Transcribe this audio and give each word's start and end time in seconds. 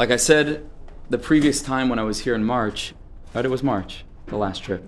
like 0.00 0.10
I 0.10 0.16
said, 0.16 0.66
the 1.10 1.18
previous 1.18 1.60
time 1.60 1.90
when 1.90 1.98
I 1.98 2.04
was 2.04 2.20
here 2.20 2.34
in 2.34 2.42
March, 2.42 2.94
right? 3.34 3.44
It 3.44 3.50
was 3.50 3.62
March, 3.62 4.06
the 4.28 4.38
last 4.38 4.62
trip. 4.62 4.82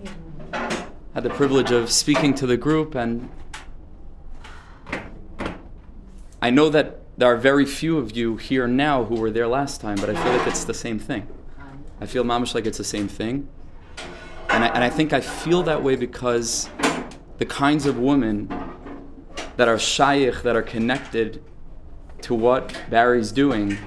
I 0.51 0.87
had 1.13 1.21
the 1.21 1.29
privilege 1.29 1.69
of 1.69 1.91
speaking 1.91 2.33
to 2.33 2.47
the 2.47 2.57
group, 2.57 2.95
and 2.95 3.29
I 6.41 6.49
know 6.49 6.67
that 6.69 7.01
there 7.15 7.31
are 7.31 7.37
very 7.37 7.63
few 7.63 7.99
of 7.99 8.17
you 8.17 8.37
here 8.37 8.67
now 8.67 9.03
who 9.03 9.13
were 9.13 9.29
there 9.29 9.47
last 9.47 9.81
time, 9.81 9.97
but 9.97 10.09
I 10.09 10.15
feel 10.15 10.35
like 10.35 10.47
it's 10.47 10.63
the 10.63 10.73
same 10.73 10.97
thing. 10.97 11.27
I 12.01 12.07
feel 12.07 12.23
mamish 12.23 12.55
like 12.55 12.65
it's 12.65 12.79
the 12.79 12.83
same 12.83 13.07
thing. 13.07 13.47
And 14.49 14.63
I, 14.63 14.67
and 14.69 14.83
I 14.83 14.89
think 14.89 15.13
I 15.13 15.21
feel 15.21 15.61
that 15.61 15.83
way 15.83 15.95
because 15.95 16.71
the 17.37 17.45
kinds 17.45 17.85
of 17.85 17.99
women 17.99 18.51
that 19.57 19.67
are 19.67 19.77
shaykh, 19.77 20.41
that 20.41 20.55
are 20.55 20.63
connected 20.63 21.43
to 22.21 22.33
what 22.33 22.75
Barry's 22.89 23.31
doing, 23.31 23.77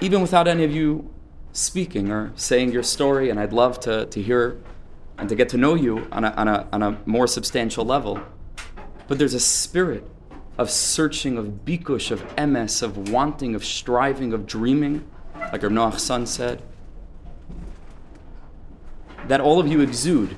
even 0.00 0.20
without 0.20 0.46
any 0.46 0.64
of 0.64 0.72
you 0.72 1.10
speaking 1.52 2.10
or 2.10 2.32
saying 2.36 2.72
your 2.72 2.82
story, 2.82 3.30
and 3.30 3.40
I'd 3.40 3.52
love 3.52 3.80
to, 3.80 4.06
to 4.06 4.22
hear 4.22 4.60
and 5.18 5.28
to 5.28 5.34
get 5.34 5.48
to 5.50 5.56
know 5.56 5.74
you 5.74 6.06
on 6.12 6.24
a, 6.24 6.30
on, 6.32 6.48
a, 6.48 6.68
on 6.72 6.82
a 6.82 6.98
more 7.06 7.26
substantial 7.26 7.84
level. 7.84 8.20
But 9.08 9.18
there's 9.18 9.34
a 9.34 9.40
spirit 9.40 10.08
of 10.58 10.70
searching, 10.70 11.38
of 11.38 11.64
bikush, 11.64 12.10
of 12.10 12.22
emes, 12.36 12.82
of 12.82 13.10
wanting, 13.10 13.54
of 13.54 13.64
striving, 13.64 14.32
of 14.32 14.46
dreaming, 14.46 15.08
like 15.52 15.62
our 15.62 15.70
Noach's 15.70 16.02
son 16.02 16.26
said, 16.26 16.62
that 19.28 19.40
all 19.40 19.58
of 19.58 19.66
you 19.66 19.80
exude. 19.80 20.36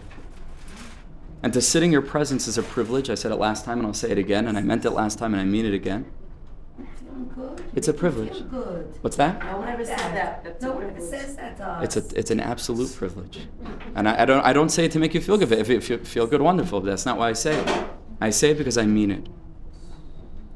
And 1.42 1.52
to 1.52 1.60
sit 1.60 1.82
in 1.82 1.92
your 1.92 2.02
presence 2.02 2.48
is 2.48 2.58
a 2.58 2.62
privilege. 2.62 3.10
I 3.10 3.14
said 3.14 3.30
it 3.30 3.36
last 3.36 3.64
time 3.64 3.78
and 3.78 3.86
I'll 3.86 3.94
say 3.94 4.10
it 4.10 4.18
again, 4.18 4.46
and 4.46 4.58
I 4.58 4.62
meant 4.62 4.84
it 4.84 4.90
last 4.90 5.18
time 5.18 5.34
and 5.34 5.40
I 5.40 5.44
mean 5.44 5.66
it 5.66 5.74
again. 5.74 6.06
It's 7.74 7.88
a 7.88 7.92
privilege. 7.92 8.42
What's 9.00 9.16
that? 9.16 9.42
No 9.44 9.58
one 9.58 9.68
ever 9.68 9.84
said 9.84 9.98
that. 9.98 10.60
No 10.62 10.72
one 10.72 10.84
ever 10.84 11.00
says 11.00 11.36
that 11.36 11.56
to 11.58 11.64
us. 11.64 11.96
It's 11.96 12.12
a 12.12 12.18
it's 12.18 12.30
an 12.30 12.40
absolute 12.40 12.94
privilege, 12.94 13.46
and 13.94 14.08
I, 14.08 14.22
I 14.22 14.24
don't 14.24 14.44
I 14.44 14.52
don't 14.52 14.70
say 14.70 14.84
it 14.84 14.92
to 14.92 14.98
make 14.98 15.14
you 15.14 15.20
feel 15.20 15.38
good. 15.38 15.52
If 15.52 15.68
you 15.68 15.98
feel 15.98 16.26
good, 16.26 16.42
wonderful. 16.42 16.80
But 16.80 16.86
that's 16.90 17.06
not 17.06 17.18
why 17.18 17.30
I 17.30 17.32
say 17.34 17.58
it. 17.58 17.88
I 18.20 18.30
say 18.30 18.50
it 18.50 18.58
because 18.58 18.78
I 18.78 18.86
mean 18.86 19.10
it. 19.10 19.28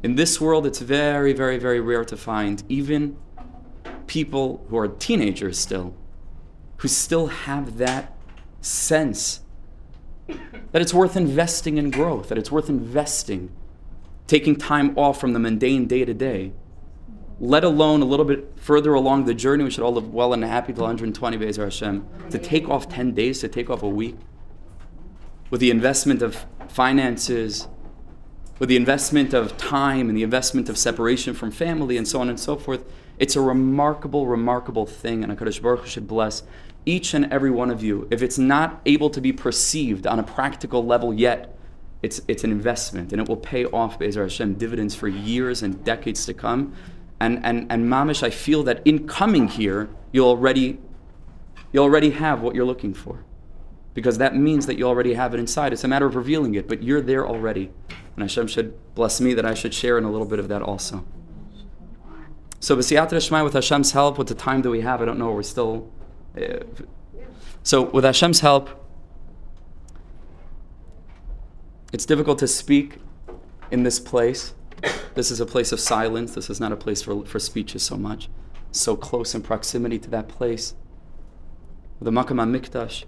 In 0.03 0.17
this 0.17 0.41
world, 0.41 0.67
it's 0.67 0.81
very 0.81 1.33
very 1.33 1.59
very 1.59 1.81
rare 1.81 2.05
to 2.05 2.17
find 2.17 2.63
even 2.69 3.17
people 4.07 4.67
who 4.69 4.77
are 4.77 4.89
teenagers 4.89 5.59
still, 5.59 5.95
who 6.79 6.89
still 6.89 7.29
have 7.29 7.79
that 7.79 8.15
sense 8.61 9.41
that 10.73 10.81
it's 10.81 10.95
worth 10.95 11.17
investing 11.17 11.77
in 11.79 11.91
growth, 11.91 12.29
that 12.29 12.39
it's 12.39 12.51
worth 12.51 12.69
investing, 12.69 13.51
taking 14.27 14.57
time 14.57 14.97
off 14.97 15.21
from 15.21 15.33
the 15.33 15.39
mundane 15.39 15.87
day 15.87 16.05
to 16.05 16.15
day, 16.15 16.53
let 17.41 17.65
alone 17.65 18.03
a 18.03 18.05
little 18.05 18.25
bit 18.25 18.53
further 18.57 18.95
along 18.95 19.25
the 19.25 19.35
journey, 19.35 19.65
we 19.65 19.71
should 19.71 19.83
all 19.83 19.95
live 19.95 20.13
well 20.13 20.33
and 20.33 20.45
happy 20.45 20.73
till 20.73 20.83
120 20.83 21.37
days, 21.39 21.57
Hashem, 21.57 22.07
to 22.31 22.39
take 22.39 22.69
off 22.69 22.89
10 22.89 23.15
days, 23.15 23.41
to 23.41 23.49
take 23.49 23.69
off 23.69 23.83
a 23.83 23.89
week, 23.89 24.17
with 25.51 25.61
the 25.61 25.71
investment 25.71 26.23
of 26.23 26.47
finances, 26.69 27.69
with 28.59 28.69
the 28.69 28.77
investment 28.77 29.35
of 29.35 29.57
time 29.57 30.09
and 30.09 30.17
the 30.17 30.23
investment 30.23 30.69
of 30.69 30.79
separation 30.79 31.35
from 31.35 31.51
family 31.51 31.97
and 31.97 32.07
so 32.07 32.21
on 32.21 32.29
and 32.29 32.39
so 32.39 32.57
forth. 32.57 32.85
It's 33.19 33.35
a 33.35 33.41
remarkable, 33.41 34.29
remarkable 34.29 34.87
thing, 34.87 35.25
and 35.25 35.37
HaKadosh 35.37 35.61
Baruch 35.61 35.81
Hu 35.81 35.87
should 35.87 36.07
bless 36.07 36.45
each 36.87 37.13
and 37.13 37.33
every 37.33 37.51
one 37.51 37.71
of 37.71 37.83
you. 37.83 38.07
If 38.11 38.23
it's 38.23 38.39
not 38.39 38.81
able 38.87 39.11
to 39.11 39.21
be 39.21 39.33
perceived 39.33 40.07
on 40.07 40.19
a 40.19 40.23
practical 40.23 40.85
level 40.85 41.13
yet, 41.13 41.59
it's, 42.03 42.21
it's 42.27 42.43
an 42.43 42.51
investment, 42.51 43.13
and 43.13 43.21
it 43.21 43.29
will 43.29 43.37
pay 43.37 43.65
off, 43.67 43.99
Be'ezer 43.99 44.23
Hashem, 44.23 44.55
dividends 44.55 44.95
for 44.95 45.09
years 45.09 45.63
and 45.63 45.85
decades 45.85 46.27
to 46.27 46.35
come. 46.35 46.75
And, 47.21 47.45
and, 47.45 47.71
and 47.71 47.87
Mamish, 47.87 48.25
I 48.25 48.31
feel 48.31 48.65
that 48.65 48.83
in 48.85 49.07
coming 49.07 49.47
here, 49.47 49.89
you'll 50.11 50.29
already, 50.29 50.81
you 51.73 51.81
already 51.81 52.11
have 52.11 52.43
what 52.43 52.57
you're 52.57 52.65
looking 52.65 52.93
for. 52.93 53.25
Because 53.95 54.19
that 54.19 54.35
means 54.35 54.67
that 54.67 54.79
you 54.79 54.87
already 54.87 55.15
have 55.15 55.35
it 55.35 55.39
inside. 55.39 55.73
It's 55.73 55.85
a 55.85 55.89
matter 55.89 56.07
of 56.07 56.17
revealing 56.17 56.55
it, 56.55 56.67
but 56.67 56.83
you're 56.83 57.01
there 57.01 57.27
already. 57.27 57.71
And 58.17 58.23
Hashem 58.23 58.49
should 58.49 58.75
bless 58.95 59.21
me 59.21 59.35
that 59.35 59.47
I 59.47 59.55
should 59.55 59.73
share 59.73 59.97
in 59.99 60.05
a 60.05 60.11
little 60.11 60.27
bit 60.27 60.39
of 60.39 60.49
that 60.49 60.63
also. 60.63 61.05
So, 62.59 62.77
with 62.77 62.89
Hashem's 62.91 63.93
help, 63.93 64.19
with 64.19 64.29
the 64.29 64.35
time 64.35 64.63
that 64.63 64.71
we 64.71 64.81
have, 64.83 65.03
I 65.03 65.05
don't 65.05 65.19
know, 65.19 65.33
we're 65.33 65.43
still. 65.43 65.91
Uh, 66.37 66.61
so, 67.65 67.83
with 67.83 68.05
Hashem's 68.05 68.41
help, 68.41 68.82
it's 71.93 72.07
difficult 72.07 72.39
to 72.39 72.49
speak 72.49 72.99
in 73.71 73.83
this 73.83 74.01
place. 74.01 74.55
This 75.15 75.31
is 75.31 75.41
a 75.41 75.47
place 75.47 75.73
of 75.73 75.79
silence. 75.79 76.35
This 76.35 76.49
is 76.49 76.59
not 76.59 76.73
a 76.73 76.77
place 76.77 77.03
for, 77.03 77.25
for 77.27 77.39
speeches 77.39 77.83
so 77.83 77.97
much. 77.97 78.31
So 78.71 78.97
close 78.97 79.35
in 79.35 79.43
proximity 79.43 79.99
to 79.99 80.11
that 80.11 80.29
place. 80.29 80.75
The 82.01 82.11
Makam 82.11 82.41
Mikdash, 82.51 83.05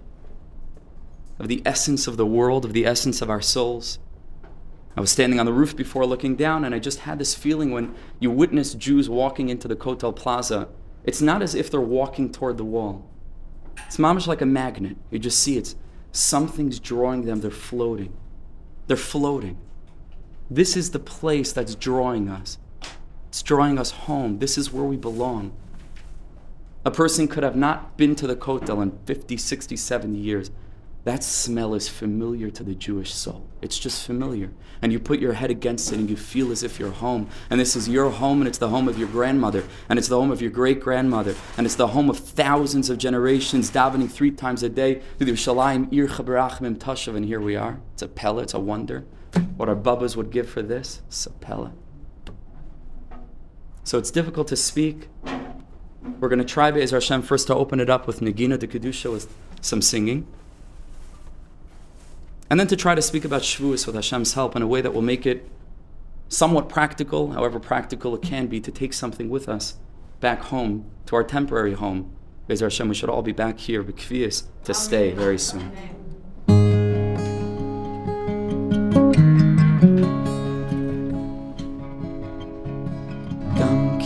of 1.39 1.49
the 1.49 1.63
essence 1.65 2.07
of 2.07 2.17
the 2.17 2.27
world, 2.27 2.65
of 2.65 2.75
the 2.75 2.87
essence 2.87 3.23
of 3.23 3.31
our 3.31 3.41
souls. 3.41 3.99
I 4.97 5.01
was 5.01 5.11
standing 5.11 5.41
on 5.41 5.47
the 5.47 5.53
roof 5.53 5.75
before 5.75 6.07
looking 6.07 6.37
down, 6.37 6.65
and 6.65 6.75
I 6.75 6.79
just 6.79 7.01
had 7.01 7.19
this 7.19 7.35
feeling 7.35 7.73
when 7.73 7.95
you 8.21 8.31
witness 8.31 8.75
Jews 8.75 9.09
walking 9.09 9.49
into 9.49 9.67
the 9.67 9.75
Kotel 9.75 10.15
Plaza, 10.15 10.69
it's 11.03 11.21
not 11.21 11.43
as 11.43 11.55
if 11.55 11.71
they're 11.71 11.81
walking 11.81 12.31
toward 12.31 12.59
the 12.59 12.65
wall. 12.65 13.11
It's 13.87 13.97
mamish 13.97 14.29
like 14.29 14.41
a 14.41 14.47
magnet. 14.47 14.97
You 15.11 15.19
just 15.19 15.41
see 15.41 15.57
it's 15.57 15.75
something's 16.13 16.79
drawing 16.79 17.25
them, 17.25 17.41
they're 17.41 17.51
floating. 17.51 18.17
They're 18.87 18.97
floating. 18.97 19.59
This 20.51 20.77
is 20.77 20.91
the 20.91 20.99
place 20.99 21.53
that's 21.53 21.75
drawing 21.75 22.29
us. 22.29 22.59
It's 23.29 23.43
drawing 23.43 23.79
us 23.79 23.91
home. 23.91 24.39
This 24.39 24.59
is 24.59 24.73
where 24.73 24.85
we 24.85 24.97
belong. 24.97 25.53
A 26.85 26.91
person 26.91 27.27
could 27.27 27.43
have 27.43 27.57
not 27.57 27.97
been 27.97 28.15
to 28.17 28.27
the 28.27 28.37
Kotel 28.37 28.83
in 28.83 28.99
50, 29.07 29.37
60, 29.37 29.77
70 29.77 30.19
years. 30.19 30.51
That 31.05 31.23
smell 31.23 31.75
is 31.75 31.87
familiar 31.87 32.51
to 32.51 32.63
the 32.63 32.75
Jewish 32.75 33.13
soul. 33.13 33.47
It's 33.61 33.79
just 33.79 34.07
familiar. 34.07 34.51
And 34.81 34.91
you 34.91 34.99
put 34.99 35.21
your 35.21 35.35
head 35.35 35.51
against 35.51 35.93
it 35.93 35.99
and 35.99 36.09
you 36.09 36.17
feel 36.17 36.51
as 36.51 36.63
if 36.63 36.79
you're 36.79 36.91
home. 36.91 37.29
And 37.51 37.61
this 37.61 37.77
is 37.77 37.91
your 37.91 38.09
home 38.09 38.41
and 38.41 38.49
it's 38.49 38.57
the 38.57 38.71
home 38.71 38.89
of 38.89 38.99
your 38.99 39.09
grandmother. 39.09 39.65
And 39.91 39.99
it's 39.99 40.09
the 40.09 40.19
home 40.19 40.31
of 40.31 40.41
your 40.41 40.51
great 40.51 40.81
grandmother. 40.81 41.35
And 41.59 41.67
it's 41.67 41.75
the 41.75 41.89
home 41.89 42.09
of 42.09 42.19
thousands 42.19 42.89
of 42.89 42.97
generations 42.97 43.71
davening 43.71 44.11
three 44.11 44.31
times 44.31 44.63
a 44.63 44.71
day. 44.71 45.03
And 45.21 45.29
here 47.27 47.41
we 47.41 47.57
are. 47.57 47.81
It's 47.93 48.03
a 48.03 48.09
pella, 48.09 48.43
it's 48.43 48.55
a 48.55 48.61
wonder. 48.61 49.05
What 49.57 49.69
our 49.69 49.77
bubbas 49.77 50.17
would 50.17 50.31
give 50.31 50.49
for 50.49 50.63
this, 50.63 51.03
it's 51.09 51.27
a 51.27 51.31
pella. 51.31 51.75
So 53.83 53.99
it's 53.99 54.11
difficult 54.11 54.49
to 54.49 54.57
speak. 54.57 55.09
We're 56.19 56.29
going 56.31 56.39
to 56.39 56.45
try, 56.47 56.71
Be'ez 56.71 56.93
Hashem, 56.93 57.21
first 57.23 57.49
to 57.49 57.55
open 57.55 57.79
it 57.79 57.91
up 57.91 58.07
with 58.07 58.21
Neginah 58.21 58.59
de 58.59 58.67
Kedusha 58.67 59.13
with 59.13 59.31
some 59.61 59.83
singing. 59.83 60.27
And 62.50 62.60
then 62.60 62.68
to 62.68 62.76
try 62.76 62.96
to 62.96 63.02
speak 63.02 63.26
about 63.26 63.44
Shavuos 63.44 63.86
with 63.86 63.96
Hashem's 63.96 64.34
help 64.34 64.56
in 64.56 64.62
a 64.62 64.68
way 64.68 64.82
that 64.82 64.94
will 64.94 65.04
make 65.04 65.26
it 65.26 65.48
somewhat 66.30 66.68
practical, 66.70 67.32
however 67.32 67.60
practical 67.60 68.16
it 68.16 68.22
can 68.22 68.48
be, 68.48 68.60
to 68.62 68.72
take 68.72 68.94
something 68.94 69.30
with 69.30 69.48
us 69.48 69.76
back 70.20 70.42
home, 70.44 70.86
to 71.06 71.16
our 71.16 71.24
temporary 71.24 71.74
home. 71.74 72.12
Be'ez 72.48 72.62
Hashem, 72.62 72.90
we 72.90 72.96
should 72.96 73.10
all 73.10 73.22
be 73.22 73.32
back 73.32 73.60
here, 73.60 73.84
B'kvias, 73.84 74.44
to 74.64 74.74
stay 74.74 75.12
very 75.12 75.38
soon. 75.38 75.72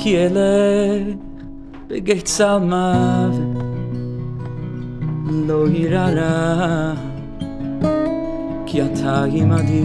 כי 0.03 0.17
אלך 0.17 1.15
בגיא 1.87 2.21
צל 2.21 2.57
מוות 2.57 3.63
לא 5.47 5.67
יירא 5.67 6.09
רע 6.09 7.06
כי 8.70 8.82
אתה 8.82 9.24
עימדי. 9.24 9.84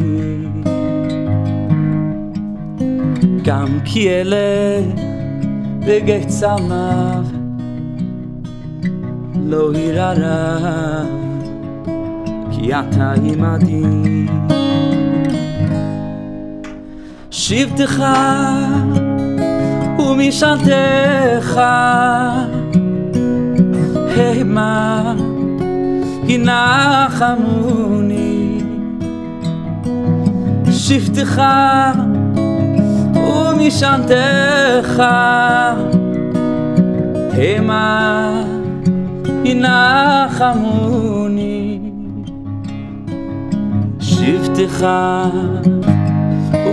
גם 3.44 3.80
כי 3.86 4.10
אלה 4.10 4.82
רגעי 5.82 6.26
צמיו 6.26 7.24
לא 9.46 9.72
יירא 9.76 10.14
רע, 10.14 11.04
כי 12.52 12.74
אתה 12.74 13.14
עימדי. 13.24 14.26
שבטך 17.32 18.04
ומשענתך 20.00 21.62
המה 24.16 25.14
ינחמו 26.28 28.03
שבתך 30.94 31.42
ומשענתך 33.16 35.04
המה 37.34 38.44
ינחמוני 39.46 41.00
שבתך 44.00 44.88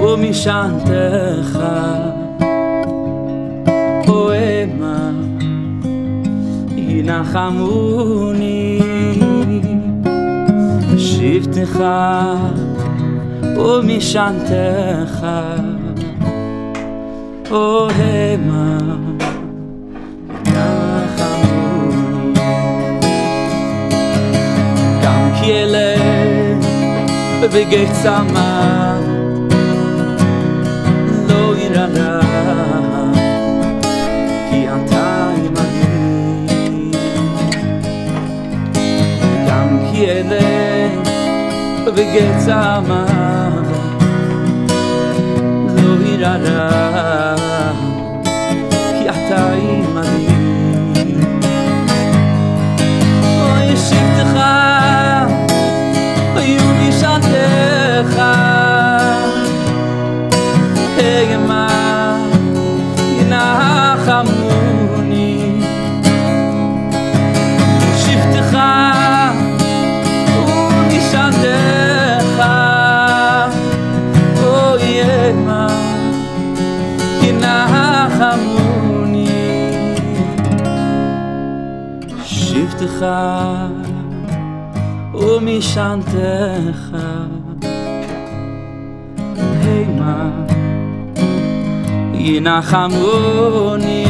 ומשענתך 0.03 1.59
המה 4.07 5.13
ינחמוני 6.77 8.81
שבטך 10.97 11.83
ומשענתך 13.61 15.27
אוהמה 17.51 18.79
תחמוני 20.43 22.33
גם 25.03 25.33
כי 25.41 25.53
אלם 25.53 26.61
בבגי 27.43 27.87
צמא 28.03 28.99
לא 31.29 31.57
ירנה 31.57 32.21
כי 34.51 34.67
אתה 34.69 35.31
עמדי 35.37 36.91
גם 39.49 39.79
כי 39.93 40.07
אלם 40.11 41.03
בבגי 41.87 42.29
צמא 42.39 43.50
لنا. 46.21 47.37
يحتاج 49.07 49.70
שבטך 83.01 83.67
ומשענתך 85.15 86.97
המה 89.37 90.31
ינחמוני 92.15 94.05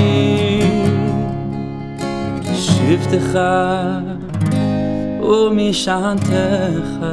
שבטך 2.55 3.39
ומשענתך 5.23 7.07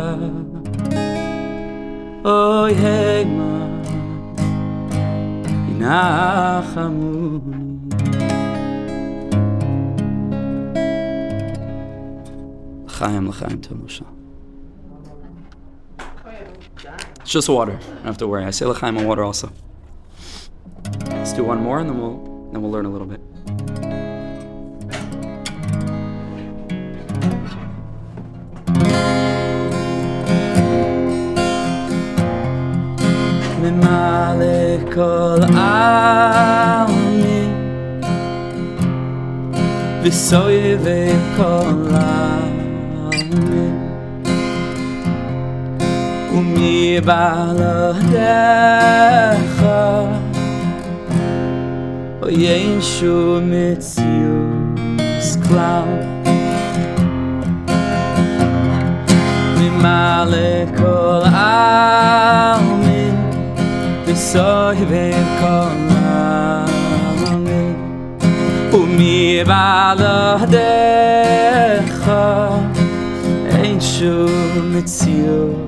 אוי 2.26 2.74
המה 2.74 3.58
ינחמוני 5.70 7.17
לחיים 12.97 13.27
לחיים 13.27 13.61
טוב 13.61 13.85
משה 13.85 14.05
It's 17.23 17.31
just 17.31 17.49
water. 17.49 17.73
You 17.73 17.79
don't 17.79 18.05
have 18.05 18.19
to 18.19 18.27
worry. 18.27 18.45
I 18.45 18.51
say 18.51 18.67
l'chaim 18.67 18.97
and 18.97 19.07
water 19.07 19.23
also. 19.23 19.49
Let's 21.11 21.33
do 21.33 21.45
one 21.45 21.61
more 21.63 21.79
and 21.79 21.89
then 21.89 21.99
we'll 22.01 22.19
then 22.51 22.61
we'll 22.63 22.73
learn 22.73 22.87
a 22.87 22.91
little 22.91 23.07
bit. 23.07 23.21
ממלא 33.61 34.93
כל 34.95 35.41
עלמי 35.57 37.49
וסובב 40.03 41.21
כל 41.37 41.95
עלמי 41.95 42.36
ni 46.58 47.00
bala 47.08 47.94
de 48.14 48.36
kha 49.58 49.82
o 52.26 52.28
ye 52.44 52.54
in 52.70 52.82
shu 52.92 53.16
mit 53.52 53.86
you 54.20 54.38
sklau 55.28 55.90
mi 59.58 59.68
male 59.84 60.50
kol 60.80 61.24
a 61.44 62.58
mi 62.84 63.04
de 64.06 64.16
so 64.30 64.50
ve 64.92 65.08
mi 67.46 67.62
o 68.78 68.82
mi 68.98 69.16
bala 69.52 70.18
de 70.56 70.74
kha 72.02 72.26
ein 73.62 73.80
shu 73.94 74.16
you 75.22 75.67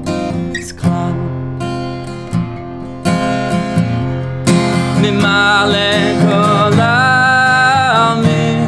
כל 6.22 6.80
העלמין 6.80 8.68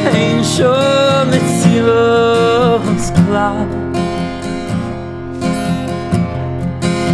אין 0.05 0.43
שום 0.43 1.27
מציאות 1.31 2.81
כלל 3.15 3.67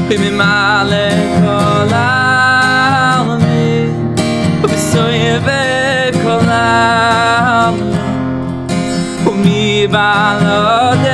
וממלא 0.09 1.09
כל 1.39 1.93
העלמין 1.93 2.08
by 9.91 10.37
the 10.39 11.08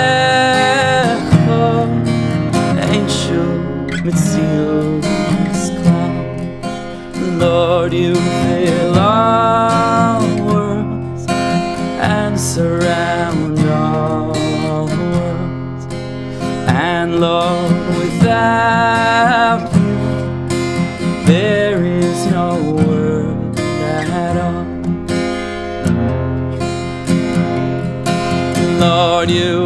Lord, 29.25 29.35
you 29.35 29.64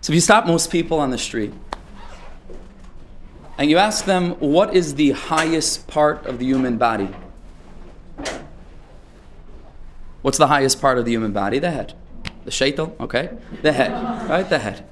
So 0.00 0.12
if 0.12 0.14
you 0.14 0.20
stop 0.20 0.46
most 0.46 0.70
people 0.70 0.98
on 0.98 1.10
the 1.10 1.18
street 1.18 1.52
and 3.58 3.70
you 3.70 3.78
ask 3.78 4.04
them 4.04 4.32
what 4.32 4.74
is 4.74 4.94
the 4.94 5.12
highest 5.12 5.86
part 5.86 6.26
of 6.26 6.38
the 6.38 6.44
human 6.44 6.78
body? 6.78 7.08
What's 10.22 10.38
the 10.38 10.48
highest 10.48 10.80
part 10.80 10.98
of 10.98 11.04
the 11.04 11.12
human 11.12 11.32
body? 11.32 11.58
The 11.58 11.70
head. 11.70 11.94
The 12.44 12.50
shaitel, 12.50 12.98
okay? 13.00 13.30
The 13.62 13.72
head, 13.72 13.92
right? 14.28 14.48
The 14.48 14.58
head. 14.58 14.86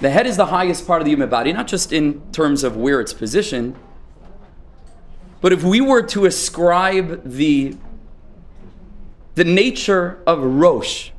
The 0.00 0.10
head 0.10 0.26
is 0.26 0.36
the 0.36 0.46
highest 0.46 0.86
part 0.86 1.00
of 1.00 1.04
the 1.04 1.10
human 1.10 1.28
body, 1.28 1.52
not 1.52 1.66
just 1.66 1.92
in 1.92 2.22
terms 2.30 2.62
of 2.62 2.76
where 2.76 3.00
it's 3.00 3.12
positioned, 3.12 3.76
but 5.40 5.52
if 5.52 5.62
we 5.62 5.80
were 5.80 6.02
to 6.02 6.26
ascribe 6.26 7.22
the, 7.24 7.76
the 9.34 9.44
nature 9.44 10.20
of 10.26 10.42
Rosh, 10.42 11.10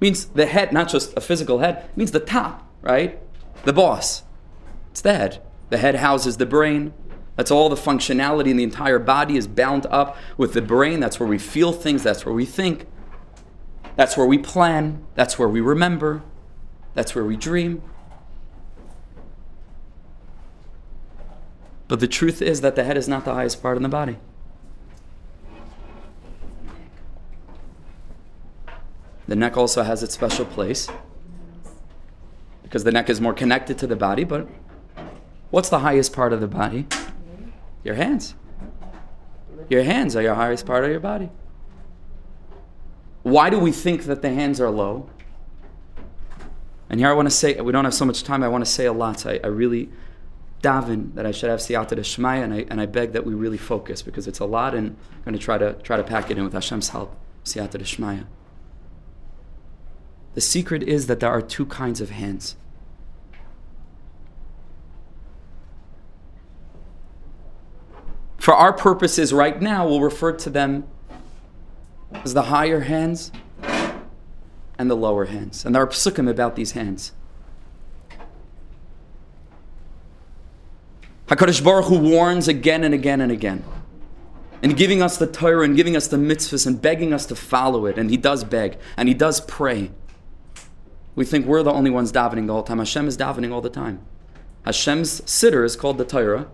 means 0.00 0.26
the 0.26 0.46
head, 0.46 0.72
not 0.72 0.88
just 0.88 1.16
a 1.16 1.20
physical 1.20 1.58
head, 1.58 1.88
means 1.96 2.10
the 2.10 2.20
top, 2.20 2.68
right? 2.82 3.18
The 3.64 3.72
boss. 3.72 4.22
It's 4.90 5.00
the 5.00 5.14
head. 5.14 5.42
The 5.68 5.78
head 5.78 5.96
houses 5.96 6.38
the 6.38 6.46
brain. 6.46 6.92
That's 7.36 7.50
all 7.50 7.68
the 7.68 7.76
functionality 7.76 8.48
in 8.48 8.56
the 8.56 8.64
entire 8.64 8.98
body 8.98 9.36
is 9.36 9.46
bound 9.46 9.86
up 9.86 10.16
with 10.36 10.52
the 10.52 10.62
brain. 10.62 11.00
That's 11.00 11.20
where 11.20 11.28
we 11.28 11.38
feel 11.38 11.72
things. 11.72 12.02
That's 12.02 12.26
where 12.26 12.34
we 12.34 12.44
think. 12.44 12.86
That's 13.96 14.16
where 14.16 14.26
we 14.26 14.38
plan. 14.38 15.04
That's 15.14 15.38
where 15.38 15.48
we 15.48 15.60
remember. 15.60 16.22
That's 16.94 17.14
where 17.14 17.24
we 17.24 17.36
dream. 17.36 17.82
But 21.88 22.00
the 22.00 22.08
truth 22.08 22.40
is 22.40 22.60
that 22.60 22.76
the 22.76 22.84
head 22.84 22.96
is 22.96 23.08
not 23.08 23.24
the 23.24 23.34
highest 23.34 23.62
part 23.62 23.76
in 23.76 23.82
the 23.82 23.88
body. 23.88 24.18
The 29.30 29.36
neck 29.36 29.56
also 29.56 29.84
has 29.84 30.02
its 30.02 30.12
special 30.12 30.44
place 30.44 30.88
because 32.64 32.82
the 32.82 32.90
neck 32.90 33.08
is 33.08 33.20
more 33.20 33.32
connected 33.32 33.78
to 33.78 33.86
the 33.86 33.94
body, 33.94 34.24
but 34.24 34.48
what's 35.50 35.68
the 35.68 35.78
highest 35.78 36.12
part 36.12 36.32
of 36.32 36.40
the 36.40 36.48
body? 36.48 36.88
Your 37.84 37.94
hands. 37.94 38.34
Your 39.68 39.84
hands 39.84 40.16
are 40.16 40.22
your 40.22 40.34
highest 40.34 40.66
part 40.66 40.82
of 40.82 40.90
your 40.90 40.98
body. 40.98 41.30
Why 43.22 43.50
do 43.50 43.60
we 43.60 43.70
think 43.70 44.02
that 44.06 44.20
the 44.20 44.30
hands 44.30 44.60
are 44.60 44.68
low? 44.68 45.08
And 46.88 46.98
here 46.98 47.08
I 47.08 47.12
want 47.12 47.26
to 47.26 47.34
say, 47.34 47.54
we 47.60 47.70
don't 47.70 47.84
have 47.84 47.94
so 47.94 48.04
much 48.04 48.24
time, 48.24 48.42
I 48.42 48.48
want 48.48 48.64
to 48.64 48.70
say 48.70 48.86
a 48.86 48.92
lot. 48.92 49.26
I, 49.26 49.38
I 49.44 49.46
really 49.46 49.90
daven 50.60 51.14
that 51.14 51.24
I 51.24 51.30
should 51.30 51.50
have 51.50 51.60
siyata 51.60 51.92
Shmaya, 52.00 52.42
and 52.42 52.52
I, 52.52 52.66
and 52.68 52.80
I 52.80 52.86
beg 52.86 53.12
that 53.12 53.24
we 53.24 53.34
really 53.34 53.58
focus 53.58 54.02
because 54.02 54.26
it's 54.26 54.40
a 54.40 54.44
lot, 54.44 54.74
and 54.74 54.96
I'm 55.18 55.22
going 55.24 55.38
to 55.38 55.38
try 55.38 55.56
to, 55.56 55.74
try 55.74 55.96
to 55.96 56.02
pack 56.02 56.32
it 56.32 56.36
in 56.36 56.42
with 56.42 56.52
Hashem's 56.52 56.88
help, 56.88 57.14
siyata 57.44 57.78
Shmaya. 57.78 58.26
The 60.34 60.40
secret 60.40 60.82
is 60.82 61.06
that 61.06 61.20
there 61.20 61.30
are 61.30 61.42
two 61.42 61.66
kinds 61.66 62.00
of 62.00 62.10
hands. 62.10 62.56
For 68.38 68.54
our 68.54 68.72
purposes 68.72 69.32
right 69.32 69.60
now, 69.60 69.86
we'll 69.86 70.00
refer 70.00 70.32
to 70.32 70.50
them 70.50 70.84
as 72.12 72.32
the 72.34 72.44
higher 72.44 72.80
hands 72.80 73.32
and 74.78 74.90
the 74.90 74.96
lower 74.96 75.26
hands. 75.26 75.64
And 75.64 75.74
there 75.74 75.82
are 75.82 75.86
psukim 75.86 76.28
about 76.28 76.56
these 76.56 76.72
hands. 76.72 77.12
HaKadosh 81.26 81.62
Baruch 81.62 81.84
Hu 81.84 81.98
warns 81.98 82.48
again 82.48 82.82
and 82.82 82.94
again 82.94 83.20
and 83.20 83.30
again. 83.30 83.62
And 84.62 84.76
giving 84.76 85.02
us 85.02 85.16
the 85.16 85.26
Torah 85.26 85.64
and 85.64 85.76
giving 85.76 85.94
us 85.94 86.08
the 86.08 86.16
mitzvahs 86.16 86.66
and 86.66 86.80
begging 86.80 87.12
us 87.12 87.26
to 87.26 87.36
follow 87.36 87.86
it. 87.86 87.98
And 87.98 88.10
he 88.10 88.16
does 88.16 88.42
beg 88.42 88.78
and 88.96 89.06
he 89.06 89.14
does 89.14 89.40
pray. 89.42 89.90
We 91.20 91.26
think 91.26 91.44
we're 91.44 91.62
the 91.62 91.70
only 91.70 91.90
ones 91.90 92.12
davening 92.12 92.46
the 92.46 92.54
whole 92.54 92.62
time. 92.62 92.78
Hashem 92.78 93.06
is 93.06 93.18
davening 93.18 93.52
all 93.52 93.60
the 93.60 93.68
time. 93.68 94.00
Hashem's 94.64 95.20
siddur 95.20 95.66
is 95.66 95.76
called 95.76 95.98
the 95.98 96.04
Torah. 96.06 96.48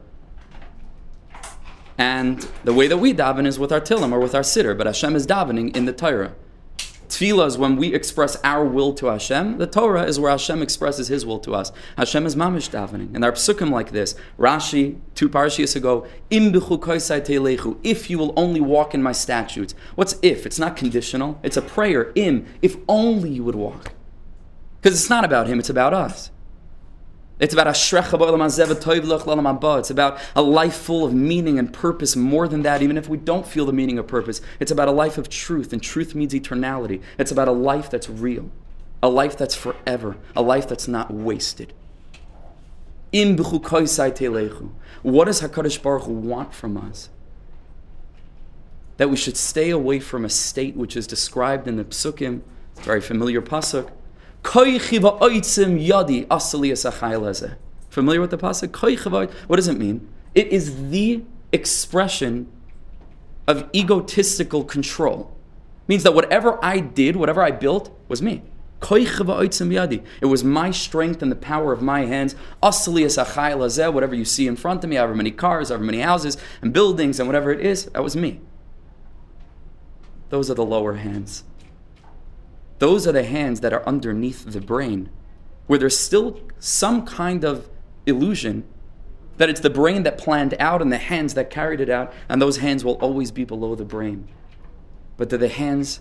And 1.96 2.49
the 2.64 2.73
way 2.73 2.88
that 2.88 2.96
we 2.96 3.14
daven 3.14 3.46
is 3.46 3.61
with 3.61 3.70
our 3.70 3.80
tilim 3.80 4.11
or 4.11 4.18
with 4.18 4.35
our 4.35 4.42
siddur, 4.42 4.76
but 4.76 4.88
Hashem 4.88 5.14
is 5.14 5.25
davening 5.25 5.76
in 5.76 5.85
the 5.85 5.92
Torah. 5.92 6.35
Tefillah 7.06 7.46
is 7.46 7.56
when 7.56 7.76
we 7.76 7.94
express 7.94 8.38
our 8.42 8.64
will 8.64 8.92
to 8.94 9.06
Hashem. 9.06 9.58
The 9.58 9.68
Torah 9.68 10.02
is 10.02 10.18
where 10.18 10.32
Hashem 10.32 10.61
expresses 10.62 11.06
His 11.06 11.25
will 11.25 11.38
to 11.38 11.54
us. 11.54 11.70
Hashem 11.96 12.26
is 12.26 12.35
mamish 12.35 12.68
davening, 12.68 13.14
and 13.14 13.23
there 13.23 13.30
are 13.30 13.35
psukim 13.35 13.70
like 13.70 13.92
this. 13.92 14.16
Rashi, 14.37 14.99
two 15.14 15.28
parashiyas 15.28 15.76
ago, 15.76 16.08
im 16.30 16.52
If 17.85 18.11
you 18.11 18.18
will 18.18 18.35
only 18.37 18.61
walk 18.61 18.94
in 18.94 19.02
my 19.04 19.12
statutes. 19.12 19.76
What's 19.94 20.16
if? 20.23 20.44
It's 20.44 20.58
not 20.58 20.76
conditional. 20.76 21.38
It's 21.44 21.56
a 21.56 21.62
prayer. 21.62 22.11
Im, 22.16 22.46
if 22.62 22.76
only 22.88 23.30
you 23.30 23.44
would 23.44 23.54
walk. 23.54 23.92
Because 24.87 25.00
it's 25.00 25.11
not 25.11 25.25
about 25.25 25.49
him, 25.49 25.59
it's 25.59 25.69
about 25.69 25.93
us. 25.93 26.31
It's 27.40 27.52
about 27.52 27.66
It's 27.66 27.90
about 29.90 30.21
a 30.37 30.43
life 30.43 30.76
full 30.76 31.05
of 31.05 31.12
meaning 31.12 31.59
and 31.59 31.73
purpose. 31.73 32.14
More 32.14 32.47
than 32.47 32.62
that, 32.62 32.83
even 32.83 32.97
if 32.97 33.09
we 33.09 33.16
don't 33.16 33.45
feel 33.45 33.66
the 33.66 33.73
meaning 33.73 33.99
of 33.99 34.07
purpose, 34.07 34.40
it's 34.61 34.71
about 34.71 34.87
a 34.87 34.93
life 34.93 35.19
of 35.19 35.28
truth, 35.28 35.73
and 35.73 35.83
truth 35.83 36.14
means 36.14 36.35
eternality. 36.35 37.02
It's 37.19 37.33
about 37.33 37.49
a 37.49 37.52
life 37.52 37.90
that's 37.90 38.09
real, 38.09 38.49
a 39.02 39.09
life 39.09 39.37
that's 39.37 39.57
forever, 39.57 40.19
a 40.37 40.43
life 40.43 40.69
that's 40.69 40.87
not 40.87 41.12
wasted. 41.12 41.73
What 43.12 43.35
does 45.25 45.40
Hakadosh 45.40 45.83
Baruch 45.83 46.05
Hu 46.05 46.12
want 46.12 46.55
from 46.55 46.76
us? 46.76 47.09
That 48.99 49.11
we 49.11 49.16
should 49.16 49.37
stay 49.37 49.71
away 49.71 49.99
from 49.99 50.25
a 50.25 50.31
state 50.31 50.76
which 50.76 50.97
is 50.97 51.09
described 51.09 51.66
in 51.66 51.75
the 51.75 51.83
Psukim, 51.83 52.43
very 52.76 53.00
familiar 53.00 53.43
pasuk 53.43 53.90
Familiar 57.91 58.21
with 58.21 58.31
the 58.31 58.38
pasuk? 58.38 59.31
What 59.49 59.57
does 59.57 59.69
it 59.69 59.76
mean? 59.76 60.09
It 60.35 60.47
is 60.49 60.91
the 60.91 61.25
expression 61.53 62.47
of 63.47 63.69
egotistical 63.75 64.65
control. 64.65 65.37
It 65.83 65.88
means 65.88 66.03
that 66.05 66.15
whatever 66.15 66.59
I 66.65 66.79
did, 66.81 67.17
whatever 67.17 67.43
I 67.43 67.50
built, 67.50 67.91
was 68.09 68.23
me. 68.23 68.43
It 68.83 70.26
was 70.26 70.45
my 70.45 70.71
strength 70.71 71.23
and 71.23 71.33
the 71.33 71.37
power 71.37 71.73
of 71.73 71.83
my 71.83 72.05
hands. 72.05 72.37
Whatever 72.61 74.15
you 74.15 74.25
see 74.25 74.47
in 74.47 74.57
front 74.57 74.85
of 74.85 74.91
me, 74.91 74.97
however 74.97 75.15
many 75.15 75.31
cars, 75.33 75.71
however 75.71 75.85
many 75.85 76.00
houses 76.00 76.37
and 76.62 76.73
buildings 76.73 77.19
and 77.19 77.29
whatever 77.29 77.50
it 77.50 77.61
is, 77.65 77.87
that 77.87 78.03
was 78.05 78.15
me. 78.15 78.41
Those 80.29 80.50
are 80.50 80.55
the 80.55 80.65
lower 80.65 80.95
hands. 80.95 81.45
Those 82.78 83.06
are 83.06 83.12
the 83.12 83.25
hands 83.25 83.61
that 83.61 83.73
are 83.73 83.87
underneath 83.87 84.45
the 84.45 84.61
brain, 84.61 85.09
where 85.66 85.78
there's 85.78 85.99
still 85.99 86.40
some 86.59 87.06
kind 87.06 87.45
of 87.45 87.68
illusion 88.04 88.64
that 89.38 89.49
it's 89.49 89.61
the 89.61 89.71
brain 89.71 90.02
that 90.04 90.18
planned 90.18 90.54
out 90.59 90.80
and 90.80 90.92
the 90.92 90.99
hands 90.99 91.35
that 91.35 91.50
carried 91.50 91.80
it 91.80 91.90
out, 91.90 92.12
and 92.28 92.40
those 92.40 92.59
hands 92.59 92.85
will 92.85 92.95
always 92.95 93.30
be 93.30 93.45
below 93.45 93.75
the 93.75 93.85
brain. 93.85 94.28
But 95.16 95.30
they're 95.30 95.38
the 95.38 95.49
hands 95.49 96.00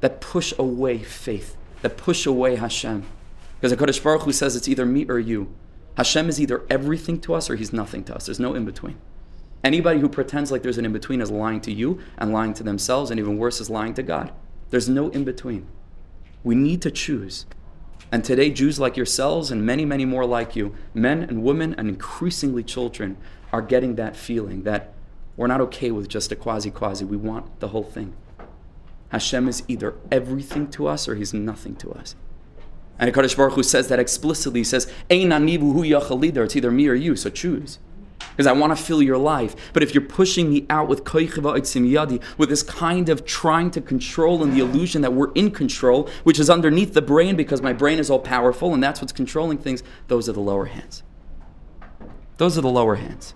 that 0.00 0.20
push 0.20 0.52
away 0.58 0.98
faith, 0.98 1.56
that 1.82 1.96
push 1.96 2.26
away 2.26 2.56
Hashem. 2.56 3.04
Because 3.60 3.76
HaKadosh 3.76 4.02
Baruch 4.02 4.22
Hu 4.22 4.32
says 4.32 4.56
it's 4.56 4.68
either 4.68 4.84
me 4.84 5.06
or 5.06 5.18
you. 5.18 5.54
Hashem 5.96 6.28
is 6.28 6.40
either 6.40 6.64
everything 6.68 7.20
to 7.20 7.34
us 7.34 7.48
or 7.48 7.56
he's 7.56 7.72
nothing 7.72 8.04
to 8.04 8.14
us. 8.14 8.26
There's 8.26 8.40
no 8.40 8.54
in 8.54 8.64
between. 8.64 8.98
Anybody 9.62 10.00
who 10.00 10.08
pretends 10.08 10.50
like 10.50 10.62
there's 10.62 10.78
an 10.78 10.84
in 10.84 10.92
between 10.92 11.20
is 11.20 11.30
lying 11.30 11.60
to 11.60 11.72
you 11.72 12.00
and 12.18 12.32
lying 12.32 12.54
to 12.54 12.62
themselves, 12.62 13.10
and 13.10 13.20
even 13.20 13.38
worse, 13.38 13.60
is 13.60 13.70
lying 13.70 13.94
to 13.94 14.02
God. 14.02 14.32
There's 14.70 14.88
no 14.88 15.08
in 15.10 15.24
between. 15.24 15.68
We 16.44 16.54
need 16.54 16.82
to 16.82 16.90
choose. 16.90 17.46
And 18.10 18.24
today, 18.24 18.50
Jews 18.50 18.78
like 18.78 18.96
yourselves 18.96 19.50
and 19.50 19.64
many, 19.64 19.84
many 19.84 20.04
more 20.04 20.26
like 20.26 20.54
you, 20.54 20.74
men 20.92 21.22
and 21.22 21.42
women 21.42 21.74
and 21.78 21.88
increasingly 21.88 22.62
children, 22.62 23.16
are 23.52 23.62
getting 23.62 23.96
that 23.96 24.16
feeling 24.16 24.62
that 24.62 24.92
we're 25.36 25.46
not 25.46 25.60
okay 25.60 25.90
with 25.90 26.08
just 26.08 26.32
a 26.32 26.36
quasi 26.36 26.70
quasi. 26.70 27.04
We 27.04 27.16
want 27.16 27.60
the 27.60 27.68
whole 27.68 27.84
thing. 27.84 28.14
Hashem 29.10 29.48
is 29.48 29.62
either 29.68 29.94
everything 30.10 30.68
to 30.70 30.86
us 30.86 31.06
or 31.08 31.14
he's 31.14 31.34
nothing 31.34 31.76
to 31.76 31.92
us. 31.92 32.14
And 32.98 33.12
Kadosh 33.12 33.36
Baruch 33.36 33.54
Hu 33.54 33.62
says 33.62 33.88
that 33.88 33.98
explicitly. 33.98 34.60
He 34.60 34.64
says, 34.64 34.90
It's 35.10 36.56
either 36.56 36.70
me 36.70 36.88
or 36.88 36.94
you, 36.94 37.16
so 37.16 37.30
choose 37.30 37.78
because 38.32 38.46
I 38.46 38.52
want 38.52 38.76
to 38.76 38.82
fill 38.82 39.02
your 39.02 39.18
life. 39.18 39.54
But 39.72 39.82
if 39.82 39.94
you're 39.94 40.02
pushing 40.02 40.50
me 40.50 40.66
out 40.68 40.88
with 40.88 41.02
with 41.04 42.48
this 42.48 42.62
kind 42.62 43.08
of 43.08 43.24
trying 43.24 43.70
to 43.70 43.80
control 43.80 44.42
and 44.42 44.52
the 44.52 44.60
illusion 44.60 45.02
that 45.02 45.12
we're 45.12 45.32
in 45.32 45.50
control, 45.50 46.08
which 46.24 46.38
is 46.38 46.48
underneath 46.50 46.94
the 46.94 47.02
brain 47.02 47.36
because 47.36 47.62
my 47.62 47.72
brain 47.72 47.98
is 47.98 48.10
all 48.10 48.18
powerful 48.18 48.72
and 48.74 48.82
that's 48.82 49.00
what's 49.00 49.12
controlling 49.12 49.58
things, 49.58 49.82
those 50.08 50.28
are 50.28 50.32
the 50.32 50.40
lower 50.40 50.66
hands. 50.66 51.02
Those 52.38 52.56
are 52.58 52.62
the 52.62 52.70
lower 52.70 52.96
hands. 52.96 53.34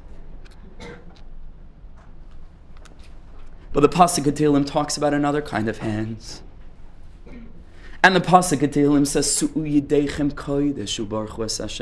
But 3.72 3.80
the 3.80 3.88
Pasuk 3.88 4.24
Tehillim 4.24 4.66
talks 4.66 4.96
about 4.96 5.12
another 5.12 5.42
kind 5.42 5.68
of 5.68 5.78
hands. 5.78 6.42
And 8.02 8.16
the 8.16 8.20
Pasuk 8.20 8.60
Tehillim 8.60 9.06
says, 9.06 9.42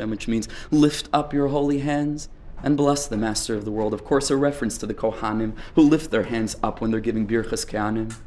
which 0.09 0.27
means 0.27 0.47
lift 0.71 1.09
up 1.13 1.33
your 1.33 1.47
holy 1.47 1.79
hands 1.79 2.27
and 2.65 2.75
bless 2.75 3.05
the 3.07 3.15
Master 3.15 3.55
of 3.55 3.63
the 3.63 3.71
world. 3.71 3.93
Of 3.93 4.03
course, 4.03 4.31
a 4.31 4.35
reference 4.35 4.77
to 4.79 4.87
the 4.87 4.95
Kohanim 4.95 5.55
who 5.75 5.83
lift 5.83 6.09
their 6.09 6.23
hands 6.23 6.57
up 6.63 6.81
when 6.81 6.89
they're 6.89 6.99
giving 6.99 7.27
Birchas 7.27 7.65
Kehanim. 7.65 8.17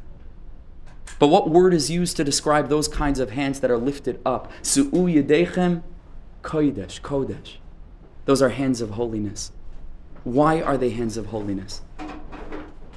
But 1.19 1.27
what 1.27 1.49
word 1.49 1.73
is 1.73 1.91
used 1.91 2.15
to 2.17 2.23
describe 2.23 2.69
those 2.69 2.87
kinds 2.87 3.19
of 3.19 3.31
hands 3.31 3.59
that 3.59 3.69
are 3.69 3.77
lifted 3.77 4.21
up? 4.25 4.49
Su'u 4.61 4.91
yedechem 4.91 5.83
kodesh, 6.41 7.01
kodesh. 7.01 7.57
Those 8.23 8.41
are 8.41 8.49
hands 8.49 8.79
of 8.79 8.91
holiness. 8.91 9.51
Why 10.23 10.61
are 10.61 10.77
they 10.77 10.91
hands 10.91 11.17
of 11.17 11.27
holiness? 11.27 11.81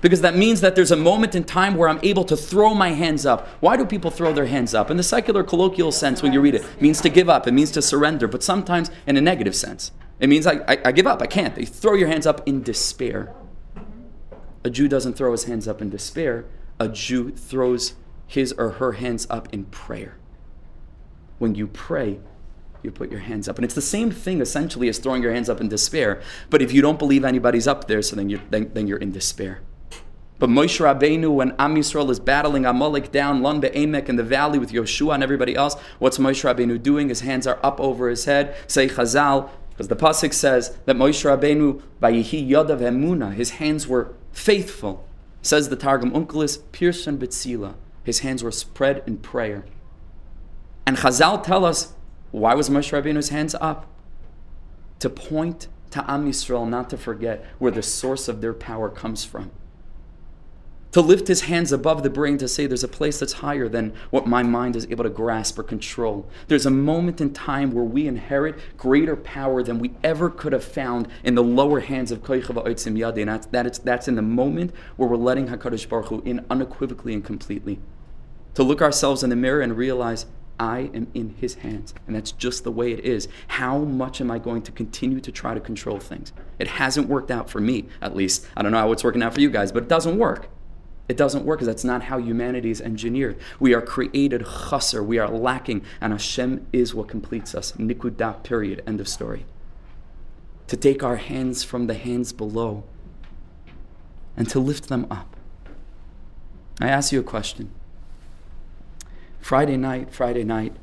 Because 0.00 0.20
that 0.20 0.36
means 0.36 0.60
that 0.60 0.76
there's 0.76 0.90
a 0.90 0.96
moment 0.96 1.34
in 1.34 1.42
time 1.42 1.74
where 1.74 1.88
I'm 1.88 2.00
able 2.02 2.24
to 2.24 2.36
throw 2.36 2.74
my 2.74 2.90
hands 2.90 3.26
up. 3.26 3.48
Why 3.60 3.76
do 3.76 3.84
people 3.84 4.10
throw 4.10 4.32
their 4.32 4.46
hands 4.46 4.74
up? 4.74 4.90
In 4.90 4.96
the 4.96 5.02
secular 5.02 5.42
colloquial 5.42 5.92
sense, 5.92 6.22
when 6.22 6.32
you 6.32 6.40
read 6.40 6.54
it, 6.54 6.62
it 6.62 6.82
means 6.82 7.00
to 7.00 7.08
give 7.08 7.28
up, 7.28 7.48
it 7.48 7.52
means 7.52 7.72
to 7.72 7.82
surrender, 7.82 8.28
but 8.28 8.42
sometimes 8.42 8.90
in 9.06 9.16
a 9.16 9.20
negative 9.20 9.56
sense. 9.56 9.90
It 10.22 10.28
means 10.28 10.46
I, 10.46 10.60
I, 10.68 10.78
I 10.84 10.92
give 10.92 11.08
up, 11.08 11.20
I 11.20 11.26
can't. 11.26 11.58
You 11.58 11.66
throw 11.66 11.94
your 11.94 12.06
hands 12.06 12.28
up 12.28 12.46
in 12.46 12.62
despair. 12.62 13.34
A 14.62 14.70
Jew 14.70 14.86
doesn't 14.86 15.14
throw 15.14 15.32
his 15.32 15.44
hands 15.44 15.66
up 15.66 15.82
in 15.82 15.90
despair, 15.90 16.44
a 16.78 16.88
Jew 16.88 17.32
throws 17.32 17.94
his 18.28 18.52
or 18.52 18.70
her 18.70 18.92
hands 18.92 19.26
up 19.28 19.52
in 19.52 19.64
prayer. 19.64 20.16
When 21.40 21.56
you 21.56 21.66
pray, 21.66 22.20
you 22.84 22.92
put 22.92 23.10
your 23.10 23.20
hands 23.20 23.48
up. 23.48 23.58
And 23.58 23.64
it's 23.64 23.74
the 23.74 23.82
same 23.82 24.12
thing 24.12 24.40
essentially 24.40 24.88
as 24.88 24.98
throwing 24.98 25.24
your 25.24 25.32
hands 25.32 25.50
up 25.50 25.60
in 25.60 25.68
despair. 25.68 26.22
But 26.50 26.62
if 26.62 26.72
you 26.72 26.82
don't 26.82 27.00
believe 27.00 27.24
anybody's 27.24 27.66
up 27.66 27.88
there, 27.88 28.00
so 28.00 28.14
then 28.14 28.28
you're, 28.28 28.42
then, 28.48 28.70
then 28.74 28.86
you're 28.86 28.98
in 28.98 29.10
despair. 29.10 29.60
But 30.38 30.50
Moshe 30.50 30.80
Rabbeinu, 30.80 31.34
when 31.34 31.54
Am 31.58 31.76
Yisrael 31.76 32.10
is 32.10 32.20
battling 32.20 32.64
Amalek 32.64 33.12
down 33.12 33.42
Lun 33.42 33.60
Be'emek 33.60 34.08
in 34.08 34.16
the 34.16 34.24
valley 34.24 34.58
with 34.58 34.72
Yoshua 34.72 35.14
and 35.14 35.22
everybody 35.22 35.54
else, 35.54 35.76
what's 35.98 36.18
Moshe 36.18 36.42
Rabbeinu 36.42 36.80
doing? 36.80 37.08
His 37.08 37.20
hands 37.20 37.46
are 37.46 37.58
up 37.62 37.80
over 37.80 38.08
his 38.08 38.24
head. 38.24 38.56
Say 38.66 38.88
Chazal, 38.88 39.50
because 39.72 39.88
the 39.88 39.96
pasuk 39.96 40.32
says 40.32 40.76
that 40.84 40.96
Moshe 40.96 41.24
Rabbeinu, 41.24 41.82
Vayihi 42.00 42.48
Yodav 42.48 42.80
Emuna, 42.80 43.32
his 43.34 43.52
hands 43.52 43.88
were 43.88 44.14
faithful. 44.32 45.08
Says 45.40 45.68
the 45.68 45.76
Targum 45.76 46.12
Onkelos, 46.12 46.60
Pirsan 46.72 47.18
Betzila. 47.18 47.74
His 48.04 48.20
hands 48.20 48.44
were 48.44 48.52
spread 48.52 49.02
in 49.06 49.16
prayer. 49.18 49.64
And 50.86 50.98
Chazal 50.98 51.42
tell 51.42 51.64
us 51.64 51.94
why 52.30 52.54
was 52.54 52.70
Moshe 52.70 52.92
Rabbeinu's 52.92 53.30
hands 53.30 53.54
up? 53.60 53.86
To 55.00 55.10
point 55.10 55.68
to 55.90 56.10
Am 56.10 56.28
Yisrael, 56.28 56.68
not 56.68 56.90
to 56.90 56.96
forget 56.96 57.44
where 57.58 57.72
the 57.72 57.82
source 57.82 58.28
of 58.28 58.40
their 58.40 58.54
power 58.54 58.88
comes 58.88 59.24
from 59.24 59.50
to 60.92 61.00
lift 61.00 61.26
his 61.26 61.42
hands 61.42 61.72
above 61.72 62.02
the 62.02 62.10
brain 62.10 62.38
to 62.38 62.46
say 62.46 62.66
there's 62.66 62.84
a 62.84 62.88
place 62.88 63.18
that's 63.18 63.34
higher 63.34 63.68
than 63.68 63.92
what 64.10 64.26
my 64.26 64.42
mind 64.42 64.76
is 64.76 64.86
able 64.90 65.04
to 65.04 65.10
grasp 65.10 65.58
or 65.58 65.62
control. 65.62 66.28
There's 66.48 66.66
a 66.66 66.70
moment 66.70 67.20
in 67.20 67.32
time 67.32 67.72
where 67.72 67.84
we 67.84 68.06
inherit 68.06 68.58
greater 68.76 69.16
power 69.16 69.62
than 69.62 69.78
we 69.78 69.92
ever 70.04 70.28
could 70.28 70.52
have 70.52 70.64
found 70.64 71.08
in 71.24 71.34
the 71.34 71.42
lower 71.42 71.80
hands 71.80 72.12
of 72.12 72.22
Koichav 72.22 72.62
Oitzim 72.64 72.96
Yadi. 72.96 73.22
And 73.22 73.30
that's, 73.30 73.46
that 73.46 73.66
is, 73.66 73.78
that's 73.78 74.06
in 74.06 74.16
the 74.16 74.22
moment 74.22 74.72
where 74.96 75.08
we're 75.08 75.16
letting 75.16 75.48
HaKadosh 75.48 75.88
Baruch 75.88 76.08
Hu 76.08 76.22
in 76.24 76.44
unequivocally 76.50 77.14
and 77.14 77.24
completely. 77.24 77.80
To 78.54 78.62
look 78.62 78.82
ourselves 78.82 79.22
in 79.22 79.30
the 79.30 79.36
mirror 79.36 79.62
and 79.62 79.74
realize 79.76 80.26
I 80.60 80.90
am 80.92 81.08
in 81.14 81.30
his 81.40 81.54
hands. 81.54 81.94
And 82.06 82.14
that's 82.14 82.32
just 82.32 82.64
the 82.64 82.70
way 82.70 82.92
it 82.92 83.00
is. 83.00 83.28
How 83.48 83.78
much 83.78 84.20
am 84.20 84.30
I 84.30 84.38
going 84.38 84.60
to 84.62 84.72
continue 84.72 85.20
to 85.20 85.32
try 85.32 85.54
to 85.54 85.60
control 85.60 85.98
things? 85.98 86.32
It 86.58 86.68
hasn't 86.68 87.08
worked 87.08 87.30
out 87.30 87.48
for 87.48 87.60
me, 87.60 87.86
at 88.02 88.14
least. 88.14 88.46
I 88.54 88.62
don't 88.62 88.72
know 88.72 88.78
how 88.78 88.92
it's 88.92 89.02
working 89.02 89.22
out 89.22 89.32
for 89.32 89.40
you 89.40 89.48
guys, 89.48 89.72
but 89.72 89.84
it 89.84 89.88
doesn't 89.88 90.18
work. 90.18 90.50
It 91.12 91.18
doesn't 91.18 91.44
work 91.44 91.58
because 91.58 91.66
that's 91.66 91.84
not 91.84 92.04
how 92.04 92.16
humanity 92.16 92.70
is 92.70 92.80
engineered. 92.80 93.38
We 93.60 93.74
are 93.74 93.82
created 93.82 94.46
chasser, 94.46 95.02
we 95.02 95.18
are 95.18 95.28
lacking, 95.28 95.84
and 96.00 96.10
Hashem 96.10 96.66
is 96.72 96.94
what 96.94 97.08
completes 97.08 97.54
us. 97.54 97.72
Nikudah, 97.72 98.42
period. 98.42 98.82
End 98.86 98.98
of 98.98 99.06
story. 99.06 99.44
To 100.68 100.76
take 100.78 101.02
our 101.02 101.16
hands 101.16 101.64
from 101.64 101.86
the 101.86 101.92
hands 101.92 102.32
below 102.32 102.84
and 104.38 104.48
to 104.48 104.58
lift 104.58 104.88
them 104.88 105.06
up. 105.10 105.36
I 106.80 106.88
ask 106.88 107.12
you 107.12 107.20
a 107.20 107.22
question. 107.22 107.72
Friday 109.38 109.76
night, 109.76 110.14
Friday 110.14 110.44
night, 110.44 110.74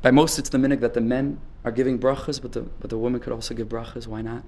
by 0.00 0.10
most 0.10 0.38
it's 0.38 0.48
the 0.48 0.58
minute 0.58 0.80
that 0.80 0.94
the 0.94 1.02
men 1.02 1.38
are 1.66 1.70
giving 1.70 1.98
brachas, 1.98 2.40
but 2.40 2.52
the, 2.52 2.62
but 2.62 2.88
the 2.88 2.96
woman 2.96 3.20
could 3.20 3.34
also 3.34 3.52
give 3.52 3.68
brachas. 3.68 4.06
Why 4.06 4.22
not? 4.22 4.44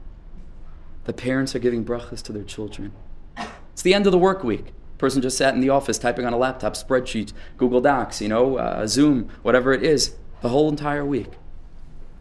The 1.04 1.12
parents 1.12 1.54
are 1.54 1.58
giving 1.58 1.84
brachas 1.84 2.22
to 2.22 2.32
their 2.32 2.44
children. 2.44 2.92
It's 3.72 3.82
the 3.82 3.94
end 3.94 4.06
of 4.06 4.12
the 4.12 4.18
work 4.18 4.42
week. 4.42 4.72
Person 4.98 5.20
just 5.20 5.36
sat 5.36 5.54
in 5.54 5.60
the 5.60 5.70
office 5.70 5.98
typing 5.98 6.24
on 6.24 6.32
a 6.32 6.36
laptop, 6.36 6.74
spreadsheet, 6.74 7.32
Google 7.56 7.80
Docs, 7.80 8.22
you 8.22 8.28
know, 8.28 8.56
uh, 8.56 8.86
Zoom, 8.86 9.28
whatever 9.42 9.72
it 9.72 9.82
is, 9.82 10.14
the 10.40 10.48
whole 10.48 10.68
entire 10.68 11.04
week. 11.04 11.32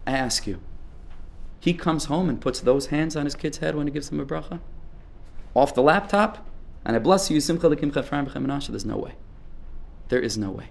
I 0.06 0.12
ask 0.12 0.46
you, 0.48 0.60
he 1.60 1.74
comes 1.74 2.06
home 2.06 2.28
and 2.28 2.42
puts 2.42 2.60
those 2.60 2.88
hands 2.88 3.16
on 3.16 3.26
his 3.26 3.36
kid's 3.36 3.60
head 3.60 3.76
when 3.76 3.88
he 3.88 3.94
gives 3.94 4.10
them 4.10 4.20
a 4.20 4.26
bracha? 4.26 4.60
Off 5.54 5.74
the 5.74 5.82
laptop? 5.82 6.46
And 6.84 6.96
I 6.96 7.00
bless 7.00 7.32
you, 7.32 7.40
Simcha 7.40 7.70
There's 7.70 8.86
no 8.86 8.98
way. 8.98 9.14
There 10.10 10.20
is 10.20 10.38
no 10.38 10.52
way 10.52 10.70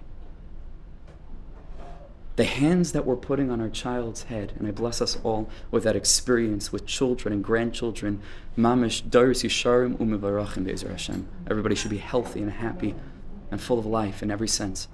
the 2.35 2.45
hands 2.45 2.93
that 2.93 3.05
we're 3.05 3.15
putting 3.15 3.51
on 3.51 3.61
our 3.61 3.69
child's 3.69 4.23
head, 4.23 4.53
and 4.57 4.67
I 4.67 4.71
bless 4.71 5.01
us 5.01 5.19
all 5.23 5.49
with 5.69 5.83
that 5.83 5.95
experience 5.95 6.71
with 6.71 6.85
children 6.85 7.31
and 7.31 7.43
grandchildren. 7.43 8.21
Mamish 8.57 9.03
daris 9.03 9.43
yisharim 9.43 9.97
umivarachim 9.97 10.65
be'ezer 10.65 10.89
Hashem. 10.89 11.27
Everybody 11.49 11.75
should 11.75 11.91
be 11.91 11.99
healthy 11.99 12.41
and 12.41 12.51
happy 12.51 12.95
and 13.51 13.61
full 13.61 13.77
of 13.77 13.85
life 13.85 14.23
in 14.23 14.31
every 14.31 14.47
sense. 14.47 14.87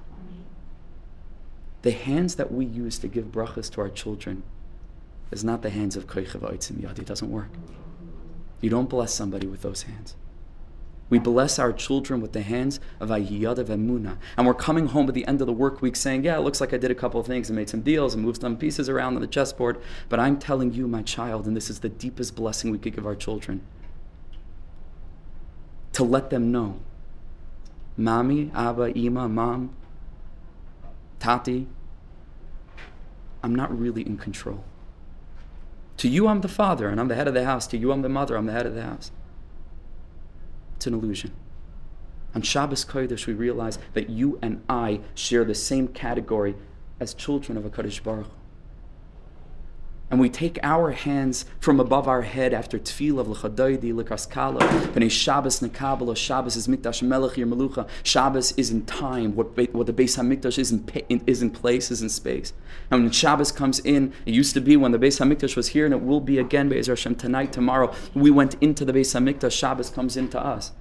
The 1.82 1.92
hands 1.92 2.36
that 2.36 2.52
we 2.52 2.66
use 2.66 3.00
to 3.00 3.08
give 3.08 3.32
brachas 3.32 3.72
to 3.72 3.82
our 3.82 3.90
children 3.90 4.44
is 5.32 5.46
not 5.46 5.62
the 5.62 5.70
hands 5.70 5.96
of 5.96 6.08
koichav 6.08 6.42
oitzim 6.42 6.82
yad. 6.82 7.00
It 7.00 7.06
doesn't 7.06 7.32
work. 7.32 7.52
You 8.60 8.70
don't 8.70 8.90
bless 8.90 9.14
somebody 9.14 9.48
with 9.48 9.62
those 9.62 9.84
hands. 9.84 10.16
We 11.10 11.18
bless 11.18 11.58
our 11.58 11.74
children 11.74 12.22
with 12.22 12.34
the 12.34 12.44
hands 12.44 12.80
of 13.00 13.10
Ayyad 13.10 13.58
of 13.58 13.68
Emuna. 13.70 14.18
And 14.38 14.46
we're 14.46 14.54
coming 14.54 14.88
home 14.88 15.08
at 15.08 15.16
the 15.16 15.26
end 15.28 15.42
of 15.42 15.48
the 15.48 15.54
work 15.54 15.82
week 15.82 15.96
saying, 15.96 16.24
Yeah, 16.24 16.38
it 16.38 16.42
looks 16.42 16.62
like 16.62 16.74
I 16.74 16.78
did 16.78 16.92
a 16.92 16.96
couple 16.96 17.20
of 17.20 17.26
things 17.26 17.50
and 17.50 17.58
made 17.58 17.70
some 17.70 17.82
deals 17.82 18.14
and 18.14 18.24
moved 18.24 18.42
some 18.42 18.58
pieces 18.58 18.90
around 18.90 19.16
on 19.16 19.22
the 19.22 19.28
chessboard. 19.28 19.82
But 20.08 20.20
I'm 20.20 20.38
telling 20.38 20.74
you, 20.74 20.88
my 20.88 21.02
child, 21.02 21.48
and 21.48 21.56
this 21.56 21.70
is 21.70 21.80
the 21.80 21.90
deepest 21.90 22.36
blessing 22.36 22.72
we 22.72 22.78
could 22.78 22.96
give 22.96 23.08
our 23.08 23.16
children, 23.16 23.62
to 25.94 26.04
let 26.04 26.30
them 26.30 26.52
know 26.52 26.80
Mommy, 27.98 28.52
Abba, 28.54 28.98
Ima, 28.98 29.28
Mom, 29.28 29.76
Tati, 31.20 31.68
I'm 33.44 33.56
not 33.56 33.78
really 33.78 34.04
in 34.04 34.18
control. 34.18 34.64
To 35.98 36.08
you, 36.08 36.28
I'm 36.28 36.42
the 36.42 36.48
father 36.48 36.88
and 36.88 37.00
I'm 37.00 37.10
the 37.10 37.16
head 37.16 37.28
of 37.28 37.34
the 37.34 37.44
house. 37.44 37.68
To 37.68 37.78
you, 37.78 37.92
I'm 37.92 38.02
the 38.02 38.10
mother, 38.10 38.38
I'm 38.38 38.46
the 38.46 38.54
head 38.54 38.66
of 38.66 38.76
the 38.76 38.84
house. 38.84 39.12
It's 40.80 40.88
an 40.88 40.94
illusion. 40.94 41.34
On 42.34 42.42
Shabbos 42.42 42.86
Kodesh, 42.86 43.28
we 43.28 43.34
realize 43.34 43.78
that 43.96 44.10
you 44.10 44.40
and 44.42 44.64
I 44.70 45.02
share 45.14 45.44
the 45.44 45.54
same 45.54 45.90
category 45.90 46.56
as 47.02 47.14
children 47.14 47.58
of 47.58 47.66
a 47.66 47.70
Kodesh 47.70 48.02
Baruch 48.02 48.30
and 50.12 50.20
we 50.20 50.30
take 50.30 50.58
our 50.64 50.92
hands 50.92 51.46
from 51.60 51.80
above 51.80 52.08
our 52.08 52.24
head 52.24 52.54
after 52.54 52.80
tefillah, 52.80 53.28
l'chadaydi, 53.28 53.94
l'kaskala, 53.94 54.60
b'nei 54.92 55.10
Shabbos 55.10 55.60
nekabala, 55.60 56.18
Shabbos 56.18 56.56
is 56.56 56.68
mikdash 56.68 57.04
melech 57.04 57.38
yir 57.38 57.46
melucha, 57.46 57.88
Shabbos 58.02 58.54
is 58.54 58.72
in 58.72 58.86
time, 58.86 59.36
what, 59.36 59.56
what 59.74 59.86
the 59.86 59.94
Beis 59.94 60.18
HaMikdash 60.18 60.58
is 60.58 60.72
in, 60.72 61.24
is 61.28 61.44
in 61.44 61.52
place, 61.52 61.92
is 61.92 62.02
in 62.02 62.10
space. 62.10 62.54
And 62.90 63.04
when 63.04 63.12
Shabbos 63.12 63.52
comes 63.52 63.80
in, 63.80 64.14
it 64.26 64.34
used 64.34 64.56
to 64.56 64.62
be 64.62 64.76
when 64.76 64.92
the 64.92 65.00
Beis 65.00 65.20
HaMikdash 65.20 65.56
was 65.56 65.70
here, 65.70 65.86
and 65.86 65.94
it 65.94 66.02
will 66.02 66.22
be 66.22 66.40
again, 66.40 66.70
Be'ez 66.70 66.88
Hashem, 66.88 67.16
tonight, 67.16 67.54
tomorrow, 67.54 67.94
we 68.16 68.32
went 68.32 68.56
into 68.62 68.86
the 68.86 68.94
Beis 68.94 69.14
HaMikdash, 69.14 69.52
Shabbos 69.52 69.92
comes 69.92 70.18
into 70.18 70.44
us. 70.44 70.72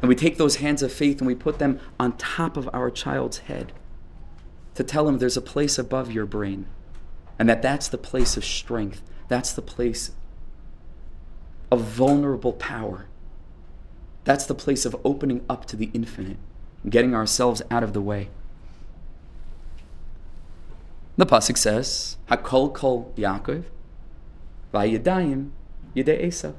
And 0.00 0.08
we 0.08 0.14
take 0.14 0.38
those 0.38 0.56
hands 0.56 0.82
of 0.82 0.92
faith 0.92 1.18
and 1.18 1.26
we 1.26 1.34
put 1.34 1.58
them 1.58 1.80
on 1.98 2.16
top 2.16 2.56
of 2.56 2.68
our 2.72 2.90
child's 2.90 3.38
head 3.38 3.72
to 4.74 4.84
tell 4.84 5.08
him 5.08 5.18
there's 5.18 5.38
a 5.38 5.42
place 5.42 5.78
above 5.78 6.12
your 6.12 6.26
brain 6.26 6.66
and 7.38 7.48
that 7.48 7.62
that's 7.62 7.88
the 7.88 7.98
place 7.98 8.36
of 8.36 8.44
strength. 8.44 9.02
That's 9.28 9.52
the 9.52 9.62
place 9.62 10.12
of 11.70 11.80
vulnerable 11.80 12.52
power. 12.52 13.06
That's 14.24 14.46
the 14.46 14.54
place 14.54 14.84
of 14.84 14.96
opening 15.04 15.44
up 15.48 15.66
to 15.66 15.76
the 15.76 15.90
infinite, 15.92 16.38
getting 16.88 17.14
ourselves 17.14 17.62
out 17.70 17.82
of 17.82 17.92
the 17.92 18.00
way. 18.00 18.28
The 21.16 21.26
pasuk 21.26 21.56
says, 21.56 22.16
"Hakol 22.28 22.74
kol 22.74 23.12
Yaakov, 23.16 23.64
vayidayim 24.72 25.50
yidei 25.94 26.26
Esav." 26.26 26.54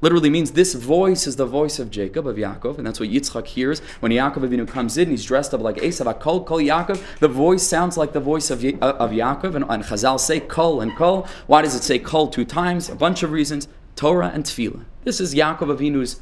Literally 0.00 0.30
means 0.30 0.52
this 0.52 0.74
voice 0.74 1.26
is 1.26 1.36
the 1.36 1.46
voice 1.46 1.80
of 1.80 1.90
Jacob, 1.90 2.26
of 2.26 2.36
Yaakov, 2.36 2.78
and 2.78 2.86
that's 2.86 3.00
what 3.00 3.08
Yitzchak 3.08 3.48
hears 3.48 3.80
when 3.98 4.12
Yaakov 4.12 4.48
Avinu 4.48 4.66
comes 4.68 4.96
in. 4.96 5.10
He's 5.10 5.24
dressed 5.24 5.52
up 5.52 5.60
like 5.60 5.76
Esav, 5.76 6.20
Kol, 6.20 6.44
Kol, 6.44 6.58
Yaakov. 6.58 7.02
The 7.18 7.26
voice 7.26 7.64
sounds 7.64 7.96
like 7.96 8.12
the 8.12 8.20
voice 8.20 8.50
of, 8.50 8.64
uh, 8.64 8.76
of 8.80 9.10
Yaakov, 9.10 9.56
and, 9.56 9.64
and 9.68 9.82
Chazal 9.82 10.20
say 10.20 10.38
Kol 10.38 10.80
and 10.80 10.94
Kol. 10.96 11.26
Why 11.48 11.62
does 11.62 11.74
it 11.74 11.82
say 11.82 11.98
Kol 11.98 12.28
two 12.28 12.44
times? 12.44 12.88
A 12.88 12.94
bunch 12.94 13.24
of 13.24 13.32
reasons. 13.32 13.66
Torah 13.96 14.30
and 14.32 14.44
Tefillah. 14.44 14.84
This 15.02 15.20
is 15.20 15.34
Yaakov 15.34 15.76
Avinu's 15.76 16.20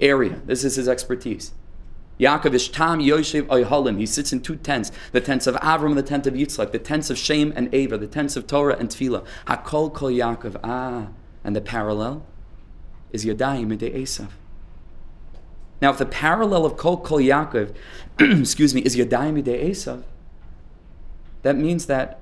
area. 0.00 0.40
This 0.46 0.64
is 0.64 0.76
his 0.76 0.88
expertise. 0.88 1.52
Yaakov 2.18 2.54
is 2.54 2.68
Tam 2.68 3.00
Yoshev 3.00 3.42
Oyhalim. 3.48 3.98
He 3.98 4.06
sits 4.06 4.32
in 4.32 4.40
two 4.40 4.56
tents: 4.56 4.90
the 5.12 5.20
tents 5.20 5.46
of 5.46 5.56
Avram 5.56 5.88
and 5.88 5.98
the 5.98 6.02
tent 6.02 6.26
of 6.26 6.32
Yitzchak, 6.32 6.72
the 6.72 6.78
tents 6.78 7.10
of 7.10 7.18
Shem 7.18 7.52
and 7.54 7.74
Ever, 7.74 7.98
the 7.98 8.06
tents 8.06 8.36
of 8.36 8.46
Torah 8.46 8.76
and 8.78 8.88
Tefillah. 8.88 9.26
Hakol 9.46 9.92
Kol 9.92 10.08
Yaakov. 10.08 10.58
Ah, 10.64 11.08
and 11.44 11.54
the 11.54 11.60
parallel 11.60 12.24
is 13.14 13.24
Yadayim 13.24 13.70
and 13.70 13.80
Esav. 13.80 14.28
Now, 15.80 15.90
if 15.90 15.98
the 15.98 16.06
parallel 16.06 16.66
of 16.66 16.76
Kol 16.76 16.98
Kol 16.98 17.18
Yaakov, 17.18 17.74
excuse 18.18 18.74
me, 18.74 18.82
is 18.82 18.96
Yadayim 18.96 19.38
and 19.38 19.46
Esav, 19.46 20.02
that 21.42 21.56
means 21.56 21.86
that 21.86 22.20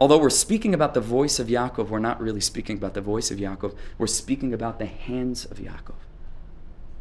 although 0.00 0.18
we're 0.18 0.30
speaking 0.30 0.72
about 0.72 0.94
the 0.94 1.00
voice 1.00 1.38
of 1.38 1.48
Yaakov, 1.48 1.88
we're 1.88 1.98
not 1.98 2.20
really 2.20 2.40
speaking 2.40 2.76
about 2.76 2.94
the 2.94 3.00
voice 3.00 3.30
of 3.30 3.38
Yaakov. 3.38 3.74
We're 3.98 4.06
speaking 4.06 4.54
about 4.54 4.78
the 4.78 4.86
hands 4.86 5.44
of 5.44 5.58
Yaakov 5.58 5.96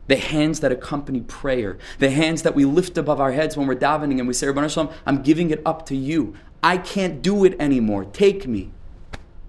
the 0.08 0.16
hands 0.16 0.60
that 0.62 0.72
accompany 0.72 1.22
prayer, 1.22 1.78
the 2.00 2.10
hands 2.10 2.42
that 2.42 2.56
we 2.56 2.66
lift 2.66 2.98
above 2.98 3.22
our 3.22 3.32
heads 3.32 3.56
when 3.56 3.68
we're 3.68 3.76
davening 3.76 4.18
and 4.18 4.28
we 4.28 4.34
say, 4.34 4.48
Rabban 4.48 4.68
Shalom, 4.68 4.90
I'm 5.06 5.22
giving 5.22 5.52
it 5.52 5.62
up 5.68 5.86
to 5.86 5.96
you. 5.96 6.34
I 6.64 6.78
can't 6.78 7.22
do 7.22 7.46
it 7.46 7.56
anymore. 7.60 8.06
Take 8.06 8.48
me. 8.48 8.72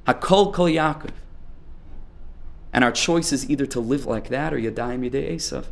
Hakol 0.06 0.52
kol 0.52 0.66
Yaakov. 0.66 1.12
And 2.72 2.84
our 2.84 2.92
choice 2.92 3.32
is 3.32 3.48
either 3.50 3.66
to 3.66 3.80
live 3.80 4.06
like 4.06 4.28
that 4.28 4.54
or 4.54 4.58
Yadayim 4.58 5.10
Yadei 5.10 5.34
Esav. 5.34 5.66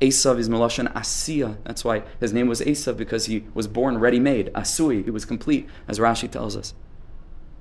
Esav 0.00 0.38
is 0.38 0.48
Melashon 0.48 0.92
Asiya. 0.94 1.56
That's 1.64 1.84
why 1.84 2.02
his 2.18 2.32
name 2.32 2.48
was 2.48 2.60
Esav, 2.60 2.96
because 2.96 3.26
he 3.26 3.44
was 3.54 3.68
born 3.68 3.98
ready 3.98 4.18
made. 4.18 4.52
Asui, 4.52 5.04
he 5.04 5.10
was 5.10 5.24
complete, 5.24 5.68
as 5.86 6.00
Rashi 6.00 6.28
tells 6.28 6.56
us. 6.56 6.74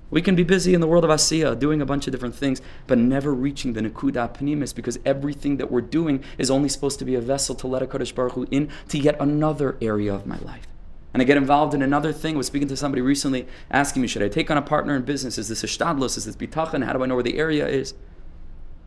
We 0.10 0.22
can 0.22 0.36
be 0.36 0.44
busy 0.44 0.74
in 0.74 0.82
the 0.82 0.88
world 0.88 1.06
of 1.06 1.12
Asiya, 1.12 1.58
doing 1.58 1.82
a 1.82 1.86
bunch 1.86 2.08
of 2.08 2.12
different 2.12 2.36
things, 2.36 2.62
but 2.88 2.98
never 2.98 3.34
reaching 3.34 3.74
the 3.74 3.82
Nakuda 3.82 4.36
Panimis 4.36 4.76
because 4.76 5.00
everything 5.06 5.58
that 5.58 5.72
we're 5.72 5.82
doing 5.82 6.24
is 6.38 6.52
only 6.52 6.68
supposed 6.68 7.00
to 7.00 7.06
be 7.06 7.16
a 7.16 7.22
vessel 7.22 7.56
to 7.56 7.68
let 7.68 7.82
a 7.82 7.88
Kodesh 7.88 8.14
Baruch 8.14 8.34
Hu 8.34 8.48
in 8.52 8.70
to 8.90 8.98
yet 8.98 9.16
another 9.22 9.78
area 9.80 10.14
of 10.14 10.26
my 10.26 10.38
life. 10.40 10.68
And 11.14 11.22
I 11.22 11.26
get 11.26 11.38
involved 11.38 11.74
in 11.74 11.82
another 11.82 12.14
thing. 12.14 12.36
I 12.36 12.38
was 12.38 12.48
speaking 12.48 12.68
to 12.70 12.78
somebody 12.78 13.02
recently 13.02 13.48
asking 13.70 14.02
me, 14.02 14.08
should 14.08 14.24
I 14.24 14.30
take 14.30 14.50
on 14.50 14.58
a 14.58 14.62
partner 14.62 14.96
in 14.96 15.02
business? 15.04 15.38
Is 15.38 15.50
this 15.50 15.64
a 15.64 15.68
shtadlus? 15.68 16.18
Is 16.18 16.26
this 16.26 16.36
bitachon? 16.36 16.86
How 16.86 16.94
do 16.94 17.04
I 17.04 17.06
know 17.06 17.16
where 17.16 17.24
the 17.24 17.38
area 17.38 17.68
is? 17.68 17.94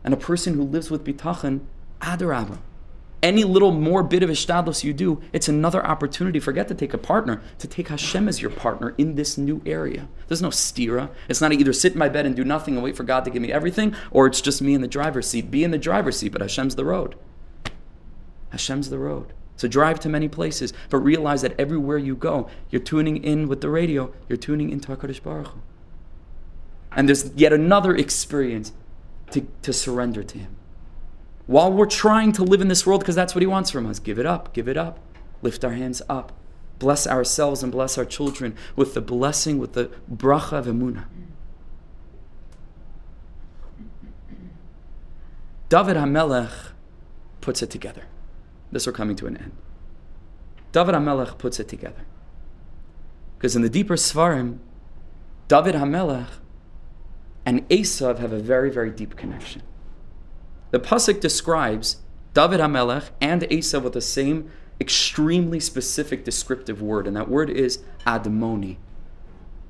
And 0.03 0.13
a 0.13 0.17
person 0.17 0.55
who 0.55 0.63
lives 0.63 0.89
with 0.89 1.03
bitachon, 1.03 1.61
adarabah 2.01 2.59
any 3.25 3.43
little 3.43 3.71
more 3.71 4.03
bit 4.03 4.21
of 4.21 4.29
ishtadlos 4.29 4.83
you 4.83 4.93
do, 4.93 5.19
it's 5.33 5.47
another 5.47 5.83
opportunity. 5.83 6.39
Forget 6.39 6.67
to 6.67 6.75
take 6.75 6.93
a 6.93 6.97
partner, 6.99 7.41
to 7.57 7.67
take 7.67 7.87
Hashem 7.87 8.27
as 8.27 8.39
your 8.39 8.51
partner 8.51 8.93
in 8.99 9.15
this 9.15 9.35
new 9.35 9.63
area. 9.65 10.07
There's 10.27 10.43
no 10.43 10.49
stira. 10.49 11.09
It's 11.27 11.41
not 11.41 11.51
either 11.51 11.73
sit 11.73 11.93
in 11.93 11.97
my 11.97 12.07
bed 12.07 12.27
and 12.27 12.35
do 12.35 12.43
nothing 12.43 12.75
and 12.75 12.83
wait 12.83 12.95
for 12.95 13.03
God 13.03 13.25
to 13.25 13.31
give 13.31 13.41
me 13.41 13.51
everything, 13.51 13.95
or 14.11 14.27
it's 14.27 14.41
just 14.41 14.61
me 14.61 14.75
in 14.75 14.81
the 14.81 14.87
driver's 14.87 15.27
seat. 15.27 15.49
Be 15.49 15.63
in 15.63 15.71
the 15.71 15.79
driver's 15.79 16.19
seat, 16.19 16.33
but 16.33 16.41
Hashem's 16.41 16.75
the 16.75 16.85
road. 16.85 17.15
Hashem's 18.51 18.91
the 18.91 18.99
road. 18.99 19.33
So 19.57 19.67
drive 19.67 19.99
to 20.01 20.09
many 20.09 20.27
places, 20.27 20.73
but 20.89 20.97
realize 20.97 21.41
that 21.41 21.57
everywhere 21.59 21.97
you 21.97 22.15
go, 22.15 22.49
you're 22.69 22.81
tuning 22.81 23.23
in 23.23 23.47
with 23.47 23.61
the 23.61 23.69
radio, 23.69 24.13
you're 24.27 24.37
tuning 24.37 24.69
into 24.69 24.89
HaKadosh 24.89 25.23
Baruch 25.23 25.47
Hu. 25.47 25.61
And 26.91 27.07
there's 27.07 27.31
yet 27.35 27.53
another 27.53 27.95
experience 27.95 28.73
to, 29.31 29.47
to 29.61 29.73
surrender 29.73 30.23
to 30.23 30.37
Him 30.37 30.55
while 31.47 31.71
we're 31.71 31.85
trying 31.85 32.31
to 32.33 32.43
live 32.43 32.61
in 32.61 32.67
this 32.67 32.85
world 32.85 33.01
because 33.01 33.15
that's 33.15 33.35
what 33.35 33.41
He 33.41 33.47
wants 33.47 33.69
from 33.69 33.85
us. 33.85 33.99
Give 33.99 34.19
it 34.19 34.25
up, 34.25 34.53
give 34.53 34.67
it 34.67 34.77
up. 34.77 34.99
Lift 35.41 35.63
our 35.63 35.71
hands 35.71 36.01
up. 36.09 36.31
Bless 36.79 37.07
ourselves 37.07 37.63
and 37.63 37.71
bless 37.71 37.97
our 37.97 38.05
children 38.05 38.55
with 38.75 38.93
the 38.93 39.01
blessing, 39.01 39.59
with 39.59 39.73
the 39.73 39.91
bracha 40.11 40.53
of 40.53 40.65
emunah. 40.65 41.05
David 45.69 45.97
HaMelech 45.97 46.71
puts 47.41 47.61
it 47.61 47.69
together. 47.69 48.03
This 48.71 48.87
we're 48.87 48.93
coming 48.93 49.15
to 49.17 49.27
an 49.27 49.37
end. 49.37 49.51
David 50.71 50.95
HaMelech 50.95 51.37
puts 51.37 51.59
it 51.59 51.67
together. 51.67 52.05
Because 53.37 53.55
in 53.55 53.61
the 53.61 53.69
deeper 53.69 53.95
Svarim, 53.95 54.59
David 55.47 55.75
HaMelech 55.75 56.27
and 57.45 57.67
Esav 57.69 58.17
have 58.19 58.33
a 58.33 58.39
very, 58.39 58.69
very 58.69 58.89
deep 58.89 59.15
connection. 59.15 59.61
The 60.71 60.79
pasuk 60.79 61.19
describes 61.19 61.97
David 62.33 62.59
Hamelech 62.59 63.11
and 63.21 63.43
Esav 63.43 63.83
with 63.83 63.93
the 63.93 64.01
same 64.01 64.51
extremely 64.81 65.59
specific 65.59 66.25
descriptive 66.25 66.81
word, 66.81 67.07
and 67.07 67.15
that 67.15 67.29
word 67.29 67.49
is 67.49 67.79
admoni, 68.05 68.77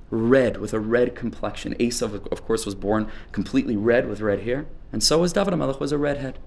red 0.09 0.57
with 0.57 0.73
a 0.73 0.79
red 0.79 1.15
complexion. 1.15 1.75
Esav, 1.75 2.25
of 2.31 2.45
course, 2.45 2.65
was 2.65 2.73
born 2.73 3.11
completely 3.31 3.75
red 3.75 4.07
with 4.07 4.21
red 4.21 4.41
hair, 4.41 4.65
and 4.91 5.03
so 5.03 5.19
was 5.19 5.33
David 5.33 5.53
Hamelech 5.53 5.79
was 5.79 5.91
a 5.91 5.97
redhead, 5.97 6.39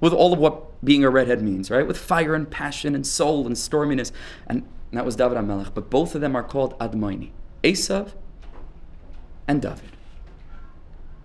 with 0.00 0.12
all 0.12 0.32
of 0.32 0.38
what 0.38 0.84
being 0.84 1.04
a 1.04 1.10
redhead 1.10 1.42
means, 1.42 1.70
right? 1.70 1.86
With 1.86 1.98
fire 1.98 2.34
and 2.34 2.50
passion 2.50 2.94
and 2.94 3.06
soul 3.06 3.46
and 3.46 3.56
storminess, 3.56 4.12
and 4.46 4.66
that 4.92 5.04
was 5.04 5.16
David 5.16 5.38
Hamelech. 5.38 5.74
But 5.74 5.90
both 5.90 6.14
of 6.14 6.20
them 6.20 6.36
are 6.36 6.42
called 6.42 6.78
admoni, 6.78 7.30
Esav 7.62 8.12
and 9.48 9.62
David. 9.62 9.96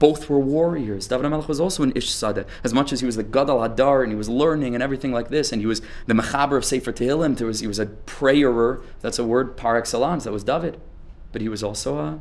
Both 0.01 0.31
were 0.31 0.39
warriors. 0.39 1.07
David 1.07 1.27
HaMelech 1.27 1.47
was 1.47 1.59
also 1.59 1.83
an 1.83 1.91
Ish 1.95 2.09
Sadeh. 2.09 2.47
As 2.63 2.73
much 2.73 2.91
as 2.91 3.01
he 3.01 3.05
was 3.05 3.17
the 3.17 3.23
Gadol 3.23 3.59
Hador 3.59 4.01
and 4.01 4.11
he 4.11 4.15
was 4.15 4.27
learning 4.27 4.73
and 4.73 4.81
everything 4.81 5.11
like 5.11 5.29
this, 5.29 5.51
and 5.51 5.61
he 5.61 5.67
was 5.67 5.79
the 6.07 6.15
Mechaber 6.15 6.57
of 6.57 6.65
Sefer 6.65 6.91
Tehillim, 6.91 7.37
there 7.37 7.45
was, 7.45 7.59
he 7.59 7.67
was 7.67 7.77
a 7.77 7.85
prayerer. 7.85 8.83
That's 9.01 9.19
a 9.19 9.23
word 9.23 9.55
par 9.55 9.77
excellence. 9.77 10.23
That 10.23 10.31
was 10.31 10.43
David. 10.43 10.81
But 11.31 11.41
he 11.41 11.49
was 11.49 11.63
also 11.63 11.99
a, 11.99 12.19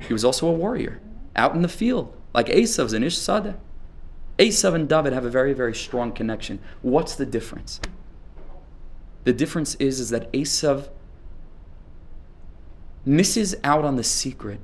he 0.00 0.12
was 0.12 0.24
also 0.24 0.48
a 0.48 0.52
warrior 0.52 1.00
out 1.36 1.54
in 1.54 1.62
the 1.62 1.68
field, 1.68 2.12
like 2.34 2.46
Esav's 2.46 2.92
an 2.92 3.04
Ish 3.04 3.16
Sadeh. 3.16 3.56
Esav 4.42 4.74
and 4.74 4.88
David 4.88 5.12
have 5.12 5.24
a 5.24 5.30
very, 5.30 5.52
very 5.52 5.74
strong 5.74 6.10
connection. 6.10 6.58
What's 6.82 7.14
the 7.14 7.24
difference? 7.24 7.80
The 9.22 9.32
difference 9.32 9.76
is, 9.76 10.00
is 10.00 10.10
that 10.10 10.32
Esav 10.32 10.88
misses 13.04 13.54
out 13.62 13.84
on 13.84 13.94
the 13.94 14.02
secret 14.02 14.58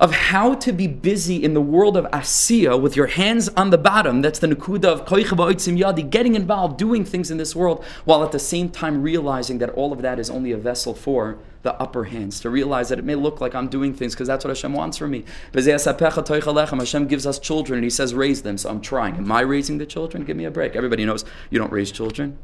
of 0.00 0.12
how 0.12 0.54
to 0.54 0.72
be 0.72 0.86
busy 0.86 1.42
in 1.42 1.54
the 1.54 1.60
world 1.60 1.96
of 1.96 2.04
Asiya 2.06 2.80
with 2.80 2.96
your 2.96 3.06
hands 3.06 3.48
on 3.50 3.70
the 3.70 3.78
bottom. 3.78 4.22
That's 4.22 4.40
the 4.40 4.48
Nakuda 4.48 4.86
of 4.86 5.06
Yadi, 5.06 6.10
getting 6.10 6.34
involved, 6.34 6.76
doing 6.76 7.04
things 7.04 7.30
in 7.30 7.38
this 7.38 7.54
world, 7.54 7.84
while 8.04 8.24
at 8.24 8.32
the 8.32 8.38
same 8.38 8.70
time 8.70 9.02
realizing 9.02 9.58
that 9.58 9.70
all 9.70 9.92
of 9.92 10.02
that 10.02 10.18
is 10.18 10.30
only 10.30 10.50
a 10.50 10.56
vessel 10.56 10.94
for 10.94 11.38
the 11.62 11.74
upper 11.80 12.04
hands. 12.04 12.40
To 12.40 12.50
realize 12.50 12.88
that 12.88 12.98
it 12.98 13.04
may 13.04 13.14
look 13.14 13.40
like 13.40 13.54
I'm 13.54 13.68
doing 13.68 13.94
things 13.94 14.14
because 14.14 14.26
that's 14.26 14.44
what 14.44 14.50
Hashem 14.50 14.72
wants 14.72 14.98
from 14.98 15.12
me. 15.12 15.24
Hashem 15.54 17.06
gives 17.06 17.26
us 17.26 17.38
children 17.38 17.78
and 17.78 17.84
He 17.84 17.90
says, 17.90 18.14
raise 18.14 18.42
them. 18.42 18.58
So 18.58 18.70
I'm 18.70 18.80
trying. 18.80 19.16
Am 19.16 19.30
I 19.30 19.40
raising 19.40 19.78
the 19.78 19.86
children? 19.86 20.24
Give 20.24 20.36
me 20.36 20.44
a 20.44 20.50
break. 20.50 20.74
Everybody 20.74 21.04
knows 21.04 21.24
you 21.50 21.58
don't 21.58 21.72
raise 21.72 21.92
children. 21.92 22.36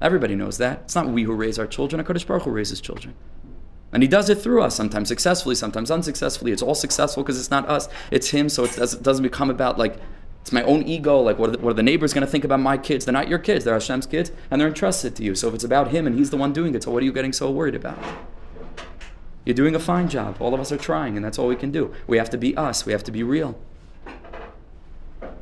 Everybody 0.00 0.34
knows 0.34 0.58
that. 0.58 0.82
It's 0.84 0.94
not 0.94 1.08
we 1.08 1.24
who 1.24 1.32
raise 1.32 1.58
our 1.58 1.66
children, 1.66 2.04
HaKadosh 2.04 2.26
Baruch 2.26 2.44
who 2.44 2.50
raises 2.50 2.80
children. 2.80 3.14
And 3.96 4.02
he 4.02 4.08
does 4.08 4.28
it 4.28 4.34
through 4.34 4.60
us, 4.60 4.76
sometimes 4.76 5.08
successfully, 5.08 5.54
sometimes 5.54 5.90
unsuccessfully. 5.90 6.52
It's 6.52 6.60
all 6.60 6.74
successful 6.74 7.22
because 7.22 7.38
it's 7.40 7.50
not 7.50 7.66
us, 7.66 7.88
it's 8.10 8.28
him. 8.28 8.50
So 8.50 8.64
it 8.64 8.76
doesn't 8.76 9.22
become 9.22 9.48
about 9.48 9.78
like, 9.78 9.96
it's 10.42 10.52
my 10.52 10.62
own 10.64 10.82
ego. 10.82 11.18
Like, 11.18 11.38
what 11.38 11.48
are 11.48 11.52
the, 11.52 11.58
what 11.60 11.70
are 11.70 11.74
the 11.76 11.82
neighbors 11.82 12.12
going 12.12 12.26
to 12.26 12.30
think 12.30 12.44
about 12.44 12.60
my 12.60 12.76
kids? 12.76 13.06
They're 13.06 13.14
not 13.14 13.28
your 13.30 13.38
kids, 13.38 13.64
they're 13.64 13.72
Hashem's 13.72 14.04
kids, 14.04 14.32
and 14.50 14.60
they're 14.60 14.68
entrusted 14.68 15.16
to 15.16 15.22
you. 15.22 15.34
So 15.34 15.48
if 15.48 15.54
it's 15.54 15.64
about 15.64 15.92
him 15.92 16.06
and 16.06 16.14
he's 16.14 16.28
the 16.28 16.36
one 16.36 16.52
doing 16.52 16.74
it, 16.74 16.82
so 16.82 16.90
what 16.90 17.02
are 17.02 17.06
you 17.06 17.12
getting 17.12 17.32
so 17.32 17.50
worried 17.50 17.74
about? 17.74 17.98
You're 19.46 19.54
doing 19.54 19.74
a 19.74 19.78
fine 19.78 20.10
job. 20.10 20.36
All 20.40 20.52
of 20.52 20.60
us 20.60 20.70
are 20.70 20.76
trying, 20.76 21.16
and 21.16 21.24
that's 21.24 21.38
all 21.38 21.48
we 21.48 21.56
can 21.56 21.70
do. 21.70 21.94
We 22.06 22.18
have 22.18 22.28
to 22.28 22.36
be 22.36 22.54
us, 22.54 22.84
we 22.84 22.92
have 22.92 23.04
to 23.04 23.10
be 23.10 23.22
real. 23.22 23.58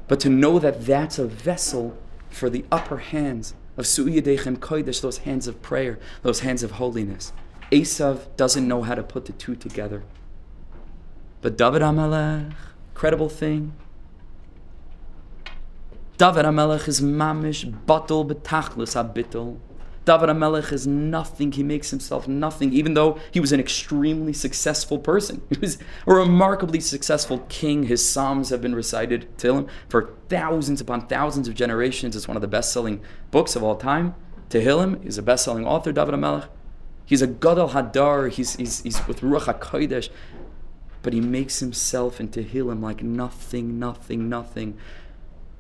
But 0.06 0.20
to 0.20 0.28
know 0.28 0.60
that 0.60 0.86
that's 0.86 1.18
a 1.18 1.26
vessel 1.26 1.98
for 2.30 2.48
the 2.48 2.64
upper 2.70 2.98
hands 2.98 3.54
of 3.76 3.86
Su'yadechem 3.86 4.58
Kodesh, 4.58 5.00
those 5.00 5.18
hands 5.18 5.48
of 5.48 5.60
prayer, 5.60 5.98
those 6.22 6.38
hands 6.38 6.62
of 6.62 6.70
holiness. 6.70 7.32
Esav 7.70 8.37
doesn't 8.37 8.66
know 8.66 8.83
how 8.83 8.94
to 8.94 9.03
put 9.03 9.27
the 9.27 9.33
two 9.33 9.57
together. 9.57 10.03
But 11.40 11.59
David 11.59 11.83
HaMelech, 11.83 12.55
credible 12.94 13.29
thing. 13.29 13.74
David 16.16 16.44
HaMelech 16.44 16.88
is 16.88 17.00
mamish 17.00 17.70
batal 17.87 18.27
betachlus 18.27 18.94
abital. 18.94 19.59
David 20.05 20.29
HaMelech 20.29 20.72
is 20.72 20.87
nothing. 20.87 21.53
He 21.53 21.62
makes 21.62 21.90
himself 21.90 22.29
nothing, 22.29 22.72
even 22.72 22.94
though 22.94 23.18
he 23.31 23.40
was 23.40 23.53
an 23.53 23.61
extremely 23.61 24.33
successful 24.33 24.98
person. 24.98 25.42
He 25.50 25.59
was 25.59 25.79
a 26.07 26.14
remarkably 26.14 26.81
successful 26.81 27.38
king. 27.48 27.85
His 27.85 28.09
psalms 28.09 28.50
have 28.50 28.61
been 28.61 28.74
recited 28.74 29.37
to 29.38 29.55
him 29.55 29.66
for 29.88 30.14
thousands 30.29 30.81
upon 30.81 31.07
thousands 31.07 31.48
of 31.48 31.55
generations. 31.55 32.14
It's 32.14 32.29
one 32.29 32.37
of 32.37 32.42
the 32.42 32.48
best-selling 32.48 33.00
books 33.31 33.57
of 33.57 33.62
all 33.62 33.77
time. 33.77 34.14
Tehillim 34.50 35.05
is 35.05 35.18
a 35.18 35.22
best-selling 35.22 35.66
author, 35.66 35.90
David 35.90 36.14
HaMelech. 36.14 36.48
He's 37.04 37.22
a 37.22 37.26
Gadol 37.26 37.70
Hador. 37.70 38.30
He's, 38.30 38.56
he's, 38.56 38.82
he's 38.82 39.06
with 39.06 39.20
Ruach 39.20 39.58
HaKodesh. 39.58 40.08
but 41.02 41.12
he 41.12 41.20
makes 41.20 41.60
himself 41.60 42.18
into 42.18 42.42
Tehillim 42.42 42.82
like 42.82 43.02
nothing, 43.02 43.78
nothing, 43.78 44.28
nothing. 44.28 44.76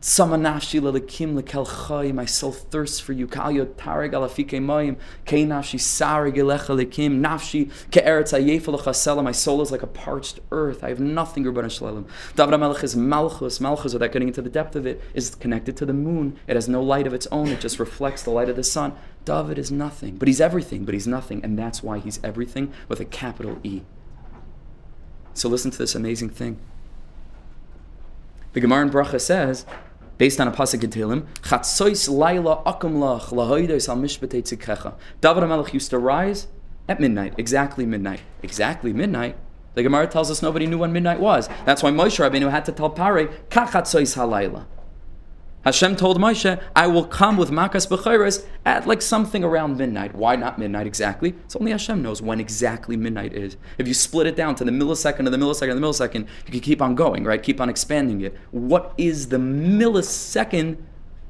Sama 0.06 0.36
nafshi 0.36 0.82
lelekim 0.82 1.40
lekel 1.40 1.66
chay, 1.66 2.12
my 2.12 2.26
soul 2.26 2.52
thirsts 2.52 3.00
for 3.00 3.14
you. 3.14 3.26
Kal 3.26 3.50
yod 3.50 3.78
tareg 3.78 4.12
alafike 4.12 4.60
moim, 4.60 4.98
kei 5.24 5.46
nafshi 5.46 5.78
sareg 5.78 6.34
elecha 6.34 6.76
lekim, 6.76 7.20
nafshi 7.20 7.70
ke'eretz 7.90 8.38
ayefa 8.38 8.78
lechasela, 8.78 9.24
my 9.24 9.32
soul 9.32 9.62
is 9.62 9.72
like 9.72 9.82
a 9.82 9.86
parched 9.86 10.40
earth. 10.50 10.84
I 10.84 10.90
have 10.90 11.00
nothing, 11.00 11.44
Rabban 11.44 11.70
Shalom. 11.70 12.06
David 12.36 12.52
HaMelech 12.52 12.84
is 12.84 12.94
malchus. 12.94 13.62
Malchus, 13.62 13.94
without 13.94 14.12
getting 14.12 14.28
into 14.28 14.42
the 14.42 14.50
depth 14.50 14.76
of 14.76 14.86
it, 14.86 15.00
is 15.14 15.34
connected 15.34 15.74
to 15.78 15.86
the 15.86 15.94
moon. 15.94 16.38
It 16.46 16.54
has 16.54 16.68
no 16.68 16.82
light 16.82 17.06
of 17.06 17.14
its 17.14 17.26
own. 17.32 17.48
It 17.48 17.60
just 17.60 17.78
reflects 17.78 18.22
the 18.22 18.30
light 18.30 18.50
of 18.50 18.56
the 18.56 18.64
sun. 18.64 18.92
David 19.24 19.58
is 19.58 19.70
nothing, 19.70 20.16
but 20.16 20.28
he's 20.28 20.40
everything, 20.40 20.84
but 20.84 20.94
he's 20.94 21.06
nothing, 21.06 21.42
and 21.44 21.58
that's 21.58 21.82
why 21.82 21.98
he's 21.98 22.20
everything 22.22 22.72
with 22.88 23.00
a 23.00 23.04
capital 23.04 23.58
E. 23.62 23.82
So 25.32 25.48
listen 25.48 25.70
to 25.70 25.78
this 25.78 25.94
amazing 25.94 26.30
thing. 26.30 26.58
The 28.52 28.60
Gemara 28.60 28.82
in 28.82 28.90
Bracha 28.90 29.20
says 29.20 29.66
based 30.18 30.40
on 30.40 30.48
a 30.48 30.52
pasuk 30.52 30.82
in 30.84 30.90
Tehillim, 30.90 31.26
laila 32.08 32.62
akum 32.64 32.94
lach 32.98 33.32
al. 33.32 34.98
David 35.20 35.44
HaMelech 35.44 35.72
used 35.72 35.90
to 35.90 35.98
rise 35.98 36.46
at 36.88 37.00
midnight, 37.00 37.34
exactly 37.38 37.86
midnight, 37.86 38.20
exactly 38.42 38.92
midnight. 38.92 39.36
The 39.74 39.82
Gemara 39.82 40.06
tells 40.06 40.30
us 40.30 40.40
nobody 40.40 40.66
knew 40.66 40.78
when 40.78 40.92
midnight 40.92 41.18
was. 41.18 41.48
That's 41.64 41.82
why 41.82 41.90
Moshe 41.90 42.18
Rabbeinu 42.20 42.50
had 42.50 42.64
to 42.66 42.72
tell 42.72 42.90
Pare, 42.90 43.26
Kachatzois 43.48 44.14
halayla. 44.16 44.66
Hashem 45.64 45.96
told 45.96 46.18
Moshe, 46.18 46.62
I 46.76 46.86
will 46.86 47.06
come 47.06 47.38
with 47.38 47.50
Makas 47.50 47.88
Bechoros 47.88 48.44
at 48.66 48.86
like 48.86 49.00
something 49.00 49.42
around 49.42 49.78
midnight. 49.78 50.14
Why 50.14 50.36
not 50.36 50.58
midnight 50.58 50.86
exactly? 50.86 51.30
It's 51.44 51.56
only 51.56 51.70
Hashem 51.70 52.02
knows 52.02 52.20
when 52.20 52.38
exactly 52.38 52.98
midnight 52.98 53.32
is. 53.32 53.56
If 53.78 53.88
you 53.88 53.94
split 53.94 54.26
it 54.26 54.36
down 54.36 54.56
to 54.56 54.64
the 54.64 54.70
millisecond 54.70 55.24
of 55.26 55.32
the 55.32 55.38
millisecond 55.38 55.70
of 55.70 55.80
the 55.80 55.86
millisecond, 55.86 56.28
you 56.46 56.52
can 56.52 56.60
keep 56.60 56.82
on 56.82 56.94
going, 56.94 57.24
right? 57.24 57.42
Keep 57.42 57.62
on 57.62 57.70
expanding 57.70 58.20
it. 58.20 58.36
What 58.50 58.92
is 58.98 59.28
the 59.28 59.38
millisecond 59.38 60.76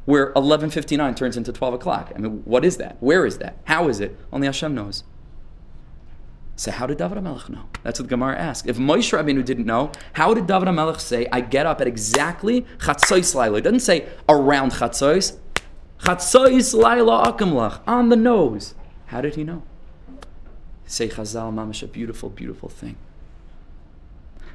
where 0.04 0.32
11.59 0.34 1.14
turns 1.16 1.36
into 1.36 1.52
12 1.52 1.74
o'clock? 1.74 2.12
I 2.14 2.18
mean, 2.18 2.42
what 2.44 2.64
is 2.64 2.76
that? 2.78 2.96
Where 3.00 3.24
is 3.24 3.38
that? 3.38 3.58
How 3.64 3.88
is 3.88 4.00
it? 4.00 4.18
Only 4.32 4.46
Hashem 4.48 4.74
knows. 4.74 5.04
So 6.56 6.70
how 6.70 6.86
did 6.86 6.98
David 6.98 7.18
HaMelech 7.18 7.48
know? 7.48 7.64
That's 7.82 7.98
what 7.98 8.08
the 8.08 8.14
Gemara 8.14 8.38
asks. 8.38 8.68
If 8.68 8.76
Moshe 8.76 9.12
Rabbeinu 9.16 9.44
didn't 9.44 9.66
know, 9.66 9.90
how 10.12 10.34
did 10.34 10.46
David 10.46 10.68
HaMelech 10.68 11.00
say, 11.00 11.26
I 11.32 11.40
get 11.40 11.66
up 11.66 11.80
at 11.80 11.88
exactly 11.88 12.62
Chatzos 12.78 13.34
Laila? 13.34 13.58
It 13.58 13.62
doesn't 13.62 13.80
say 13.80 14.08
around 14.28 14.72
Chatzos. 14.72 15.36
Chatzos 15.98 16.74
Laila 16.74 17.32
Akamlach, 17.32 17.80
on 17.86 18.08
the 18.08 18.16
nose. 18.16 18.74
How 19.06 19.20
did 19.20 19.34
he 19.34 19.42
know? 19.42 19.62
Say 20.86 21.08
Chazal 21.08 21.52
Mamash, 21.52 21.82
a 21.82 21.86
beautiful, 21.86 22.30
beautiful 22.30 22.68
thing. 22.68 22.96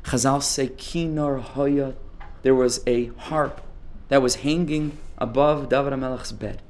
Chazal 0.03 0.41
say 0.41 0.69
Kinar 0.69 1.41
Hoya, 1.41 1.95
there 2.43 2.55
was 2.55 2.81
a 2.87 3.07
harp 3.17 3.61
that 4.07 4.21
was 4.21 4.35
hanging 4.35 4.97
above 5.17 5.69
David 5.69 5.91
HaMelech's 5.93 6.31
bed. 6.31 6.61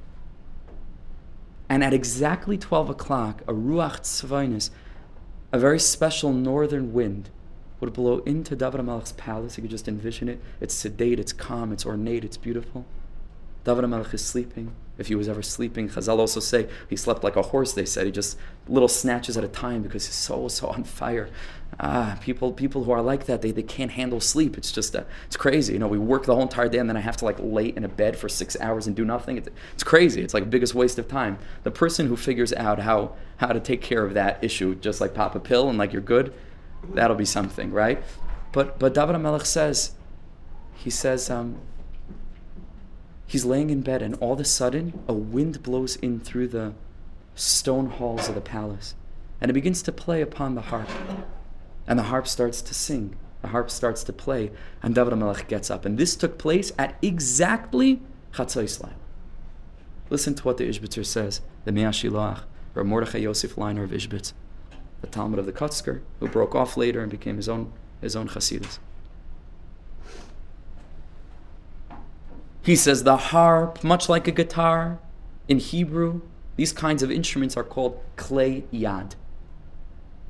And 1.69 1.83
at 1.83 1.93
exactly 1.93 2.57
12 2.57 2.89
o'clock, 2.89 3.41
a 3.47 3.53
Ruach 3.53 3.99
Tzefonis, 3.99 4.71
a 5.51 5.59
very 5.59 5.79
special 5.79 6.31
northern 6.31 6.93
wind 6.93 7.29
would 7.79 7.93
blow 7.93 8.19
into 8.19 8.55
David 8.55 8.81
HaMelech's 8.81 9.13
palace. 9.13 9.57
You 9.57 9.61
could 9.61 9.71
just 9.71 9.87
envision 9.87 10.27
it. 10.29 10.41
It's 10.59 10.73
sedate, 10.73 11.19
it's 11.19 11.33
calm, 11.33 11.71
it's 11.71 11.85
ornate, 11.85 12.25
it's 12.25 12.37
beautiful. 12.37 12.85
David 13.63 13.85
HaMelech 13.85 14.13
is 14.13 14.25
sleeping. 14.25 14.73
If 14.97 15.07
he 15.07 15.15
was 15.15 15.29
ever 15.29 15.41
sleeping, 15.41 15.89
Chazal 15.89 16.19
also 16.19 16.39
say 16.39 16.67
he 16.89 16.95
slept 16.95 17.23
like 17.23 17.37
a 17.37 17.41
horse, 17.41 17.73
they 17.73 17.85
said. 17.85 18.05
He 18.05 18.11
just 18.11 18.37
little 18.67 18.89
snatches 18.89 19.37
at 19.37 19.43
a 19.43 19.47
time 19.47 19.81
because 19.81 20.05
his 20.05 20.15
soul 20.15 20.43
was 20.43 20.55
so 20.55 20.67
on 20.67 20.83
fire. 20.83 21.29
Ah, 21.81 22.17
people 22.19 22.51
people 22.51 22.83
who 22.83 22.91
are 22.91 23.01
like 23.01 23.25
that, 23.25 23.41
they, 23.41 23.51
they 23.51 23.63
can't 23.63 23.91
handle 23.91 24.19
sleep. 24.19 24.57
It's 24.57 24.69
just, 24.69 24.93
uh, 24.93 25.03
it's 25.27 25.37
crazy. 25.37 25.73
You 25.73 25.79
know, 25.79 25.87
we 25.87 25.97
work 25.97 26.25
the 26.25 26.33
whole 26.33 26.41
entire 26.41 26.67
day 26.67 26.77
and 26.77 26.89
then 26.89 26.97
I 26.97 26.99
have 26.99 27.15
to 27.17 27.25
like 27.25 27.37
lay 27.39 27.67
in 27.67 27.85
a 27.85 27.87
bed 27.87 28.17
for 28.17 28.27
six 28.27 28.57
hours 28.59 28.85
and 28.85 28.95
do 28.97 29.05
nothing. 29.05 29.37
It's, 29.37 29.47
it's 29.73 29.83
crazy. 29.83 30.21
It's 30.21 30.33
like 30.33 30.43
the 30.43 30.49
biggest 30.49 30.75
waste 30.75 30.99
of 30.99 31.07
time. 31.07 31.37
The 31.63 31.71
person 31.71 32.07
who 32.07 32.17
figures 32.17 32.51
out 32.51 32.79
how, 32.79 33.15
how 33.37 33.53
to 33.53 33.61
take 33.61 33.81
care 33.81 34.03
of 34.03 34.13
that 34.15 34.43
issue, 34.43 34.75
just 34.75 34.99
like 34.99 35.13
pop 35.13 35.35
a 35.35 35.39
pill 35.39 35.69
and 35.69 35.77
like 35.77 35.93
you're 35.93 36.01
good, 36.01 36.33
that'll 36.93 37.15
be 37.15 37.23
something, 37.23 37.71
right? 37.71 38.03
But, 38.51 38.77
but 38.77 38.93
David 38.93 39.15
HaMelech 39.15 39.45
says, 39.45 39.93
he 40.75 40.89
says, 40.89 41.29
um, 41.29 41.59
he's 43.25 43.45
laying 43.45 43.69
in 43.69 43.81
bed 43.81 44.01
and 44.01 44.15
all 44.15 44.33
of 44.33 44.39
a 44.41 44.45
sudden 44.45 45.01
a 45.07 45.13
wind 45.13 45.63
blows 45.63 45.95
in 45.97 46.19
through 46.19 46.49
the 46.49 46.73
stone 47.35 47.89
halls 47.91 48.27
of 48.27 48.35
the 48.35 48.41
palace 48.41 48.95
and 49.39 49.49
it 49.49 49.53
begins 49.53 49.81
to 49.81 49.93
play 49.93 50.21
upon 50.21 50.55
the 50.55 50.61
harp 50.61 50.89
and 51.89 51.99
the 51.99 52.03
harp 52.03 52.25
starts 52.25 52.61
to 52.61 52.73
sing. 52.73 53.17
The 53.41 53.49
harp 53.49 53.69
starts 53.69 54.03
to 54.05 54.13
play. 54.13 54.51
And 54.81 54.95
David 54.95 55.13
HaMelech 55.13 55.47
gets 55.47 55.69
up. 55.69 55.85
And 55.85 55.97
this 55.97 56.15
took 56.15 56.37
place 56.37 56.71
at 56.77 56.97
exactly 57.01 58.01
Chatzah 58.33 58.63
Islam 58.63 58.93
listen 60.09 60.33
to 60.35 60.43
what 60.43 60.57
the 60.57 60.67
Ishbitzer 60.67 61.05
says. 61.05 61.41
The 61.65 61.71
Mei 61.71 61.83
HaShiloach 61.83 62.41
or 62.75 62.83
Mordechai 62.83 63.19
Yosef 63.19 63.55
Leiner 63.55 63.83
of 63.83 63.91
Ishbitz 63.91 64.33
the 65.01 65.07
Talmid 65.07 65.37
of 65.37 65.45
the 65.45 65.53
Kotzker 65.53 66.01
who 66.19 66.27
broke 66.27 66.55
off 66.55 66.75
later 66.75 67.01
and 67.01 67.09
became 67.09 67.37
his 67.37 67.47
own 67.47 67.71
his 68.01 68.15
own 68.15 68.29
Hasidus 68.29 68.79
He 72.61 72.75
says 72.75 73.03
the 73.03 73.17
harp, 73.17 73.83
much 73.83 74.09
like 74.09 74.27
a 74.27 74.31
guitar, 74.31 74.99
in 75.47 75.59
Hebrew, 75.59 76.21
these 76.55 76.71
kinds 76.73 77.01
of 77.01 77.09
instruments 77.09 77.57
are 77.57 77.63
called 77.63 77.99
klei 78.15 78.63
yad. 78.71 79.13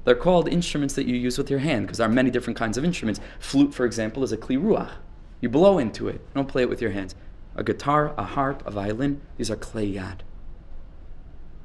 They're 0.10 0.16
called 0.16 0.50
instruments 0.50 0.96
that 0.96 1.06
you 1.06 1.16
use 1.16 1.38
with 1.38 1.52
your 1.52 1.60
hand 1.60 1.86
because 1.86 2.00
there 2.00 2.08
are 2.08 2.12
many 2.12 2.32
different 2.32 2.58
kinds 2.58 2.80
of 2.80 2.84
instruments. 2.84 3.20
Flute, 3.40 3.76
for 3.76 3.86
example, 3.86 4.24
is 4.24 4.32
a 4.32 4.38
kli 4.38 4.60
ruach. 4.60 4.94
You 5.40 5.50
blow 5.50 5.78
into 5.78 6.08
it. 6.08 6.16
You 6.16 6.32
don't 6.34 6.48
play 6.48 6.64
it 6.64 6.70
with 6.70 6.82
your 6.82 6.90
hands. 6.90 7.14
A 7.56 7.64
guitar, 7.64 8.16
a 8.18 8.24
harp, 8.24 8.64
a 8.66 8.72
violin, 8.72 9.22
these 9.38 9.52
are 9.52 9.56
klei 9.56 9.94
yad. 9.94 10.22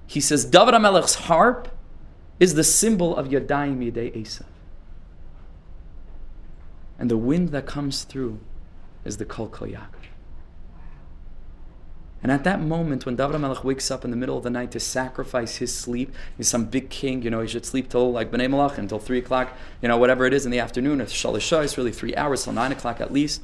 He 0.07 0.21
says 0.21 0.45
David 0.45 0.75
HaMelech's 0.75 1.15
harp 1.15 1.75
is 2.39 2.53
the 2.53 2.65
symbol 2.65 3.17
of 3.17 3.29
Yadayim 3.29 3.79
Yidei 3.79 4.15
Esav. 4.15 4.45
And 6.99 7.11
the 7.11 7.17
wind 7.17 7.49
that 7.49 7.65
comes 7.65 8.05
through 8.05 8.41
is 9.07 9.17
the 9.17 9.25
Kol 9.25 9.49
Kol. 9.49 9.69
And 12.25 12.33
at 12.33 12.43
that 12.45 12.59
moment, 12.59 13.05
when 13.05 13.17
David 13.17 13.37
HaMelech 13.37 13.65
wakes 13.65 13.91
up 13.91 14.03
in 14.03 14.11
the 14.11 14.17
middle 14.17 14.39
of 14.39 14.45
the 14.45 14.51
night 14.51 14.71
to 14.71 14.81
sacrifice 14.81 15.57
his 15.57 15.77
sleep, 15.77 16.11
he's 16.39 16.49
some 16.49 16.65
big 16.65 16.89
king, 16.89 17.21
you 17.21 17.29
know, 17.29 17.43
he 17.43 17.47
should 17.47 17.67
sleep 17.67 17.91
till 17.91 18.11
like 18.11 18.31
Bnei 18.31 18.49
Malach 18.49 18.79
until 18.79 18.99
3 18.99 19.19
o'clock, 19.19 19.53
you 19.83 19.89
know, 19.89 19.99
whatever 19.99 20.25
it 20.25 20.33
is 20.33 20.47
in 20.47 20.51
the 20.51 20.59
afternoon, 20.59 21.03
or 21.03 21.05
Shalisha, 21.05 21.63
it's 21.63 21.77
really 21.77 21.93
three 21.93 22.17
hours 22.17 22.45
till 22.45 22.55
9 22.55 22.73
o'clock 22.73 22.99
at 23.03 23.13
least. 23.13 23.43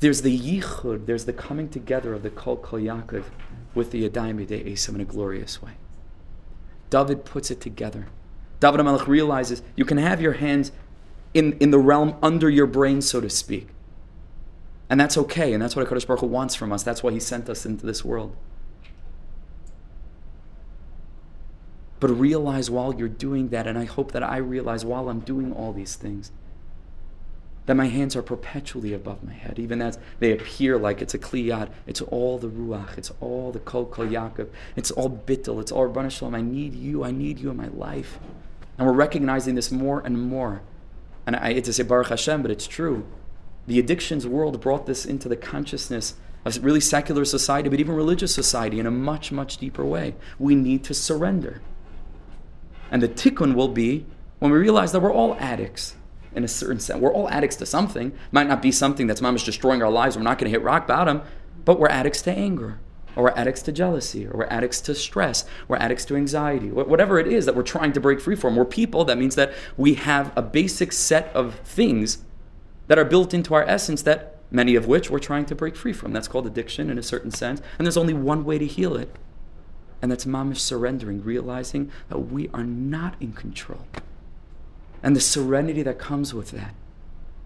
There's 0.00 0.22
the 0.22 0.40
yichud, 0.40 1.04
there's 1.04 1.26
the 1.26 1.34
coming 1.34 1.68
together 1.68 2.14
of 2.14 2.22
the 2.22 2.30
Kol 2.30 2.56
Kol 2.56 2.80
Yaakov 2.80 3.24
with 3.74 3.90
the 3.90 4.08
Yadayim 4.08 4.42
Yadei 4.42 4.72
Esav 4.72 4.94
in 4.94 5.02
a 5.02 5.04
glorious 5.04 5.60
way. 5.60 5.72
David 6.88 7.26
puts 7.26 7.50
it 7.50 7.60
together. 7.60 8.06
David 8.58 8.80
HaMelech 8.80 9.06
realizes 9.06 9.60
you 9.76 9.84
can 9.84 9.98
have 9.98 10.22
your 10.22 10.32
hands 10.32 10.72
in, 11.34 11.58
in 11.58 11.72
the 11.72 11.78
realm 11.78 12.16
under 12.22 12.48
your 12.48 12.66
brain, 12.66 13.02
so 13.02 13.20
to 13.20 13.28
speak. 13.28 13.68
And 14.90 14.98
that's 14.98 15.18
okay, 15.18 15.52
and 15.52 15.62
that's 15.62 15.76
what 15.76 15.86
HaKadosh 15.86 16.06
Baruch 16.06 16.20
Hu 16.20 16.26
wants 16.26 16.54
from 16.54 16.72
us. 16.72 16.82
That's 16.82 17.02
why 17.02 17.12
He 17.12 17.20
sent 17.20 17.48
us 17.48 17.66
into 17.66 17.84
this 17.84 18.04
world. 18.04 18.34
But 22.00 22.08
realize 22.08 22.70
while 22.70 22.94
you're 22.94 23.08
doing 23.08 23.48
that, 23.48 23.66
and 23.66 23.76
I 23.76 23.84
hope 23.84 24.12
that 24.12 24.22
I 24.22 24.36
realize 24.38 24.84
while 24.84 25.08
I'm 25.08 25.20
doing 25.20 25.52
all 25.52 25.72
these 25.72 25.96
things, 25.96 26.30
that 27.66 27.74
my 27.74 27.86
hands 27.86 28.16
are 28.16 28.22
perpetually 28.22 28.94
above 28.94 29.22
my 29.22 29.34
head, 29.34 29.58
even 29.58 29.82
as 29.82 29.98
they 30.20 30.32
appear 30.32 30.78
like 30.78 31.02
it's 31.02 31.12
a 31.12 31.18
kliyat. 31.18 31.68
It's 31.86 32.00
all 32.00 32.38
the 32.38 32.48
ruach. 32.48 32.96
It's 32.96 33.12
all 33.20 33.52
the 33.52 33.58
kol 33.58 33.84
kol 33.84 34.06
Yaakov. 34.06 34.48
It's 34.74 34.90
all 34.90 35.10
bittel. 35.10 35.60
It's 35.60 35.70
all 35.70 35.86
Rabban 35.86 36.10
Shalom. 36.10 36.34
I 36.34 36.40
need 36.40 36.72
you. 36.74 37.04
I 37.04 37.10
need 37.10 37.38
you 37.38 37.50
in 37.50 37.58
my 37.58 37.68
life. 37.68 38.18
And 38.78 38.86
we're 38.86 38.94
recognizing 38.94 39.54
this 39.54 39.70
more 39.70 40.00
and 40.00 40.18
more. 40.18 40.62
And 41.26 41.36
I 41.36 41.52
hate 41.52 41.64
to 41.64 41.74
say 41.74 41.82
Baruch 41.82 42.08
Hashem, 42.08 42.40
but 42.40 42.50
it's 42.50 42.66
true. 42.66 43.04
The 43.68 43.78
addictions 43.78 44.26
world 44.26 44.58
brought 44.62 44.86
this 44.86 45.04
into 45.04 45.28
the 45.28 45.36
consciousness 45.36 46.14
of 46.46 46.64
really 46.64 46.80
secular 46.80 47.26
society, 47.26 47.68
but 47.68 47.78
even 47.78 47.94
religious 47.94 48.34
society 48.34 48.80
in 48.80 48.86
a 48.86 48.90
much, 48.90 49.30
much 49.30 49.58
deeper 49.58 49.84
way. 49.84 50.14
We 50.38 50.54
need 50.54 50.84
to 50.84 50.94
surrender. 50.94 51.60
And 52.90 53.02
the 53.02 53.08
tikkun 53.08 53.54
will 53.54 53.68
be 53.68 54.06
when 54.38 54.52
we 54.52 54.56
realize 54.56 54.92
that 54.92 55.00
we're 55.00 55.12
all 55.12 55.34
addicts 55.34 55.96
in 56.34 56.44
a 56.44 56.48
certain 56.48 56.80
sense. 56.80 56.98
We're 56.98 57.12
all 57.12 57.28
addicts 57.28 57.56
to 57.56 57.66
something. 57.66 58.12
Might 58.32 58.48
not 58.48 58.62
be 58.62 58.72
something 58.72 59.06
that's 59.06 59.20
mamish 59.20 59.44
destroying 59.44 59.82
our 59.82 59.90
lives. 59.90 60.16
We're 60.16 60.22
not 60.22 60.38
going 60.38 60.50
to 60.50 60.58
hit 60.58 60.62
rock 60.64 60.86
bottom, 60.86 61.20
but 61.66 61.78
we're 61.78 61.90
addicts 61.90 62.22
to 62.22 62.30
anger, 62.30 62.80
or 63.16 63.24
we're 63.24 63.36
addicts 63.36 63.60
to 63.62 63.72
jealousy, 63.72 64.26
or 64.26 64.38
we're 64.38 64.46
addicts 64.46 64.80
to 64.82 64.94
stress, 64.94 65.44
we're 65.66 65.76
addicts 65.76 66.06
to 66.06 66.16
anxiety, 66.16 66.70
whatever 66.70 67.18
it 67.18 67.26
is 67.26 67.44
that 67.44 67.54
we're 67.54 67.62
trying 67.62 67.92
to 67.92 68.00
break 68.00 68.18
free 68.18 68.34
from. 68.34 68.56
We're 68.56 68.64
people. 68.64 69.04
That 69.04 69.18
means 69.18 69.34
that 69.34 69.52
we 69.76 69.92
have 69.92 70.32
a 70.36 70.40
basic 70.40 70.94
set 70.94 71.30
of 71.34 71.56
things 71.56 72.24
that 72.88 72.98
are 72.98 73.04
built 73.04 73.32
into 73.32 73.54
our 73.54 73.62
essence 73.64 74.02
that 74.02 74.36
many 74.50 74.74
of 74.74 74.86
which 74.86 75.10
we're 75.10 75.18
trying 75.18 75.44
to 75.46 75.54
break 75.54 75.76
free 75.76 75.92
from. 75.92 76.12
That's 76.12 76.28
called 76.28 76.46
addiction 76.46 76.90
in 76.90 76.98
a 76.98 77.02
certain 77.02 77.30
sense. 77.30 77.62
And 77.78 77.86
there's 77.86 77.96
only 77.96 78.14
one 78.14 78.44
way 78.44 78.58
to 78.58 78.66
heal 78.66 78.96
it. 78.96 79.14
And 80.02 80.10
that's 80.10 80.24
mamish 80.24 80.58
surrendering, 80.58 81.22
realizing 81.24 81.90
that 82.08 82.18
we 82.18 82.48
are 82.54 82.64
not 82.64 83.14
in 83.20 83.32
control. 83.32 83.84
and 85.02 85.14
the 85.14 85.20
serenity 85.20 85.82
that 85.82 85.98
comes 85.98 86.34
with 86.34 86.50
that. 86.50 86.74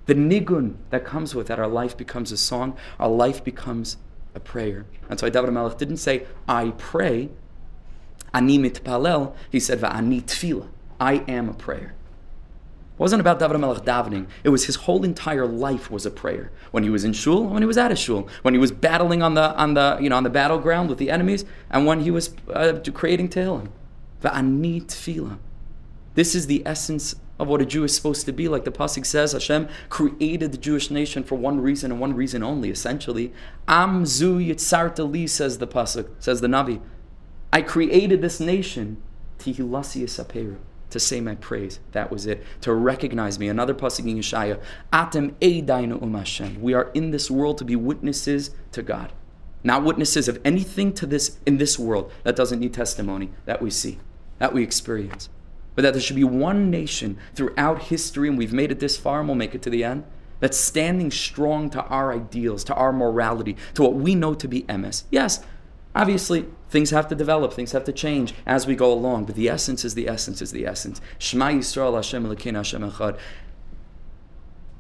The 0.07 0.15
nigun 0.15 0.77
that 0.91 1.05
comes 1.05 1.35
with 1.35 1.47
that, 1.49 1.59
our 1.59 1.69
life 1.69 1.97
becomes 1.97 2.33
a 2.33 2.37
song, 2.37 2.77
our 2.99 3.09
life 3.09 3.45
becomes 3.45 3.97
a 4.35 4.41
prayer. 4.41 4.87
That's 5.09 5.23
why 5.23 5.31
David 5.31 5.53
Melech 5.53 5.79
didn't 5.79 5.99
say, 5.99 6.27
I 6.49 6.73
pray, 6.79 7.29
ani 8.35 8.59
mitpalel, 8.59 9.35
he 9.51 9.61
said, 9.61 9.81
va'ani 9.81 10.23
tefillah, 10.23 10.69
I 10.99 11.17
am 11.29 11.49
a 11.49 11.55
prayer. 11.55 11.95
It 12.93 12.99
wasn't 12.99 13.21
about 13.21 13.39
David 13.39 13.59
Melech 13.59 13.85
davening. 13.85 14.27
It 14.45 14.51
was 14.51 14.67
his 14.67 14.77
whole 14.77 15.03
entire 15.03 15.47
life 15.47 15.91
was 15.91 16.05
a 16.05 16.11
prayer. 16.11 16.53
When 16.73 16.85
he 16.85 16.91
was 16.91 17.05
in 17.05 17.15
shul, 17.15 17.45
when 17.47 17.63
he 17.63 17.67
was 17.67 17.79
out 17.79 17.91
of 17.91 17.99
shul, 17.99 18.29
when 18.43 18.53
he 18.55 18.61
was 18.61 18.71
battling 18.71 19.23
on 19.23 19.35
the 19.35 19.55
on 19.57 19.75
the 19.75 19.99
you 20.01 20.11
know 20.11 20.17
on 20.17 20.25
the 20.25 20.31
battleground 20.31 20.89
with 20.91 20.99
the 20.99 21.11
enemies, 21.11 21.45
and 21.71 21.87
when 21.87 22.01
he 22.01 22.11
was 22.11 22.35
uh, 22.53 22.81
creating 22.93 23.31
Tehillim. 23.31 23.71
Va'ani 24.23 24.85
tefillah. 24.85 25.39
This 26.15 26.35
is 26.35 26.47
the 26.47 26.63
essence 26.67 27.17
of 27.39 27.49
what 27.49 27.61
a 27.63 27.67
Jew 27.67 27.83
is 27.83 27.97
supposed 27.97 28.27
to 28.27 28.33
be. 28.33 28.47
Like 28.47 28.65
the 28.65 28.71
pasuk 28.71 29.05
says, 29.05 29.33
Hashem 29.33 29.69
created 29.89 30.53
the 30.53 30.59
Jewish 30.59 30.91
nation 30.91 31.25
for 31.25 31.37
one 31.37 31.61
reason 31.61 31.91
and 31.91 32.01
one 32.01 32.15
reason 32.15 32.43
only. 32.43 32.71
Essentially, 32.71 33.33
Am 33.67 34.07
zu 34.07 34.39
yitzarta 34.39 35.11
li 35.11 35.27
says 35.27 35.59
the 35.59 35.67
pasuk, 35.67 36.09
says 36.19 36.41
the 36.41 36.47
Navi. 36.47 36.81
I 37.53 37.63
created 37.63 38.21
this 38.21 38.39
nation 38.39 39.03
tihilasi 39.39 40.05
aperu 40.05 40.59
to 40.93 41.01
say 41.01 41.21
my 41.21 41.35
praise. 41.35 41.81
That 41.93 42.11
was 42.11 42.27
it. 42.27 42.43
To 42.63 42.73
recognize 42.73 43.39
me. 43.39 43.49
Another 43.49 43.75
pasuk 43.75 44.07
in 44.07 44.17
Yeshaya. 44.17 44.61
Atem 44.93 45.33
eidainu 45.41 46.03
um 46.03 46.15
Hashem. 46.15 46.63
We 46.63 46.75
are 46.75 46.91
in 46.95 47.11
this 47.11 47.31
world 47.31 47.59
to 47.59 47.65
be 47.65 47.77
witnesses 47.77 48.51
to 48.73 48.83
God, 48.83 49.13
not 49.65 49.85
witnesses 49.85 50.29
of 50.29 50.41
anything 50.45 50.93
to 50.95 51.07
this 51.07 51.39
in 51.45 51.59
this 51.59 51.79
world 51.79 52.11
that 52.25 52.37
doesn't 52.37 52.61
need 52.61 52.73
testimony 52.73 53.31
that 53.45 53.61
we 53.61 53.71
see, 53.71 53.99
that 54.39 54.53
we 54.53 54.63
experience 54.63 55.29
but 55.75 55.83
that 55.83 55.93
there 55.93 56.03
should 56.03 56.17
be 56.17 56.25
one 56.25 56.71
nation 56.71 57.19
throughout 57.35 57.85
history, 57.85 58.29
and 58.29 58.37
we've 58.37 58.53
made 58.53 58.71
it 58.71 58.81
this 58.81 58.97
far 58.97 59.21
and 59.21 59.29
we'll 59.29 59.35
make 59.37 59.55
it 59.55 59.63
to 59.63 59.71
the 59.71 59.85
end, 59.85 60.05
that's 60.41 60.59
standing 60.59 61.11
strong 61.11 61.71
to 61.71 61.83
our 61.85 62.13
ideals, 62.13 62.65
to 62.65 62.75
our 62.75 62.93
morality, 62.93 63.57
to 63.75 63.83
what 63.83 63.95
we 63.95 64.15
know 64.15 64.35
to 64.35 64.49
be 64.49 64.63
emes. 64.65 65.05
Yes, 65.11 65.45
obviously, 65.95 66.47
things 66.71 66.91
have 66.91 67.09
to 67.09 67.15
develop, 67.15 67.53
things 67.53 67.73
have 67.73 67.85
to 67.85 67.93
change 67.93 68.35
as 68.47 68.67
we 68.67 68.75
go 68.75 68.93
along, 68.93 69.25
but 69.27 69.35
the 69.35 69.49
essence 69.49 69.85
is 69.85 69.95
the 69.95 70.09
essence 70.09 70.43
is 70.43 70.53
the 70.53 70.67
essence. 70.67 71.01
Shema 71.19 71.51
Yisrael 71.51 71.95
Hashem 71.95 72.25
Elokeinu 72.25 72.57
Hashem 72.57 72.91
Echad. 72.91 73.19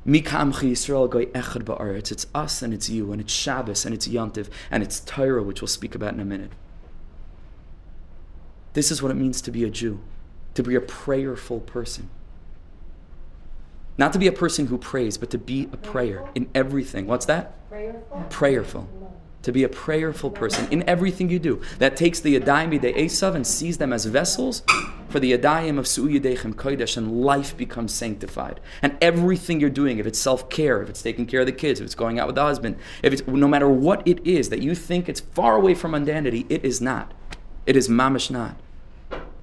Mikamchi 0.06 0.72
Yisrael 0.72 1.08
goy 1.08 1.26
echad 1.26 1.62
ba'aretz. 1.62 2.10
It's 2.10 2.26
us 2.34 2.62
and 2.62 2.74
it's 2.74 2.88
you, 2.88 3.12
and 3.12 3.20
it's 3.20 3.32
Shabbos 3.32 3.84
and 3.84 3.94
it's 3.94 4.08
Yontiv 4.08 4.48
and 4.70 4.82
it's 4.82 5.00
Torah, 5.00 5.42
which 5.42 5.60
we'll 5.60 5.68
speak 5.68 5.94
about 5.94 6.14
in 6.14 6.20
a 6.20 6.24
minute. 6.24 6.50
This 8.72 8.90
is 8.90 9.02
what 9.02 9.10
it 9.10 9.16
means 9.16 9.40
to 9.42 9.50
be 9.50 9.64
a 9.64 9.70
Jew 9.70 10.00
to 10.54 10.62
be 10.62 10.74
a 10.74 10.80
prayerful 10.80 11.60
person. 11.60 12.10
Not 13.98 14.12
to 14.14 14.18
be 14.18 14.26
a 14.26 14.32
person 14.32 14.66
who 14.66 14.78
prays, 14.78 15.18
but 15.18 15.30
to 15.30 15.38
be 15.38 15.68
a 15.72 15.76
prayer 15.76 16.28
in 16.34 16.48
everything. 16.54 17.06
What's 17.06 17.26
that? 17.26 17.68
Prayerful. 17.68 18.26
Prayerful. 18.30 19.12
To 19.42 19.52
be 19.52 19.64
a 19.64 19.68
prayerful 19.68 20.30
person 20.30 20.68
in 20.70 20.88
everything 20.88 21.28
you 21.28 21.38
do. 21.38 21.60
That 21.78 21.96
takes 21.96 22.20
the 22.20 22.38
Yadayim 22.38 22.80
de 22.80 22.92
Esav 22.92 23.34
and 23.34 23.46
sees 23.46 23.78
them 23.78 23.92
as 23.92 24.04
vessels 24.04 24.62
for 25.08 25.20
the 25.20 25.32
Yadayim 25.32 25.78
of 25.78 25.84
Su'yadechem 25.84 26.54
Kodesh, 26.54 26.96
and 26.96 27.20
life 27.20 27.56
becomes 27.56 27.92
sanctified. 27.92 28.60
And 28.80 28.96
everything 29.00 29.60
you're 29.60 29.70
doing, 29.70 29.98
if 29.98 30.06
it's 30.06 30.18
self 30.18 30.48
care, 30.48 30.82
if 30.82 30.88
it's 30.88 31.02
taking 31.02 31.26
care 31.26 31.40
of 31.40 31.46
the 31.46 31.52
kids, 31.52 31.80
if 31.80 31.84
it's 31.84 31.94
going 31.94 32.18
out 32.18 32.26
with 32.26 32.36
the 32.36 32.42
husband, 32.42 32.76
if 33.02 33.12
it's 33.12 33.26
no 33.26 33.48
matter 33.48 33.68
what 33.68 34.06
it 34.06 34.26
is 34.26 34.48
that 34.48 34.62
you 34.62 34.74
think 34.74 35.08
it's 35.08 35.20
far 35.20 35.56
away 35.56 35.74
from 35.74 35.92
mundanity, 35.92 36.46
it 36.48 36.64
is 36.64 36.80
not. 36.80 37.12
It 37.66 37.76
is 37.76 37.88
mamish 37.88 38.30
not. 38.30 38.56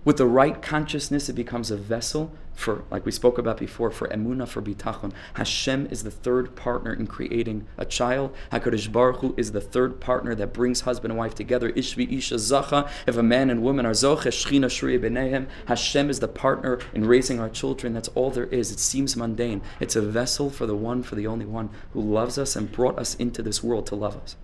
With 0.10 0.18
the 0.18 0.26
right 0.26 0.60
consciousness, 0.60 1.30
it 1.30 1.34
becomes 1.34 1.70
a 1.70 1.78
vessel 1.78 2.32
for, 2.56 2.84
like 2.90 3.06
we 3.06 3.12
spoke 3.12 3.38
about 3.38 3.60
before, 3.60 3.92
for 3.92 4.08
emuna, 4.08 4.48
for 4.48 4.60
bitachon. 4.60 5.12
Hashem 5.36 5.86
is 5.92 6.02
the 6.02 6.10
third 6.10 6.56
partner 6.56 6.92
in 6.92 7.06
creating 7.06 7.68
a 7.78 7.86
child. 7.86 8.36
Hakadosh 8.52 8.92
Baruch 8.92 9.18
Hu 9.18 9.36
is 9.38 9.52
the 9.52 9.62
third 9.62 10.02
partner 10.02 10.34
that 10.34 10.52
brings 10.52 10.82
husband 10.82 11.12
and 11.12 11.20
wife 11.20 11.36
together. 11.36 11.72
Ishvi 11.72 12.12
isha 12.12 12.38
zacha. 12.38 12.90
If 13.06 13.18
a 13.18 13.22
man 13.22 13.52
and 13.52 13.62
woman 13.62 13.86
are 13.86 13.92
zoche, 13.92 14.26
shchina 14.30 14.66
shriya 14.66 15.00
b'nehem. 15.00 15.46
Hashem 15.68 16.10
is 16.10 16.20
the 16.22 16.28
partner 16.28 16.80
in 16.92 17.06
raising 17.06 17.40
our 17.40 17.48
children. 17.48 17.94
That's 17.94 18.10
all 18.16 18.32
there 18.32 18.48
is. 18.48 18.72
It 18.72 18.80
seems 18.80 19.16
mundane. 19.16 19.62
It's 19.80 19.96
a 19.96 20.02
vessel 20.02 20.50
for 20.50 20.66
the 20.66 20.76
one, 20.76 21.04
for 21.04 21.14
the 21.14 21.28
only 21.28 21.46
one 21.46 21.70
who 21.94 22.02
loves 22.02 22.40
us 22.40 22.56
and 22.56 22.72
brought 22.72 22.98
us 22.98 23.14
into 23.14 23.44
this 23.44 23.64
world 23.64 23.86
to 23.86 23.96
love 23.96 24.18
us. 24.18 24.36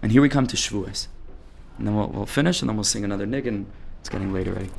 And 0.00 0.10
here 0.10 0.22
we 0.22 0.30
come 0.30 0.46
to 0.46 0.56
Shavuos. 0.56 1.08
And 1.78 1.86
then 1.86 1.96
we'll, 1.96 2.08
we'll 2.08 2.26
finish 2.26 2.62
and 2.62 2.68
then 2.68 2.76
we'll 2.76 2.84
sing 2.84 3.04
another 3.04 3.26
nig 3.26 3.46
and 3.46 3.66
it's 4.00 4.08
getting 4.08 4.32
late 4.32 4.48
already. 4.48 4.70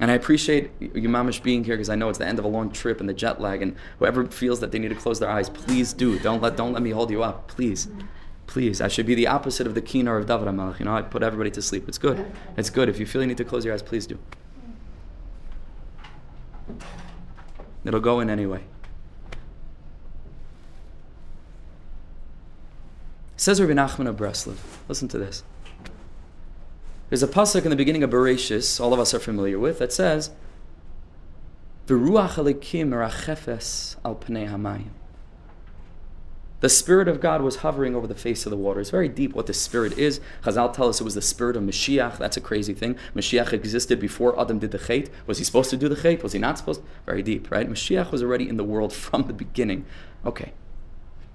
And 0.00 0.10
I 0.10 0.14
appreciate 0.14 0.70
you 0.80 1.08
mamish 1.08 1.42
being 1.42 1.64
here 1.64 1.76
because 1.76 1.88
I 1.88 1.96
know 1.96 2.08
it's 2.08 2.18
the 2.18 2.26
end 2.26 2.38
of 2.38 2.44
a 2.44 2.48
long 2.48 2.70
trip 2.70 3.00
and 3.00 3.08
the 3.08 3.14
jet 3.14 3.40
lag. 3.40 3.62
And 3.62 3.74
whoever 3.98 4.26
feels 4.26 4.60
that 4.60 4.70
they 4.70 4.78
need 4.78 4.88
to 4.88 4.94
close 4.94 5.18
their 5.18 5.28
eyes, 5.28 5.50
please 5.50 5.92
do. 5.92 6.18
Don't 6.20 6.40
let 6.40 6.56
don't 6.56 6.72
let 6.72 6.82
me 6.82 6.90
hold 6.90 7.10
you 7.10 7.22
up, 7.22 7.48
please, 7.48 7.88
please. 8.46 8.80
I 8.80 8.86
should 8.86 9.06
be 9.06 9.16
the 9.16 9.26
opposite 9.26 9.66
of 9.66 9.74
the 9.74 9.82
kinor 9.82 10.18
of 10.18 10.26
David 10.26 10.46
HaMelech. 10.46 10.78
You 10.78 10.84
know, 10.84 10.94
I 10.94 11.02
put 11.02 11.24
everybody 11.24 11.50
to 11.50 11.62
sleep. 11.62 11.88
It's 11.88 11.98
good. 11.98 12.24
It's 12.56 12.70
good. 12.70 12.88
If 12.88 13.00
you 13.00 13.06
feel 13.06 13.22
you 13.22 13.26
need 13.26 13.38
to 13.38 13.44
close 13.44 13.64
your 13.64 13.74
eyes, 13.74 13.82
please 13.82 14.06
do. 14.06 14.18
It'll 17.84 18.00
go 18.00 18.20
in 18.20 18.30
anyway. 18.30 18.62
Says 23.38 23.60
Rabbi 23.60 23.72
Nachman 23.72 24.08
of 24.08 24.16
Breslov. 24.16 24.56
Listen 24.88 25.06
to 25.06 25.16
this. 25.16 25.44
There's 27.08 27.22
a 27.22 27.28
pasuk 27.28 27.62
in 27.62 27.70
the 27.70 27.76
beginning 27.76 28.02
of 28.02 28.10
Bereshis, 28.10 28.80
all 28.80 28.92
of 28.92 28.98
us 28.98 29.14
are 29.14 29.20
familiar 29.20 29.60
with, 29.60 29.78
that 29.78 29.92
says, 29.92 30.32
"V'ruach 31.86 32.30
Elokim 32.30 32.92
al 32.92 34.16
hamayim." 34.16 34.90
The 36.58 36.68
Spirit 36.68 37.06
of 37.06 37.20
God 37.20 37.42
was 37.42 37.58
hovering 37.58 37.94
over 37.94 38.08
the 38.08 38.16
face 38.16 38.44
of 38.44 38.50
the 38.50 38.56
water. 38.56 38.80
It's 38.80 38.90
very 38.90 39.08
deep 39.08 39.34
what 39.34 39.46
the 39.46 39.54
Spirit 39.54 39.96
is. 39.96 40.20
Chazal 40.42 40.72
tell 40.72 40.88
us 40.88 41.00
it 41.00 41.04
was 41.04 41.14
the 41.14 41.22
Spirit 41.22 41.54
of 41.54 41.62
Mashiach. 41.62 42.18
That's 42.18 42.36
a 42.36 42.40
crazy 42.40 42.74
thing. 42.74 42.96
Mashiach 43.14 43.52
existed 43.52 44.00
before 44.00 44.38
Adam 44.38 44.58
did 44.58 44.72
the 44.72 44.78
Chait. 44.78 45.10
Was 45.28 45.38
he 45.38 45.44
supposed 45.44 45.70
to 45.70 45.76
do 45.76 45.88
the 45.88 45.94
Chait? 45.94 46.24
Was 46.24 46.32
he 46.32 46.40
not 46.40 46.58
supposed? 46.58 46.82
Very 47.06 47.22
deep, 47.22 47.52
right? 47.52 47.70
Mashiach 47.70 48.10
was 48.10 48.20
already 48.20 48.48
in 48.48 48.56
the 48.56 48.64
world 48.64 48.92
from 49.04 49.28
the 49.28 49.32
beginning. 49.32 49.86
Okay, 50.26 50.52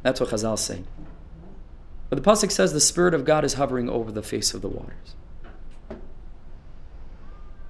that's 0.02 0.20
what 0.20 0.30
Chazal 0.30 0.60
say. 0.60 0.84
But 2.14 2.24
the 2.24 2.30
pasuk 2.30 2.52
says 2.52 2.74
the 2.74 2.80
Spirit 2.80 3.16
of 3.16 3.26
God 3.26 3.44
is 3.44 3.56
hovering 3.56 3.90
over 3.90 4.12
the 4.12 4.22
face 4.22 4.54
of 4.54 4.62
the 4.62 4.68
waters. 4.68 5.16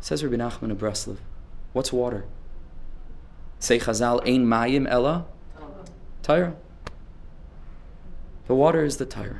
Says 0.01 0.21
Rabbi 0.21 0.35
Nachman 0.35 0.69
of 0.69 0.79
Breslov, 0.79 1.19
what's 1.71 1.93
water? 1.93 2.25
Say 3.59 3.79
Chazal, 3.79 4.19
Ein 4.27 4.45
Mayim 4.45 4.85
Ella? 4.85 5.27
Torah. 6.23 6.57
The 8.47 8.53
water 8.53 8.83
is 8.83 8.97
the 8.97 9.05
Torah. 9.05 9.39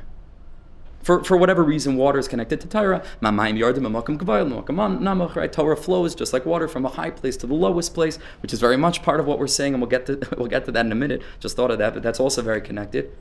For, 1.02 1.22
for 1.22 1.36
whatever 1.36 1.62
reason, 1.62 1.96
water 1.96 2.18
is 2.18 2.26
connected 2.26 2.62
to 2.62 2.66
Torah. 2.66 3.04
Mamayim 3.20 3.58
yardim 3.58 3.86
amakam 3.86 4.16
kavayil 4.16 4.64
namach. 4.64 5.36
Right, 5.36 5.52
Torah 5.52 5.76
flows 5.76 6.14
just 6.14 6.32
like 6.32 6.46
water 6.46 6.66
from 6.66 6.86
a 6.86 6.88
high 6.88 7.10
place 7.10 7.36
to 7.36 7.46
the 7.46 7.52
lowest 7.52 7.92
place, 7.92 8.18
which 8.40 8.54
is 8.54 8.60
very 8.60 8.78
much 8.78 9.02
part 9.02 9.20
of 9.20 9.26
what 9.26 9.38
we're 9.38 9.48
saying, 9.48 9.74
and 9.74 9.82
we'll 9.82 9.90
get 9.90 10.06
to 10.06 10.18
we'll 10.38 10.46
get 10.46 10.64
to 10.64 10.72
that 10.72 10.86
in 10.86 10.92
a 10.92 10.94
minute. 10.94 11.20
Just 11.40 11.56
thought 11.56 11.70
of 11.70 11.76
that, 11.76 11.92
but 11.92 12.02
that's 12.02 12.20
also 12.20 12.40
very 12.40 12.62
connected. 12.62 13.12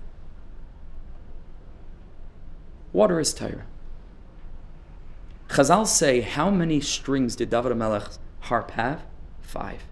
Water 2.94 3.20
is 3.20 3.34
Torah. 3.34 3.66
Chazal 5.50 5.86
say, 5.86 6.22
how 6.22 6.50
many 6.50 6.80
strings 6.80 7.36
did 7.36 7.50
David 7.50 7.74
Melech's 7.74 8.20
harp 8.42 8.72
have? 8.72 9.04
Five. 9.42 9.84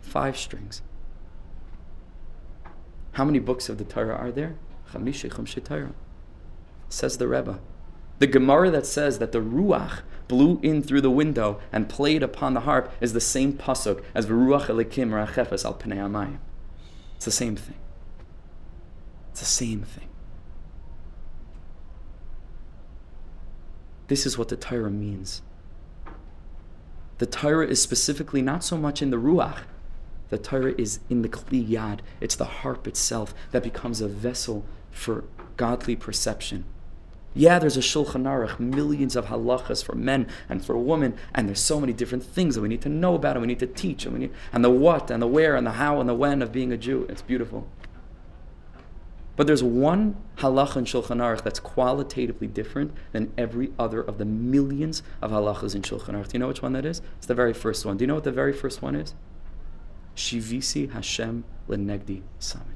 Five 0.00 0.36
strings. 0.36 0.80
How 3.12 3.24
many 3.24 3.40
books 3.40 3.68
of 3.68 3.78
the 3.78 3.84
Torah 3.84 4.14
are 4.14 4.30
there? 4.30 4.56
Torah. 4.92 5.94
Says 6.88 7.18
the 7.18 7.28
Rebbe. 7.28 7.58
The 8.18 8.26
Gemara 8.26 8.70
that 8.70 8.86
says 8.86 9.18
that 9.18 9.32
the 9.32 9.40
Ruach 9.40 10.00
blew 10.28 10.60
in 10.62 10.82
through 10.82 11.02
the 11.02 11.10
window 11.10 11.60
and 11.72 11.88
played 11.88 12.22
upon 12.22 12.54
the 12.54 12.60
harp 12.60 12.92
is 13.00 13.12
the 13.12 13.20
same 13.20 13.52
pasuk 13.52 14.02
as 14.14 14.26
Ruach 14.26 14.66
Elokim 14.66 15.10
Rachefes 15.10 15.64
al 15.64 15.74
Pnei 15.74 16.38
It's 17.16 17.24
the 17.24 17.30
same 17.30 17.56
thing. 17.56 17.76
It's 19.30 19.40
the 19.40 19.46
same 19.46 19.82
thing. 19.82 20.05
This 24.08 24.26
is 24.26 24.38
what 24.38 24.48
the 24.48 24.56
Torah 24.56 24.90
means. 24.90 25.42
The 27.18 27.26
Torah 27.26 27.66
is 27.66 27.80
specifically 27.82 28.42
not 28.42 28.62
so 28.62 28.76
much 28.76 29.00
in 29.02 29.10
the 29.10 29.16
Ruach, 29.16 29.62
the 30.28 30.38
Torah 30.38 30.74
is 30.76 31.00
in 31.08 31.22
the 31.22 31.28
Kli 31.28 31.66
Yad. 31.66 32.00
It's 32.20 32.34
the 32.34 32.44
harp 32.44 32.86
itself 32.86 33.32
that 33.52 33.62
becomes 33.62 34.00
a 34.00 34.08
vessel 34.08 34.64
for 34.90 35.24
godly 35.56 35.94
perception. 35.94 36.64
Yeah, 37.32 37.58
there's 37.58 37.76
a 37.76 37.80
Shulchan 37.80 38.24
Aruch, 38.24 38.58
millions 38.58 39.14
of 39.14 39.26
halachas 39.26 39.84
for 39.84 39.94
men 39.94 40.26
and 40.48 40.64
for 40.64 40.76
women, 40.76 41.16
and 41.34 41.46
there's 41.46 41.60
so 41.60 41.78
many 41.78 41.92
different 41.92 42.24
things 42.24 42.54
that 42.54 42.62
we 42.62 42.68
need 42.68 42.80
to 42.82 42.88
know 42.88 43.14
about 43.14 43.36
and 43.36 43.42
we 43.42 43.46
need 43.46 43.58
to 43.58 43.66
teach, 43.66 44.04
and, 44.04 44.14
we 44.14 44.20
need, 44.20 44.32
and 44.52 44.64
the 44.64 44.70
what 44.70 45.10
and 45.10 45.22
the 45.22 45.26
where 45.26 45.54
and 45.54 45.66
the 45.66 45.72
how 45.72 46.00
and 46.00 46.08
the 46.08 46.14
when 46.14 46.40
of 46.40 46.50
being 46.50 46.72
a 46.72 46.78
Jew. 46.78 47.06
It's 47.10 47.22
beautiful. 47.22 47.68
But 49.36 49.46
there's 49.46 49.62
one 49.62 50.16
halacha 50.38 50.76
in 50.76 50.84
Shulchan 50.86 51.18
Aruch 51.18 51.42
that's 51.42 51.60
qualitatively 51.60 52.46
different 52.46 52.92
than 53.12 53.32
every 53.36 53.70
other 53.78 54.00
of 54.00 54.18
the 54.18 54.24
millions 54.24 55.02
of 55.20 55.30
halachas 55.30 55.74
in 55.74 55.82
Shulchan 55.82 56.14
Aruch. 56.14 56.28
Do 56.28 56.34
you 56.34 56.38
know 56.38 56.48
which 56.48 56.62
one 56.62 56.72
that 56.72 56.86
is? 56.86 57.02
It's 57.18 57.26
the 57.26 57.34
very 57.34 57.52
first 57.52 57.84
one. 57.84 57.98
Do 57.98 58.02
you 58.02 58.06
know 58.06 58.14
what 58.14 58.24
the 58.24 58.32
very 58.32 58.54
first 58.54 58.80
one 58.80 58.96
is? 58.96 59.14
Shivisi 60.16 60.90
Hashem 60.90 61.44
lenegdi 61.68 62.22
samin. 62.40 62.75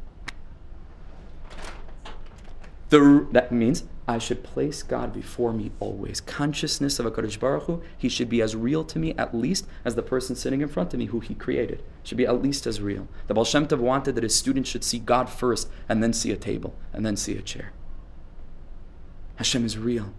The, 2.90 3.26
that 3.30 3.52
means 3.52 3.84
I 4.08 4.18
should 4.18 4.42
place 4.42 4.82
God 4.82 5.12
before 5.12 5.52
me 5.52 5.70
always. 5.78 6.20
Consciousness 6.20 6.98
of 6.98 7.06
a 7.06 7.12
Kadosh 7.12 7.38
Baruch 7.38 7.62
Hu, 7.64 7.82
He 7.96 8.08
should 8.08 8.28
be 8.28 8.42
as 8.42 8.56
real 8.56 8.82
to 8.84 8.98
me 8.98 9.14
at 9.14 9.32
least 9.32 9.66
as 9.84 9.94
the 9.94 10.02
person 10.02 10.34
sitting 10.34 10.60
in 10.60 10.68
front 10.68 10.92
of 10.92 10.98
me 10.98 11.06
who 11.06 11.20
He 11.20 11.34
created. 11.36 11.84
Should 12.02 12.18
be 12.18 12.26
at 12.26 12.42
least 12.42 12.66
as 12.66 12.80
real. 12.80 13.06
The 13.28 13.34
Baal 13.34 13.44
Shem 13.44 13.68
Tov 13.68 13.78
wanted 13.78 14.16
that 14.16 14.24
his 14.24 14.34
students 14.34 14.68
should 14.68 14.82
see 14.82 14.98
God 14.98 15.30
first 15.30 15.70
and 15.88 16.02
then 16.02 16.12
see 16.12 16.32
a 16.32 16.36
table 16.36 16.74
and 16.92 17.06
then 17.06 17.16
see 17.16 17.36
a 17.36 17.42
chair. 17.42 17.72
Hashem 19.36 19.64
is 19.64 19.78
real. 19.78 20.12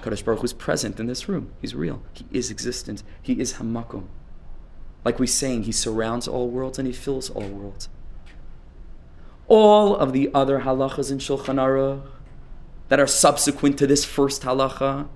Kadosh 0.00 0.24
Baruch 0.24 0.40
Hu 0.40 0.46
is 0.46 0.52
present 0.54 0.98
in 0.98 1.04
this 1.04 1.28
room. 1.28 1.52
He's 1.60 1.74
real. 1.74 2.02
He 2.14 2.24
is 2.30 2.50
existent. 2.50 3.02
He 3.20 3.38
is 3.38 3.54
Hamakom. 3.54 4.06
Like 5.04 5.18
we 5.18 5.26
saying, 5.26 5.64
He 5.64 5.72
surrounds 5.72 6.26
all 6.26 6.48
worlds 6.48 6.78
and 6.78 6.86
He 6.86 6.94
fills 6.94 7.28
all 7.28 7.46
worlds. 7.46 7.90
All 9.50 9.96
of 9.96 10.12
the 10.12 10.30
other 10.32 10.60
halachas 10.60 11.10
in 11.10 11.18
Shulchan 11.18 11.56
Aruch 11.56 12.06
that 12.88 13.00
are 13.00 13.06
subsequent 13.08 13.76
to 13.78 13.86
this 13.86 14.04
first 14.04 14.42
halacha 14.42 15.08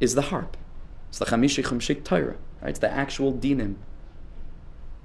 is 0.00 0.16
the 0.16 0.22
harp. 0.22 0.56
It's 1.08 1.20
the 1.20 1.26
Chamishi 1.26 1.64
Chamshik 1.64 2.02
Torah, 2.02 2.36
right? 2.60 2.70
It's 2.70 2.80
the 2.80 2.90
actual 2.90 3.32
dinim. 3.32 3.76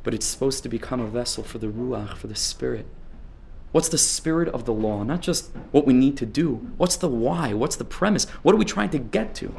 But 0.01 0.15
it's 0.15 0.25
supposed 0.25 0.63
to 0.63 0.69
become 0.69 0.99
a 0.99 1.05
vessel 1.05 1.43
for 1.43 1.59
the 1.59 1.67
Ruach, 1.67 2.17
for 2.17 2.25
the 2.25 2.35
Spirit. 2.35 2.87
What's 3.71 3.89
the 3.89 3.99
spirit 3.99 4.47
of 4.47 4.65
the 4.65 4.73
law? 4.73 5.03
Not 5.03 5.21
just 5.21 5.51
what 5.71 5.85
we 5.85 5.93
need 5.93 6.17
to 6.17 6.25
do. 6.25 6.71
What's 6.77 6.95
the 6.95 7.09
why? 7.09 7.53
What's 7.53 7.75
the 7.75 7.85
premise? 7.85 8.25
What 8.41 8.55
are 8.55 8.57
we 8.57 8.65
trying 8.65 8.89
to 8.91 8.97
get 8.97 9.35
to? 9.35 9.53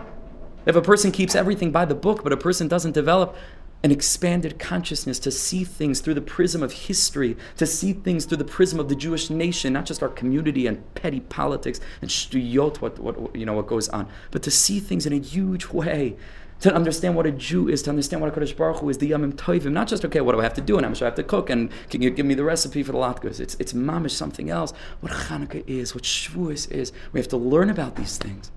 If 0.64 0.74
a 0.74 0.82
person 0.82 1.12
keeps 1.12 1.36
everything 1.36 1.70
by 1.70 1.84
the 1.84 1.94
book, 1.94 2.24
but 2.24 2.32
a 2.32 2.36
person 2.36 2.66
doesn't 2.66 2.90
develop 2.90 3.36
an 3.82 3.90
expanded 3.90 4.58
consciousness 4.58 5.18
to 5.20 5.30
see 5.30 5.64
things 5.64 6.00
through 6.00 6.14
the 6.14 6.20
prism 6.20 6.62
of 6.62 6.72
history, 6.72 7.36
to 7.56 7.66
see 7.66 7.92
things 7.92 8.24
through 8.24 8.38
the 8.38 8.44
prism 8.44 8.80
of 8.80 8.88
the 8.88 8.96
Jewish 8.96 9.30
nation, 9.30 9.72
not 9.72 9.86
just 9.86 10.02
our 10.02 10.08
community 10.08 10.66
and 10.66 10.82
petty 10.94 11.20
politics 11.20 11.80
and 12.00 12.10
shtuyot, 12.10 12.80
what, 12.80 12.98
what, 12.98 13.36
you 13.36 13.46
know, 13.46 13.52
what 13.52 13.66
goes 13.66 13.88
on, 13.90 14.08
but 14.30 14.42
to 14.42 14.50
see 14.50 14.80
things 14.80 15.06
in 15.06 15.12
a 15.12 15.18
huge 15.18 15.68
way, 15.68 16.16
to 16.60 16.74
understand 16.74 17.14
what 17.14 17.26
a 17.26 17.32
Jew 17.32 17.68
is, 17.68 17.82
to 17.82 17.90
understand 17.90 18.22
what 18.22 18.34
a 18.34 18.40
Kadosh 18.40 18.56
Baruch 18.56 18.78
Hu 18.78 18.88
is, 18.88 18.98
the 18.98 19.10
Yamim 19.10 19.34
Tovim, 19.34 19.72
not 19.72 19.88
just, 19.88 20.04
okay, 20.04 20.22
what 20.22 20.32
do 20.32 20.40
I 20.40 20.42
have 20.42 20.54
to 20.54 20.62
do 20.62 20.78
and 20.78 20.88
much 20.88 21.00
do 21.00 21.04
I 21.04 21.08
have 21.08 21.14
to 21.16 21.22
cook 21.22 21.50
and 21.50 21.70
can 21.90 22.00
you 22.00 22.10
give 22.10 22.24
me 22.24 22.34
the 22.34 22.44
recipe 22.44 22.82
for 22.82 22.92
the 22.92 22.98
latkes? 22.98 23.40
It's, 23.40 23.56
it's 23.60 23.74
mamish 23.74 24.12
something 24.12 24.50
else. 24.50 24.72
What 25.00 25.12
Hanukkah 25.12 25.64
is, 25.68 25.94
what 25.94 26.04
Shavuos 26.04 26.70
is. 26.70 26.92
We 27.12 27.20
have 27.20 27.28
to 27.28 27.36
learn 27.36 27.68
about 27.68 27.96
these 27.96 28.16
things 28.16 28.50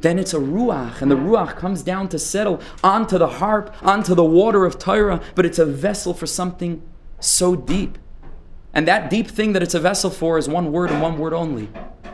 then 0.00 0.18
it's 0.18 0.34
a 0.34 0.38
ruach, 0.38 1.00
and 1.00 1.10
the 1.10 1.16
ruach 1.16 1.56
comes 1.56 1.82
down 1.82 2.08
to 2.10 2.18
settle 2.18 2.60
onto 2.84 3.18
the 3.18 3.26
harp, 3.26 3.74
onto 3.82 4.14
the 4.14 4.24
water 4.24 4.64
of 4.64 4.78
Torah, 4.78 5.20
but 5.34 5.46
it's 5.46 5.58
a 5.58 5.66
vessel 5.66 6.12
for 6.12 6.26
something 6.26 6.82
so 7.18 7.56
deep. 7.56 7.98
And 8.74 8.86
that 8.86 9.08
deep 9.08 9.28
thing 9.28 9.54
that 9.54 9.62
it's 9.62 9.74
a 9.74 9.80
vessel 9.80 10.10
for 10.10 10.36
is 10.36 10.48
one 10.48 10.70
word 10.70 10.90
and 10.90 11.00
one 11.00 11.18
word 11.18 11.32
only 11.32 11.70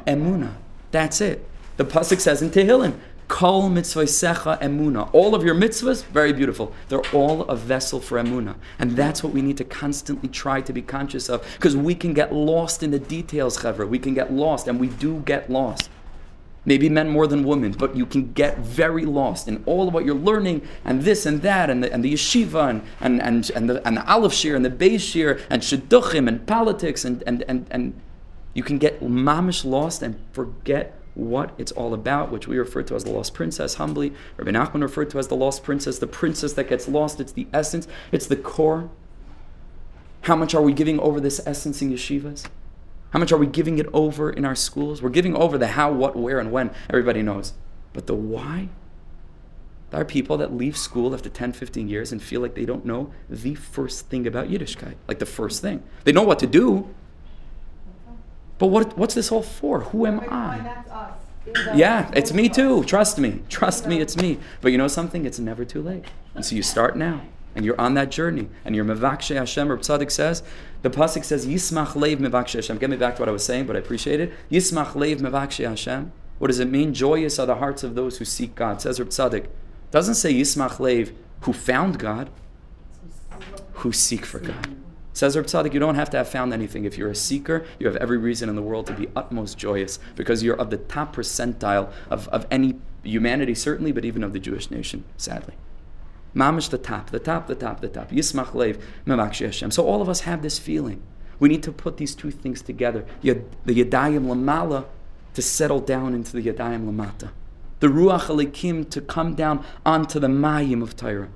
emuna. 0.06 0.54
That's 0.92 1.20
it. 1.20 1.48
The 1.76 1.84
Pasuk 1.84 2.20
says 2.20 2.40
in 2.40 2.50
Tehillim, 2.50 2.94
Kol 3.26 3.68
mitzvah 3.68 4.04
emuna. 4.04 5.08
All 5.12 5.34
of 5.34 5.42
your 5.42 5.54
mitzvahs, 5.54 6.04
very 6.04 6.32
beautiful. 6.32 6.72
They're 6.88 7.06
all 7.12 7.42
a 7.44 7.56
vessel 7.56 7.98
for 7.98 8.22
emuna. 8.22 8.56
And 8.78 8.92
that's 8.92 9.24
what 9.24 9.32
we 9.32 9.42
need 9.42 9.56
to 9.56 9.64
constantly 9.64 10.28
try 10.28 10.60
to 10.60 10.72
be 10.72 10.82
conscious 10.82 11.28
of 11.28 11.44
because 11.54 11.76
we 11.76 11.94
can 11.94 12.12
get 12.12 12.32
lost 12.32 12.82
in 12.82 12.90
the 12.90 12.98
details, 12.98 13.58
chevra. 13.58 13.88
We 13.88 13.98
can 13.98 14.14
get 14.14 14.32
lost, 14.32 14.68
and 14.68 14.78
we 14.78 14.88
do 14.88 15.20
get 15.20 15.50
lost 15.50 15.88
maybe 16.64 16.88
men 16.88 17.08
more 17.08 17.26
than 17.26 17.44
women, 17.44 17.72
but 17.72 17.96
you 17.96 18.06
can 18.06 18.32
get 18.32 18.58
very 18.58 19.04
lost 19.04 19.48
in 19.48 19.62
all 19.66 19.88
of 19.88 19.94
what 19.94 20.04
you're 20.04 20.14
learning 20.14 20.66
and 20.84 21.02
this 21.02 21.26
and 21.26 21.42
that 21.42 21.68
and 21.68 21.82
the, 21.82 21.92
and 21.92 22.04
the 22.04 22.12
yeshiva 22.12 22.70
and, 22.70 22.82
and, 23.00 23.20
and, 23.22 23.50
and, 23.50 23.70
the, 23.70 23.86
and 23.86 23.96
the 23.96 24.10
aleph 24.10 24.32
shir 24.32 24.54
and 24.54 24.64
the 24.64 24.70
beis 24.70 25.00
shir 25.00 25.40
and 25.50 25.62
shidduchim 25.62 26.28
and 26.28 26.46
politics 26.46 27.04
and, 27.04 27.22
and, 27.26 27.44
and, 27.48 27.66
and 27.70 28.00
you 28.54 28.62
can 28.62 28.78
get 28.78 29.00
mamish 29.00 29.64
lost 29.64 30.02
and 30.02 30.18
forget 30.32 30.98
what 31.14 31.52
it's 31.58 31.72
all 31.72 31.92
about, 31.92 32.30
which 32.30 32.48
we 32.48 32.56
refer 32.56 32.82
to 32.82 32.94
as 32.94 33.04
the 33.04 33.10
lost 33.10 33.34
princess 33.34 33.74
humbly. 33.74 34.12
Rabbi 34.36 34.50
Nachman 34.50 34.82
referred 34.82 35.10
to 35.10 35.18
as 35.18 35.28
the 35.28 35.36
lost 35.36 35.62
princess, 35.62 35.98
the 35.98 36.06
princess 36.06 36.54
that 36.54 36.68
gets 36.68 36.88
lost. 36.88 37.20
It's 37.20 37.32
the 37.32 37.46
essence, 37.52 37.86
it's 38.12 38.26
the 38.26 38.36
core. 38.36 38.88
How 40.22 40.36
much 40.36 40.54
are 40.54 40.62
we 40.62 40.72
giving 40.72 41.00
over 41.00 41.20
this 41.20 41.40
essence 41.46 41.82
in 41.82 41.92
yeshivas? 41.92 42.46
How 43.12 43.18
much 43.18 43.30
are 43.30 43.36
we 43.36 43.46
giving 43.46 43.78
it 43.78 43.86
over 43.92 44.30
in 44.30 44.44
our 44.44 44.54
schools? 44.54 45.02
We're 45.02 45.10
giving 45.10 45.36
over 45.36 45.58
the 45.58 45.68
how, 45.68 45.92
what, 45.92 46.16
where, 46.16 46.38
and 46.38 46.50
when. 46.50 46.70
Everybody 46.88 47.22
knows. 47.22 47.52
But 47.92 48.06
the 48.06 48.14
why? 48.14 48.70
There 49.90 50.00
are 50.00 50.04
people 50.06 50.38
that 50.38 50.54
leave 50.54 50.78
school 50.78 51.12
after 51.12 51.28
10, 51.28 51.52
15 51.52 51.88
years 51.88 52.10
and 52.10 52.22
feel 52.22 52.40
like 52.40 52.54
they 52.54 52.64
don't 52.64 52.86
know 52.86 53.12
the 53.28 53.54
first 53.54 54.08
thing 54.08 54.26
about 54.26 54.48
Yiddishkeit. 54.48 54.94
Like 55.06 55.18
the 55.18 55.26
first 55.26 55.60
thing. 55.60 55.82
They 56.04 56.12
know 56.12 56.22
what 56.22 56.38
to 56.38 56.46
do. 56.46 56.88
But 58.56 58.68
what, 58.68 58.96
what's 58.96 59.14
this 59.14 59.30
all 59.30 59.42
for? 59.42 59.80
Who 59.80 60.06
am 60.06 60.20
I? 60.30 60.82
Yeah, 61.74 62.10
it's 62.14 62.32
me 62.32 62.48
too. 62.48 62.82
Trust 62.84 63.18
me. 63.18 63.42
Trust 63.50 63.86
me, 63.86 64.00
it's 64.00 64.16
me. 64.16 64.38
But 64.62 64.72
you 64.72 64.78
know 64.78 64.88
something? 64.88 65.26
It's 65.26 65.38
never 65.38 65.66
too 65.66 65.82
late. 65.82 66.06
And 66.34 66.46
so 66.46 66.56
you 66.56 66.62
start 66.62 66.96
now 66.96 67.20
and 67.54 67.64
you're 67.64 67.80
on 67.80 67.94
that 67.94 68.10
journey, 68.10 68.48
and 68.64 68.74
you're 68.74 68.84
mevakshe 68.84 69.34
Hashem, 69.34 69.70
or 69.70 69.76
Tzadok 69.76 70.10
says, 70.10 70.42
the 70.82 70.90
pasuk 70.90 71.24
says, 71.24 71.46
Yismach 71.46 71.92
leiv 71.92 72.16
mevakshe 72.18 72.54
Hashem. 72.54 72.78
Get 72.78 72.90
me 72.90 72.96
back 72.96 73.16
to 73.16 73.22
what 73.22 73.28
I 73.28 73.32
was 73.32 73.44
saying, 73.44 73.66
but 73.66 73.76
I 73.76 73.78
appreciate 73.78 74.20
it. 74.20 74.32
Yismach 74.50 74.92
leiv 74.92 75.20
mevakshe 75.20 75.68
Hashem. 75.68 76.12
What 76.38 76.48
does 76.48 76.58
it 76.58 76.68
mean? 76.68 76.92
Joyous 76.92 77.38
are 77.38 77.46
the 77.46 77.56
hearts 77.56 77.84
of 77.84 77.94
those 77.94 78.18
who 78.18 78.24
seek 78.24 78.54
God. 78.54 78.80
Says 78.80 78.98
Reb 78.98 79.10
Tzadok. 79.10 79.46
Doesn't 79.90 80.16
say 80.16 80.34
Yismach 80.34 80.78
leiv 80.78 81.14
who 81.42 81.52
found 81.52 81.98
God, 81.98 82.30
who 83.74 83.92
seek 83.92 84.24
for 84.24 84.40
God. 84.40 84.76
Says 85.12 85.36
Reb 85.36 85.46
Tzadok, 85.46 85.72
you 85.72 85.78
don't 85.78 85.94
have 85.94 86.10
to 86.10 86.16
have 86.16 86.28
found 86.28 86.52
anything. 86.52 86.84
If 86.84 86.98
you're 86.98 87.10
a 87.10 87.14
seeker, 87.14 87.64
you 87.78 87.86
have 87.86 87.96
every 87.96 88.18
reason 88.18 88.48
in 88.48 88.56
the 88.56 88.62
world 88.62 88.86
to 88.86 88.92
be 88.92 89.08
utmost 89.14 89.58
joyous 89.58 89.98
because 90.16 90.42
you're 90.42 90.56
of 90.56 90.70
the 90.70 90.78
top 90.78 91.14
percentile 91.14 91.92
of, 92.10 92.28
of 92.28 92.46
any 92.50 92.80
humanity, 93.04 93.54
certainly, 93.54 93.92
but 93.92 94.04
even 94.04 94.24
of 94.24 94.32
the 94.32 94.40
Jewish 94.40 94.70
nation, 94.70 95.04
sadly. 95.16 95.54
Mamish 96.34 96.70
the 96.70 96.78
top, 96.78 97.10
the 97.10 97.18
top, 97.18 97.46
the 97.46 97.54
top, 97.54 97.80
the 97.80 97.88
top. 97.88 98.10
Yismach 98.10 98.54
lev, 98.54 98.78
Hashem. 99.06 99.70
So 99.70 99.84
all 99.86 100.00
of 100.00 100.08
us 100.08 100.20
have 100.20 100.42
this 100.42 100.58
feeling. 100.58 101.02
We 101.38 101.48
need 101.48 101.62
to 101.64 101.72
put 101.72 101.96
these 101.96 102.14
two 102.14 102.30
things 102.30 102.62
together. 102.62 103.04
The 103.22 103.34
Yadayim 103.66 104.26
Lamala 104.26 104.86
to 105.34 105.42
settle 105.42 105.80
down 105.80 106.14
into 106.14 106.32
the 106.32 106.42
Yadayim 106.42 106.86
Lamata. 106.90 107.30
The 107.80 107.88
Ruach 107.88 108.26
Elokim 108.26 108.88
to 108.90 109.00
come 109.00 109.34
down 109.34 109.64
onto 109.84 110.20
the 110.20 110.28
Mayim 110.28 110.82
of 110.82 110.96
Torah. 110.96 111.30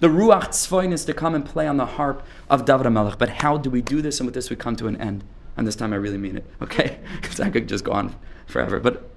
The 0.00 0.08
Ruach 0.08 0.48
Tzvoin 0.48 0.92
is 0.92 1.04
to 1.06 1.14
come 1.14 1.34
and 1.34 1.44
play 1.44 1.66
on 1.66 1.76
the 1.76 1.86
harp 1.86 2.22
of 2.48 2.64
David 2.64 2.90
Melech. 2.90 3.18
But 3.18 3.28
how 3.28 3.56
do 3.56 3.70
we 3.70 3.82
do 3.82 4.02
this? 4.02 4.20
And 4.20 4.26
with 4.26 4.34
this 4.34 4.50
we 4.50 4.56
come 4.56 4.76
to 4.76 4.86
an 4.86 4.96
end. 5.00 5.24
And 5.56 5.66
this 5.66 5.76
time 5.76 5.92
I 5.92 5.96
really 5.96 6.18
mean 6.18 6.36
it, 6.36 6.46
okay? 6.62 7.00
Because 7.20 7.40
I 7.40 7.50
could 7.50 7.68
just 7.68 7.84
go 7.84 7.92
on 7.92 8.14
forever. 8.46 8.78
But 8.80 9.10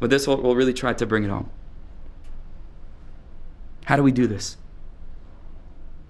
with 0.00 0.10
this, 0.10 0.26
we'll, 0.26 0.40
we'll 0.40 0.56
really 0.56 0.74
try 0.74 0.92
to 0.92 1.06
bring 1.06 1.24
it 1.24 1.30
home. 1.30 1.50
How 3.88 3.96
do 3.96 4.02
we 4.02 4.12
do 4.12 4.26
this? 4.26 4.58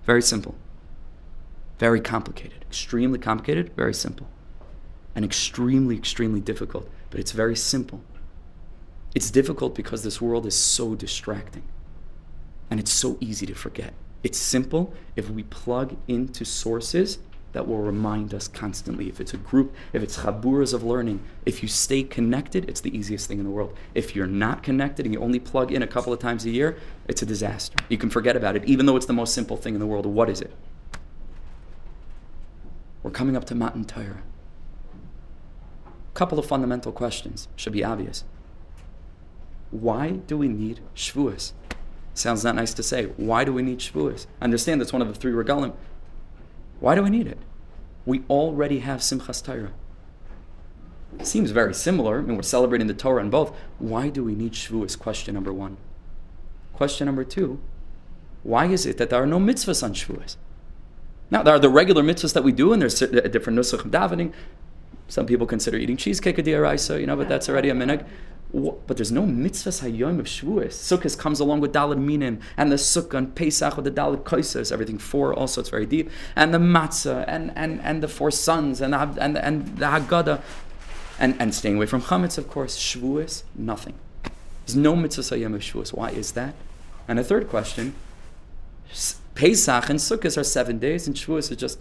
Very 0.04 0.20
simple. 0.20 0.56
Very 1.78 2.00
complicated. 2.00 2.64
Extremely 2.68 3.20
complicated, 3.20 3.70
very 3.76 3.94
simple. 3.94 4.26
And 5.14 5.24
extremely, 5.24 5.96
extremely 5.96 6.40
difficult. 6.40 6.90
But 7.10 7.20
it's 7.20 7.30
very 7.30 7.54
simple. 7.54 8.02
It's 9.14 9.30
difficult 9.30 9.76
because 9.76 10.02
this 10.02 10.20
world 10.20 10.44
is 10.44 10.56
so 10.56 10.96
distracting. 10.96 11.62
And 12.68 12.80
it's 12.80 12.90
so 12.90 13.16
easy 13.20 13.46
to 13.46 13.54
forget. 13.54 13.94
It's 14.24 14.38
simple 14.38 14.92
if 15.14 15.30
we 15.30 15.44
plug 15.44 15.96
into 16.08 16.44
sources 16.44 17.18
that 17.52 17.66
will 17.66 17.78
remind 17.78 18.34
us 18.34 18.46
constantly. 18.46 19.08
If 19.08 19.20
it's 19.20 19.32
a 19.32 19.38
group, 19.38 19.74
if 19.92 20.02
it's 20.02 20.18
chaburas 20.18 20.74
of 20.74 20.82
learning, 20.82 21.20
if 21.46 21.62
you 21.62 21.68
stay 21.68 22.02
connected, 22.02 22.68
it's 22.68 22.80
the 22.80 22.96
easiest 22.96 23.26
thing 23.26 23.38
in 23.38 23.44
the 23.44 23.50
world. 23.50 23.76
If 23.94 24.14
you're 24.14 24.26
not 24.26 24.62
connected 24.62 25.06
and 25.06 25.14
you 25.14 25.20
only 25.20 25.40
plug 25.40 25.72
in 25.72 25.82
a 25.82 25.86
couple 25.86 26.12
of 26.12 26.18
times 26.18 26.44
a 26.44 26.50
year, 26.50 26.76
it's 27.06 27.22
a 27.22 27.26
disaster. 27.26 27.76
You 27.88 27.98
can 27.98 28.10
forget 28.10 28.36
about 28.36 28.56
it, 28.56 28.64
even 28.64 28.86
though 28.86 28.96
it's 28.96 29.06
the 29.06 29.12
most 29.12 29.34
simple 29.34 29.56
thing 29.56 29.74
in 29.74 29.80
the 29.80 29.86
world. 29.86 30.06
What 30.06 30.28
is 30.28 30.40
it? 30.40 30.52
We're 33.02 33.10
coming 33.10 33.36
up 33.36 33.44
to 33.46 33.54
Matan 33.54 33.84
Torah. 33.84 34.22
A 35.86 36.14
couple 36.14 36.38
of 36.38 36.46
fundamental 36.46 36.92
questions 36.92 37.48
should 37.56 37.72
be 37.72 37.84
obvious. 37.84 38.24
Why 39.70 40.10
do 40.10 40.36
we 40.36 40.48
need 40.48 40.80
Shavuos? 40.94 41.52
Sounds 42.14 42.42
not 42.42 42.56
nice 42.56 42.74
to 42.74 42.82
say. 42.82 43.04
Why 43.16 43.44
do 43.44 43.52
we 43.52 43.62
need 43.62 43.78
Shavuos? 43.78 44.26
Understand 44.42 44.80
that's 44.80 44.92
one 44.92 45.02
of 45.02 45.08
the 45.08 45.14
three 45.14 45.32
regalim. 45.32 45.72
Why 46.80 46.94
do 46.94 47.02
we 47.02 47.10
need 47.10 47.26
it? 47.26 47.38
We 48.06 48.22
already 48.30 48.80
have 48.80 49.00
Simchas 49.00 49.44
Torah. 49.44 49.72
Seems 51.22 51.50
very 51.50 51.74
similar. 51.74 52.18
I 52.18 52.22
mean, 52.22 52.36
we're 52.36 52.42
celebrating 52.42 52.86
the 52.86 52.94
Torah 52.94 53.22
in 53.22 53.30
both. 53.30 53.54
Why 53.78 54.08
do 54.08 54.22
we 54.22 54.34
need 54.34 54.52
Shavuos? 54.52 54.98
Question 54.98 55.34
number 55.34 55.52
one. 55.52 55.76
Question 56.72 57.06
number 57.06 57.24
two. 57.24 57.60
Why 58.42 58.66
is 58.66 58.86
it 58.86 58.98
that 58.98 59.10
there 59.10 59.22
are 59.22 59.26
no 59.26 59.38
mitzvahs 59.38 59.82
on 59.82 59.94
Shavuos? 59.94 60.36
Now, 61.30 61.42
there 61.42 61.54
are 61.54 61.58
the 61.58 61.68
regular 61.68 62.02
mitzvahs 62.02 62.34
that 62.34 62.44
we 62.44 62.52
do, 62.52 62.72
and 62.72 62.80
there's 62.80 63.02
a 63.02 63.28
different 63.28 63.58
nusach 63.58 63.90
davening. 63.90 64.32
Some 65.08 65.26
people 65.26 65.46
consider 65.46 65.76
eating 65.76 65.96
cheesecake 65.96 66.38
a 66.38 66.42
d'oraisa, 66.42 67.00
you 67.00 67.06
know, 67.06 67.16
but 67.16 67.28
that's 67.28 67.48
already 67.48 67.68
a 67.68 67.74
minhag. 67.74 68.06
But 68.52 68.96
there's 68.96 69.12
no 69.12 69.24
mitzvahs 69.24 69.82
hayom 69.82 70.18
of 70.18 70.26
Shavuos. 70.26 70.72
Sukkot 70.72 71.18
comes 71.18 71.38
along 71.38 71.60
with 71.60 71.72
Daled 71.72 71.98
Minim, 71.98 72.40
and 72.56 72.72
the 72.72 72.76
Sukkah 72.76 73.14
and 73.14 73.34
Pesach 73.34 73.76
with 73.76 73.84
the 73.84 73.90
Dalit 73.90 74.22
Koises, 74.22 74.72
everything 74.72 74.96
four 74.96 75.34
also, 75.34 75.60
it's 75.60 75.68
very 75.68 75.84
deep. 75.84 76.10
And 76.34 76.54
the 76.54 76.58
Matzah, 76.58 77.26
and, 77.28 77.52
and, 77.54 77.80
and 77.82 78.02
the 78.02 78.08
four 78.08 78.30
sons, 78.30 78.80
and 78.80 78.94
the, 78.94 79.00
and, 79.20 79.36
and 79.36 79.76
the 79.76 79.86
Haggadah. 79.86 80.40
And, 81.20 81.36
and 81.38 81.54
staying 81.54 81.76
away 81.76 81.86
from 81.86 82.00
Chametz, 82.00 82.38
of 82.38 82.48
course. 82.48 82.78
Shavuos, 82.78 83.42
nothing. 83.54 83.94
There's 84.64 84.76
no 84.76 84.94
mitzvahs 84.94 85.36
hayom 85.36 85.54
of 85.54 85.60
Shavuos. 85.60 85.92
Why 85.92 86.10
is 86.10 86.32
that? 86.32 86.54
And 87.06 87.18
a 87.18 87.24
third 87.24 87.48
question 87.48 87.94
Pesach 89.34 89.90
and 89.90 89.98
Sukkot 89.98 90.38
are 90.38 90.44
seven 90.44 90.78
days, 90.78 91.06
and 91.06 91.14
Shavuos 91.14 91.50
is 91.50 91.56
just 91.58 91.80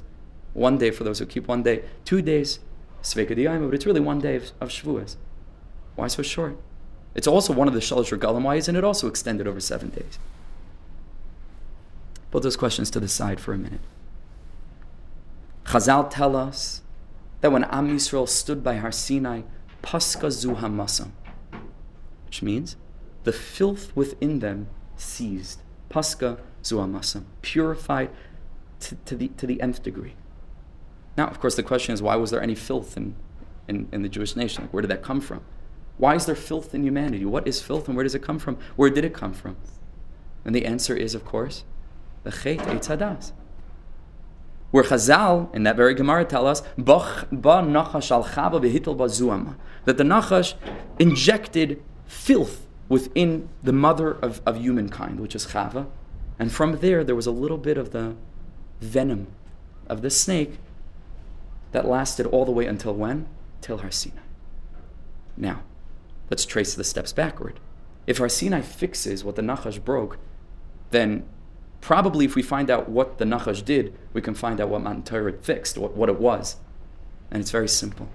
one 0.54 0.78
day 0.78 0.92
for 0.92 1.06
those 1.06 1.20
who 1.20 1.26
keep 1.26 1.48
one 1.48 1.64
day. 1.64 1.84
Two 2.04 2.22
days, 2.22 2.60
Sveka 3.04 3.66
but 3.66 3.74
it's 3.74 3.86
really 3.86 4.02
one 4.02 4.20
day 4.20 4.36
of, 4.36 4.52
of 4.60 4.70
Shavuos. 4.70 5.16
Why 5.98 6.08
so 6.08 6.22
short? 6.22 6.58
It's 7.16 7.28
also 7.28 7.52
one 7.52 7.68
of 7.68 7.74
the 7.74 7.80
Shalosh 7.80 8.16
Regalim. 8.16 8.44
Why 8.44 8.56
isn't 8.56 8.76
it 8.76 8.84
also 8.84 9.08
extended 9.08 9.48
over 9.48 9.60
seven 9.60 9.90
days? 9.90 10.20
Put 12.30 12.44
those 12.44 12.56
questions 12.56 12.92
to 12.92 13.00
the 13.00 13.08
side 13.08 13.40
for 13.40 13.54
a 13.54 13.58
minute. 13.58 13.82
Chazal 15.66 16.08
tell 16.10 16.36
us 16.36 16.82
that 17.42 17.52
when 17.52 17.64
Am 17.66 17.90
Yisrael 17.90 18.30
stood 18.30 18.64
by 18.64 18.76
Har 18.76 18.92
Sinai, 18.92 19.42
Paska 19.82 20.32
zu 20.32 20.56
hamasam, 20.56 21.12
which 22.26 22.44
means 22.44 22.76
the 23.24 23.34
filth 23.34 23.96
within 23.96 24.40
them 24.40 24.68
ceased. 24.98 25.62
Paska 25.90 26.40
zuamasam, 26.62 27.24
purified 27.42 28.12
to, 28.82 28.96
to, 29.06 29.16
the, 29.16 29.30
to 29.30 29.48
the 29.48 29.60
nth 29.62 29.82
degree. 29.82 30.14
Now, 31.18 31.28
of 31.28 31.40
course, 31.40 31.56
the 31.56 31.64
question 31.64 31.94
is 31.94 32.02
why 32.04 32.16
was 32.18 32.30
there 32.30 32.44
any 32.44 32.56
filth 32.56 32.96
in, 32.96 33.16
in, 33.68 33.88
in 33.92 34.04
the 34.04 34.10
Jewish 34.10 34.36
nation? 34.36 34.66
Like, 34.66 34.74
where 34.74 34.82
did 34.82 34.92
that 34.92 35.02
come 35.02 35.22
from? 35.22 35.42
Why 35.98 36.16
is 36.16 36.26
there 36.26 36.36
filth 36.36 36.76
in 36.76 36.84
humanity? 36.84 37.26
What 37.26 37.48
is 37.48 37.62
filth 37.62 37.88
and 37.88 37.96
where 37.96 38.04
does 38.04 38.16
it 38.16 38.22
come 38.22 38.40
from? 38.40 38.58
Where 38.76 38.90
did 38.90 39.04
it 39.04 39.14
come 39.14 39.34
from? 39.34 39.58
And 40.46 40.56
the 40.56 40.66
answer 40.66 40.96
is, 40.96 41.16
of 41.16 41.26
course, 41.26 41.64
the 42.24 42.32
Chet 42.32 42.60
Eitzadas. 42.60 43.32
Where 44.72 44.84
Chazal, 44.84 45.54
in 45.56 45.64
that 45.64 45.76
very 45.76 45.94
Gemara, 45.94 46.26
tell 46.26 46.46
us, 46.46 46.62
ba 46.78 47.26
nachash 47.32 48.12
al 48.12 48.24
bazuam 48.24 49.56
that 49.86 49.98
the 49.98 50.04
Nachash 50.04 50.54
injected 51.00 51.82
filth 52.06 52.68
within 52.90 53.50
the 53.64 53.72
mother 53.72 54.12
of, 54.12 54.42
of 54.46 54.58
humankind, 54.58 55.20
which 55.20 55.36
is 55.36 55.48
Chava, 55.48 55.88
and 56.40 56.52
from 56.52 56.80
there, 56.80 57.04
there 57.04 57.16
was 57.16 57.28
a 57.28 57.32
little 57.32 57.58
bit 57.58 57.78
of 57.78 57.92
the 57.92 58.16
venom 58.80 59.28
of 59.88 60.02
the 60.02 60.10
snake 60.10 60.58
that 61.72 61.88
lasted 61.88 62.26
all 62.28 62.46
the 62.46 62.52
way 62.52 62.66
until 62.66 62.94
when? 62.94 63.28
Till 63.62 63.80
Har 63.80 63.92
Sinai. 63.92 64.22
Now, 65.36 65.64
let's 66.30 66.46
trace 66.46 66.76
the 66.76 66.84
steps 66.84 67.14
backward. 67.14 67.60
If 68.06 68.20
Har 68.20 68.30
Sinai 68.30 68.62
fixes 68.62 69.24
what 69.24 69.36
the 69.36 69.42
Nachash 69.42 69.84
broke, 69.84 70.18
then 70.92 71.26
probably 71.82 72.26
if 72.26 72.36
we 72.36 72.42
find 72.42 72.70
out 72.70 72.90
what 72.90 73.18
the 73.18 73.26
Nachash 73.26 73.64
did, 73.64 73.94
we 74.14 74.22
can 74.22 74.34
find 74.34 74.62
out 74.62 74.70
what 74.70 74.82
Matan 74.82 75.04
Torah 75.04 75.34
fixed, 75.34 75.78
what, 75.78 75.96
what 75.96 76.10
it 76.10 76.20
was. 76.20 76.58
And 77.30 77.42
it's 77.42 77.52
very 77.52 77.68
simple. 77.68 78.10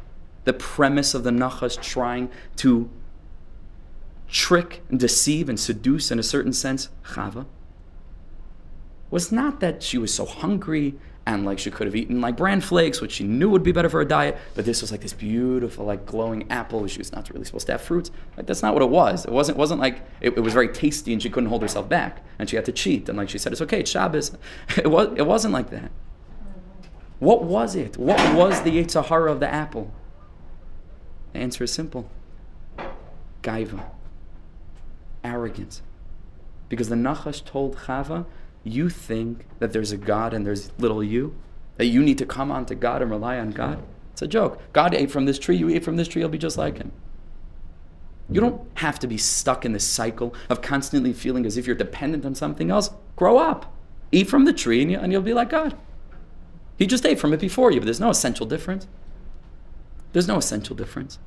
The 0.45 0.53
premise 0.53 1.15
of 1.15 1.25
the 1.25 1.31
Nachash 1.31 1.81
trying 1.81 2.31
to 2.57 2.91
trick 4.29 4.83
and 4.89 4.99
deceive 4.99 5.49
and 5.49 5.61
seduce, 5.61 6.11
in 6.11 6.19
a 6.19 6.23
certain 6.23 6.53
sense, 6.53 6.89
Chava, 7.05 7.47
was 9.11 9.31
not 9.31 9.61
that 9.61 9.83
she 9.83 9.99
was 9.99 10.13
so 10.13 10.25
hungry 10.25 10.95
and 11.27 11.45
like 11.45 11.59
she 11.59 11.71
could 11.71 11.87
have 11.87 11.95
eaten 11.95 12.21
like 12.21 12.37
bran 12.37 12.61
flakes, 12.61 13.01
which 13.01 13.13
she 13.13 13.25
knew 13.25 13.49
would 13.51 13.63
be 13.63 13.73
better 13.73 13.89
for 13.89 13.99
her 13.99 14.05
diet, 14.05 14.37
but 14.55 14.65
this 14.65 14.81
was 14.81 14.91
like 14.91 15.01
this 15.01 15.13
beautiful, 15.13 15.85
like 15.85 16.05
glowing 16.05 16.51
apple. 16.51 16.87
She 16.87 16.99
was 16.99 17.13
not 17.13 17.31
really 17.31 17.45
supposed 17.45 17.67
to 17.67 17.73
have 17.73 17.81
fruits. 17.81 18.11
Like 18.37 18.47
that's 18.47 18.63
not 18.63 18.75
what 18.75 18.83
it 18.83 18.91
was. 18.91 19.25
It 19.25 19.33
wasn't 19.33 19.59
wasn't 19.59 19.81
like 19.81 20.03
it, 20.21 20.37
it 20.37 20.41
was 20.41 20.53
very 20.53 20.69
tasty 20.69 21.13
and 21.13 21.23
she 21.23 21.31
couldn't 21.31 21.49
hold 21.49 21.63
herself 21.63 21.89
back 21.89 22.25
and 22.39 22.49
she 22.51 22.57
had 22.57 22.65
to 22.65 22.73
cheat 22.73 23.09
and 23.09 23.17
like 23.17 23.29
she 23.29 23.39
said, 23.39 23.53
it's 23.53 23.63
okay, 23.63 23.81
it's 23.81 23.91
Shabbos. 23.91 24.37
It 24.77 24.91
was 24.91 25.09
it 25.17 25.27
wasn't 25.27 25.55
like 25.55 25.71
that. 25.71 25.91
What 27.19 27.45
was 27.45 27.77
it? 27.77 27.97
What 27.97 28.35
was 28.35 28.63
the 28.63 28.71
Yetzer 28.71 29.05
Hara 29.05 29.31
of 29.31 29.39
the 29.39 29.49
apple? 29.49 29.93
The 31.33 31.39
answer 31.39 31.63
is 31.63 31.73
simple. 31.73 32.11
Gaiva. 33.43 33.85
Arrogance. 35.23 35.83
Because 36.69 36.89
the 36.89 36.97
Nachash 36.97 37.45
told 37.45 37.77
Chava, 37.77 38.27
you 38.65 38.89
think 38.89 39.47
that 39.59 39.73
there's 39.73 39.93
a 39.93 39.97
God 39.97 40.35
and 40.35 40.47
there's 40.47 40.71
little 40.79 41.03
you? 41.03 41.37
That 41.77 41.87
you 41.87 42.03
need 42.03 42.19
to 42.19 42.27
come 42.27 42.51
on 42.51 42.67
to 42.67 42.75
God 42.75 43.03
and 43.03 43.11
rely 43.11 43.39
on 43.39 43.51
God? 43.51 43.83
It's 44.13 44.23
a 44.23 44.27
joke. 44.27 44.61
God 44.73 44.95
ate 44.95 45.11
from 45.11 45.25
this 45.25 45.39
tree, 45.39 45.57
you 45.57 45.69
eat 45.69 45.85
from 45.85 45.97
this 45.97 46.09
tree, 46.09 46.21
you'll 46.21 46.29
be 46.29 46.39
just 46.39 46.59
like 46.59 46.79
him. 46.79 46.93
You 48.31 48.41
don't 48.41 48.63
have 48.75 48.99
to 49.01 49.07
be 49.07 49.19
stuck 49.19 49.65
in 49.65 49.73
this 49.73 49.87
cycle 49.87 50.35
of 50.49 50.63
constantly 50.63 51.13
feeling 51.13 51.45
as 51.45 51.57
if 51.57 51.67
you're 51.67 51.77
dependent 51.77 52.25
on 52.25 52.35
something 52.35 52.71
else. 52.71 52.91
Grow 53.17 53.39
up. 53.39 53.75
Eat 54.11 54.29
from 54.29 54.45
the 54.45 54.53
tree 54.53 54.83
and, 54.83 54.91
you, 54.91 54.99
and 54.99 55.13
you'll 55.13 55.23
be 55.23 55.35
like 55.35 55.51
God. 55.51 55.77
He 56.79 56.87
just 56.87 57.05
ate 57.05 57.19
from 57.19 57.33
it 57.33 57.41
before 57.41 57.71
you, 57.71 57.81
but 57.81 57.85
there's 57.85 58.01
no 58.01 58.11
essential 58.11 58.47
difference. 58.47 58.87
There's 60.13 60.29
no 60.29 60.37
essential 60.37 60.77
difference. 60.77 61.19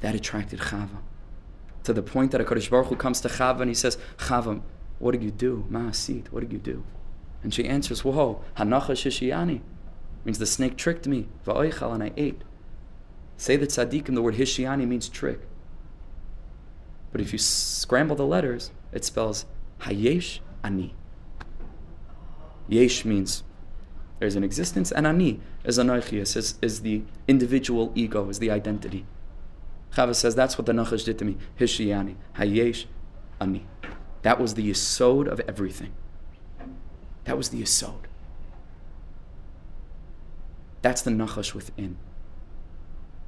That 0.00 0.14
attracted 0.14 0.60
Chava 0.60 0.98
to 1.84 1.92
the 1.92 2.02
point 2.02 2.32
that 2.32 2.40
a 2.40 2.44
Kadosh 2.44 2.70
Baruch 2.70 2.88
Hu 2.88 2.96
comes 2.96 3.20
to 3.20 3.28
Chava 3.28 3.60
and 3.60 3.70
he 3.70 3.74
says, 3.74 3.98
Chava, 4.18 4.62
what 4.98 5.12
did 5.12 5.22
you 5.22 5.30
do? 5.30 5.66
Ma'asit, 5.70 6.28
what 6.28 6.40
did 6.40 6.52
you 6.52 6.58
do? 6.58 6.84
And 7.42 7.52
she 7.52 7.66
answers, 7.66 8.04
Whoa, 8.04 8.42
hanacha 8.56 8.92
shishiyani. 8.92 9.60
Means 10.24 10.38
the 10.38 10.46
snake 10.46 10.76
tricked 10.76 11.06
me. 11.06 11.28
Va'oichal, 11.46 11.92
and 11.92 12.02
I 12.02 12.12
ate. 12.16 12.42
Say 13.36 13.56
that 13.56 13.68
tzaddikim, 13.68 14.14
the 14.14 14.22
word 14.22 14.36
hishiani 14.36 14.86
means 14.86 15.08
trick. 15.08 15.40
But 17.12 17.20
if 17.20 17.32
you 17.32 17.38
scramble 17.38 18.16
the 18.16 18.26
letters, 18.26 18.70
it 18.92 19.04
spells 19.04 19.44
hayesh 19.80 20.40
ani. 20.62 20.94
Yesh 22.68 23.04
means 23.04 23.42
there's 24.18 24.36
an 24.36 24.44
existence, 24.44 24.90
and 24.90 25.06
ani 25.06 25.40
is 25.64 25.78
anarchias, 25.78 26.36
is, 26.36 26.58
is 26.62 26.80
the 26.80 27.02
individual 27.28 27.92
ego, 27.94 28.28
is 28.30 28.38
the 28.38 28.50
identity. 28.50 29.04
Chava 29.94 30.14
says 30.14 30.34
that's 30.34 30.58
what 30.58 30.66
the 30.66 30.72
Nachash 30.72 31.04
did 31.04 31.18
to 31.18 31.24
me. 31.24 31.36
Hishiani, 31.58 32.16
hayesh 32.36 32.86
ani. 33.40 33.66
That 34.24 34.40
was 34.40 34.54
the 34.54 34.70
yisod 34.70 35.28
of 35.28 35.40
everything. 35.40 35.92
That 37.24 37.36
was 37.36 37.50
the 37.50 37.60
yisod. 37.60 38.06
That's 40.80 41.02
the 41.02 41.10
nachash 41.10 41.52
within. 41.52 41.98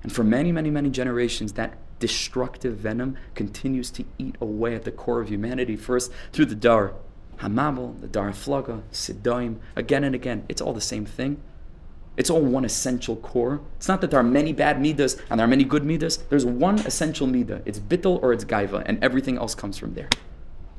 And 0.03 0.11
for 0.11 0.25
many, 0.25 0.53
many, 0.53 0.71
many 0.71 0.89
generations, 0.89 1.53
that 1.53 1.77
destructive 1.99 2.79
venom 2.79 3.19
continues 3.35 3.91
to 3.91 4.07
eat 4.17 4.37
away 4.41 4.75
at 4.75 4.85
the 4.85 4.91
core 4.91 5.21
of 5.21 5.29
humanity, 5.29 5.77
first 5.77 6.11
through 6.33 6.47
the 6.47 6.55
dar 6.55 6.95
hamabel, 7.41 8.01
the 8.01 8.09
dar 8.09 8.33
flaga, 8.33 8.83
sidoim, 8.91 9.59
again 9.75 10.03
and 10.03 10.15
again. 10.15 10.47
It's 10.49 10.63
all 10.63 10.73
the 10.73 10.81
same 10.81 11.05
thing. 11.05 11.43
It's 12.17 12.31
all 12.31 12.41
one 12.41 12.65
essential 12.65 13.17
core. 13.17 13.61
It's 13.77 13.89
not 13.89 14.01
that 14.01 14.11
there 14.11 14.21
are 14.21 14.23
many 14.23 14.55
bad 14.55 14.81
midas 14.81 15.21
and 15.29 15.39
there 15.39 15.45
are 15.45 15.51
many 15.51 15.65
good 15.65 15.85
midas. 15.85 16.17
There's 16.17 16.47
one 16.47 16.79
essential 16.79 17.27
midah. 17.27 17.61
It's 17.67 17.79
bittel 17.79 18.23
or 18.23 18.33
it's 18.33 18.47
gaiva, 18.47 18.83
and 18.87 19.03
everything 19.05 19.37
else 19.37 19.55
comes 19.55 19.77
from 19.77 19.93
there. 19.93 20.09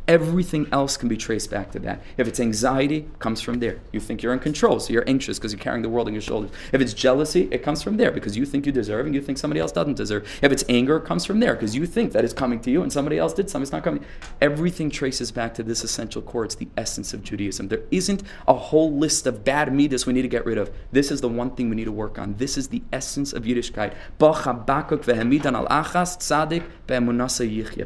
Everything 0.07 0.67
else 0.71 0.95
can 0.95 1.09
be 1.09 1.17
traced 1.17 1.51
back 1.51 1.71
to 1.71 1.79
that. 1.79 2.01
If 2.17 2.27
it's 2.27 2.39
anxiety, 2.39 3.09
comes 3.19 3.41
from 3.41 3.59
there. 3.59 3.79
You 3.91 3.99
think 3.99 4.23
you're 4.23 4.31
in 4.31 4.39
control, 4.39 4.79
so 4.79 4.93
you're 4.93 5.07
anxious 5.07 5.37
because 5.37 5.51
you're 5.51 5.59
carrying 5.59 5.81
the 5.81 5.89
world 5.89 6.07
on 6.07 6.13
your 6.13 6.21
shoulders. 6.21 6.49
If 6.71 6.79
it's 6.79 6.93
jealousy, 6.93 7.49
it 7.51 7.61
comes 7.61 7.83
from 7.83 7.97
there 7.97 8.11
because 8.11 8.37
you 8.37 8.45
think 8.45 8.65
you 8.65 8.71
deserve 8.71 9.05
and 9.05 9.13
you 9.13 9.21
think 9.21 9.37
somebody 9.37 9.59
else 9.59 9.73
doesn't 9.73 9.95
deserve. 9.95 10.25
If 10.41 10.51
it's 10.51 10.63
anger, 10.69 10.97
it 10.97 11.05
comes 11.05 11.25
from 11.25 11.41
there 11.41 11.55
because 11.55 11.75
you 11.75 11.85
think 11.85 12.13
that 12.13 12.23
it's 12.23 12.33
coming 12.33 12.61
to 12.61 12.71
you 12.71 12.83
and 12.83 12.93
somebody 12.93 13.17
else 13.17 13.33
did 13.33 13.49
something, 13.49 13.63
it's 13.63 13.71
not 13.71 13.83
coming. 13.83 14.05
Everything 14.39 14.89
traces 14.89 15.31
back 15.31 15.53
to 15.55 15.63
this 15.63 15.83
essential 15.83 16.21
core. 16.21 16.45
It's 16.45 16.55
the 16.55 16.69
essence 16.77 17.13
of 17.13 17.21
Judaism. 17.21 17.67
There 17.67 17.83
isn't 17.91 18.23
a 18.47 18.53
whole 18.53 18.97
list 18.97 19.27
of 19.27 19.43
bad 19.43 19.73
midas 19.73 20.05
we 20.05 20.13
need 20.13 20.21
to 20.21 20.29
get 20.29 20.45
rid 20.45 20.57
of. 20.57 20.71
This 20.91 21.11
is 21.11 21.19
the 21.19 21.27
one 21.27 21.51
thing 21.51 21.69
we 21.69 21.75
need 21.75 21.85
to 21.85 21.91
work 21.91 22.17
on. 22.17 22.35
This 22.37 22.57
is 22.57 22.69
the 22.69 22.81
essence 22.93 23.33
of 23.33 23.43
Yiddishkeit. 23.43 23.93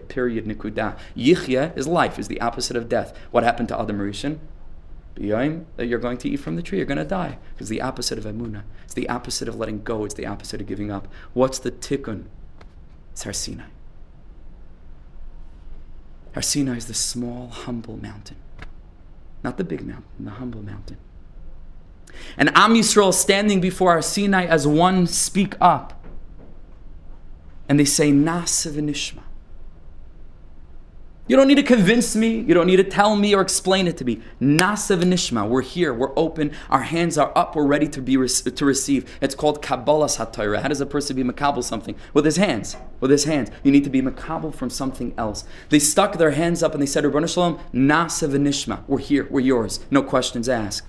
Period. 0.07 0.45
Yichya 1.15 1.77
is 1.77 1.87
life 1.87 2.10
life 2.11 2.19
is 2.19 2.27
the 2.27 2.41
opposite 2.41 2.75
of 2.75 2.89
death. 2.89 3.17
What 3.31 3.43
happened 3.43 3.69
to 3.69 3.79
Adam 3.79 3.99
Rishon? 3.99 4.39
that 5.15 5.85
you're 5.87 5.99
going 5.99 6.17
to 6.17 6.29
eat 6.29 6.37
from 6.37 6.55
the 6.55 6.61
tree, 6.61 6.77
you're 6.77 6.87
going 6.87 6.97
to 6.97 7.05
die. 7.05 7.37
Because 7.53 7.69
the 7.69 7.81
opposite 7.81 8.17
of 8.17 8.25
emunah. 8.25 8.63
It's 8.85 8.93
the 8.93 9.09
opposite 9.09 9.47
of 9.47 9.55
letting 9.55 9.83
go. 9.83 10.05
It's 10.05 10.13
the 10.13 10.25
opposite 10.25 10.61
of 10.61 10.67
giving 10.67 10.89
up. 10.89 11.07
What's 11.33 11.59
the 11.59 11.71
tikkun? 11.71 12.25
It's 13.11 13.23
Har 13.23 13.33
Sinai. 13.33 13.65
Har 16.33 16.41
Sinai 16.41 16.77
is 16.77 16.87
the 16.87 16.93
small, 16.93 17.47
humble 17.47 17.97
mountain. 17.97 18.37
Not 19.43 19.57
the 19.57 19.63
big 19.63 19.85
mountain, 19.85 20.25
the 20.25 20.31
humble 20.31 20.63
mountain. 20.63 20.97
And 22.37 22.49
Am 22.55 22.73
Yisrael 22.73 23.13
standing 23.13 23.59
before 23.59 23.91
Har 23.91 24.01
Sinai 24.01 24.45
as 24.45 24.65
one 24.65 25.07
speak 25.07 25.55
up. 25.59 26.05
And 27.67 27.79
they 27.79 27.85
say, 27.85 28.11
Nasa 28.11 28.71
v'nishma. 28.71 29.23
You 31.31 31.37
don't 31.37 31.47
need 31.47 31.55
to 31.55 31.63
convince 31.63 32.13
me. 32.13 32.41
You 32.41 32.53
don't 32.53 32.67
need 32.67 32.75
to 32.75 32.83
tell 32.83 33.15
me 33.15 33.33
or 33.33 33.39
explain 33.39 33.87
it 33.87 33.95
to 33.99 34.03
me. 34.03 34.19
Nasa 34.41 35.01
v'nishma. 35.01 35.47
We're 35.47 35.61
here. 35.61 35.93
We're 35.93 36.11
open. 36.19 36.51
Our 36.69 36.81
hands 36.81 37.17
are 37.17 37.31
up. 37.37 37.55
We're 37.55 37.65
ready 37.65 37.87
to 37.87 38.01
be 38.01 38.15
to 38.15 38.65
receive. 38.65 39.17
It's 39.21 39.33
called 39.33 39.61
Kabbalah 39.61 40.07
Satira. 40.07 40.61
How 40.61 40.67
does 40.67 40.81
a 40.81 40.85
person 40.85 41.15
be 41.15 41.23
makabel 41.23 41.63
something? 41.63 41.95
With 42.13 42.25
his 42.25 42.35
hands. 42.35 42.75
With 42.99 43.11
his 43.11 43.23
hands. 43.23 43.49
You 43.63 43.71
need 43.71 43.85
to 43.85 43.89
be 43.89 44.01
makabel 44.01 44.53
from 44.53 44.69
something 44.69 45.13
else. 45.17 45.45
They 45.69 45.79
stuck 45.79 46.17
their 46.17 46.31
hands 46.31 46.61
up 46.61 46.73
and 46.73 46.81
they 46.81 46.85
said, 46.85 47.05
Rabban 47.05 47.33
Shalom, 47.33 47.59
Nasa 47.73 48.27
v'nishma. 48.27 48.83
We're 48.85 48.99
here. 48.99 49.25
We're 49.29 49.39
yours. 49.39 49.79
No 49.89 50.03
questions 50.03 50.49
asked. 50.49 50.85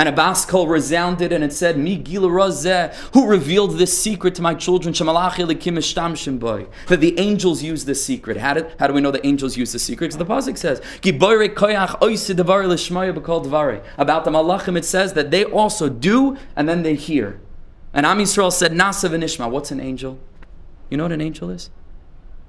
And 0.00 0.08
a 0.08 0.12
bas 0.12 0.46
kol 0.46 0.66
resounded 0.66 1.30
and 1.30 1.44
it 1.44 1.52
said, 1.52 1.76
Mi 1.76 2.02
who 2.02 3.26
revealed 3.26 3.76
this 3.76 4.02
secret 4.02 4.34
to 4.36 4.40
my 4.40 4.54
children, 4.54 4.94
that 4.94 6.96
the 7.00 7.18
angels 7.18 7.62
use 7.62 7.84
this 7.84 8.02
secret. 8.02 8.38
How, 8.38 8.54
did, 8.54 8.74
how 8.78 8.86
do 8.86 8.94
we 8.94 9.02
know 9.02 9.10
the 9.10 9.26
angels 9.26 9.58
use 9.58 9.72
the 9.72 9.78
secret? 9.78 10.06
Because 10.06 10.16
the 10.16 10.24
Pasuk 10.24 10.56
says, 10.56 10.80
About 13.98 14.24
the 14.24 14.30
malachim 14.30 14.78
it 14.78 14.84
says 14.86 15.12
that 15.12 15.30
they 15.30 15.44
also 15.44 15.90
do 15.90 16.38
and 16.56 16.66
then 16.66 16.82
they 16.82 16.94
hear. 16.94 17.38
And 17.92 18.06
Am 18.06 18.20
Yisrael 18.20 18.50
said, 18.50 18.72
Nasa 18.72 19.10
v'nishma. 19.10 19.50
What's 19.50 19.70
an 19.70 19.80
angel? 19.80 20.18
You 20.88 20.96
know 20.96 21.04
what 21.04 21.12
an 21.12 21.20
angel 21.20 21.50
is? 21.50 21.68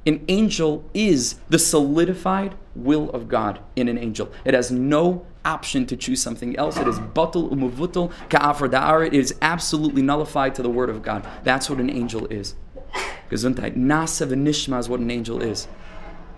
An 0.06 0.24
angel 0.30 0.86
is 0.94 1.36
the 1.50 1.60
solidified 1.60 2.56
will 2.76 3.10
of 3.12 3.28
God 3.28 3.60
in 3.76 3.88
an 3.88 3.98
angel. 3.98 4.32
It 4.46 4.54
has 4.54 4.72
no 4.72 5.26
option 5.44 5.86
to 5.88 5.98
choose 5.98 6.22
something 6.22 6.56
else. 6.58 6.78
It 6.78 6.88
is 6.88 7.00
batul 7.00 7.52
umuvutul 7.52 8.12
ka'afar 8.30 8.70
da'ar. 8.70 9.08
It 9.08 9.14
is 9.14 9.36
absolutely 9.42 10.02
nullified 10.02 10.56
to 10.56 10.64
the 10.64 10.70
word 10.70 10.90
of 10.90 11.02
God. 11.02 11.28
That's 11.44 11.70
what 11.70 11.80
an 11.80 11.90
angel 11.90 12.28
is. 12.28 12.56
Gesundheit. 13.30 13.76
Nasa 13.76 14.28
v'nishma 14.28 14.80
is 14.80 14.90
what 14.90 15.00
an 15.00 15.10
angel 15.10 15.42
is. 15.42 15.68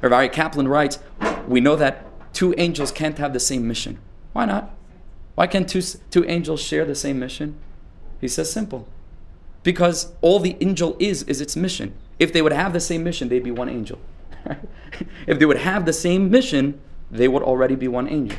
Rav 0.02 0.12
Aryeh 0.12 0.32
Kaplan 0.32 0.68
writes, 0.68 1.00
we 1.48 1.62
know 1.62 1.76
that 1.76 2.06
two 2.34 2.54
angels 2.58 2.92
can't 2.92 3.18
have 3.18 3.34
the 3.34 3.40
same 3.40 3.68
mission. 3.68 4.00
Why 4.34 4.46
not? 4.46 4.72
Why 5.36 5.48
can't 5.48 5.68
two, 5.68 5.82
two 5.82 6.26
angels 6.26 6.62
share 6.62 6.86
the 6.86 6.96
same 6.96 7.20
mission? 7.20 7.58
He 8.22 8.28
says 8.28 8.52
simple. 8.52 8.88
Because 9.64 10.12
all 10.22 10.40
the 10.40 10.58
angel 10.62 10.96
is, 11.00 11.24
is 11.24 11.42
its 11.42 11.56
mission. 11.56 11.94
If 12.20 12.34
they 12.34 12.42
would 12.42 12.54
have 12.54 12.74
the 12.74 12.80
same 12.80 13.04
mission, 13.04 13.30
they'd 13.30 13.44
be 13.44 13.52
one 13.52 13.70
angel. 13.70 14.00
if 15.28 15.40
they 15.40 15.46
would 15.46 15.58
have 15.58 15.86
the 15.86 15.94
same 15.94 16.30
mission, 16.30 16.80
they 17.12 17.28
would 17.28 17.44
already 17.44 17.76
be 17.76 17.88
one 17.88 18.08
angel. 18.08 18.38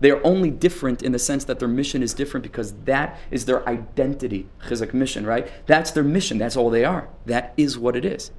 They 0.00 0.10
are 0.10 0.24
only 0.24 0.50
different 0.50 1.02
in 1.02 1.12
the 1.12 1.18
sense 1.18 1.44
that 1.44 1.58
their 1.58 1.68
mission 1.68 2.02
is 2.02 2.14
different 2.14 2.44
because 2.44 2.72
that 2.84 3.18
is 3.30 3.46
their 3.46 3.68
identity. 3.68 4.48
Chizzuk 4.62 4.94
mission, 4.94 5.26
right? 5.26 5.50
That's 5.66 5.90
their 5.90 6.04
mission. 6.04 6.38
That's 6.38 6.56
all 6.56 6.70
they 6.70 6.84
are. 6.84 7.08
That 7.26 7.52
is 7.56 7.76
what 7.78 7.96
it 7.96 8.04
is. 8.04 8.30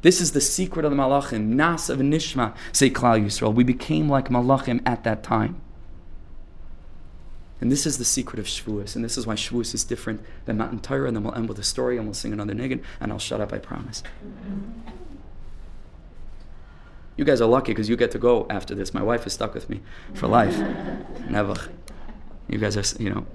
This 0.00 0.20
is 0.20 0.32
the 0.32 0.40
secret 0.40 0.84
of 0.84 0.90
the 0.90 0.96
Malachim. 0.96 1.48
Nas 1.48 1.90
of 1.90 1.98
Nishma, 1.98 2.54
say 2.72 2.90
Klal 2.90 3.22
Yisrael. 3.22 3.54
We 3.54 3.64
became 3.64 4.08
like 4.08 4.28
Malachim 4.28 4.80
at 4.86 5.04
that 5.04 5.22
time. 5.22 5.60
And 7.60 7.72
this 7.72 7.86
is 7.86 7.96
the 7.96 8.04
secret 8.04 8.38
of 8.38 8.46
Shavuos. 8.46 8.96
And 8.96 9.04
this 9.04 9.16
is 9.16 9.26
why 9.26 9.34
Shavuos 9.34 9.74
is 9.74 9.84
different 9.84 10.22
than 10.44 10.58
Matan 10.58 10.80
Torah. 10.80 11.08
And 11.08 11.16
then 11.16 11.24
we'll 11.24 11.34
end 11.34 11.48
with 11.48 11.58
a 11.58 11.62
story 11.62 11.96
and 11.96 12.06
we'll 12.06 12.14
sing 12.14 12.32
another 12.32 12.54
niggin. 12.54 12.82
And 13.00 13.12
I'll 13.12 13.18
shut 13.18 13.40
up, 13.40 13.52
I 13.52 13.58
promise. 13.58 14.02
You 17.16 17.24
guys 17.24 17.40
are 17.40 17.48
lucky 17.48 17.72
because 17.72 17.88
you 17.88 17.96
get 17.96 18.10
to 18.12 18.18
go 18.18 18.46
after 18.50 18.74
this. 18.74 18.92
My 18.92 19.02
wife 19.02 19.26
is 19.26 19.32
stuck 19.32 19.54
with 19.54 19.70
me 19.70 19.80
for 20.14 20.26
life. 20.26 20.58
Never. 21.28 21.54
You 22.48 22.58
guys 22.58 22.76
are, 22.76 23.02
you 23.02 23.10
know. 23.10 23.26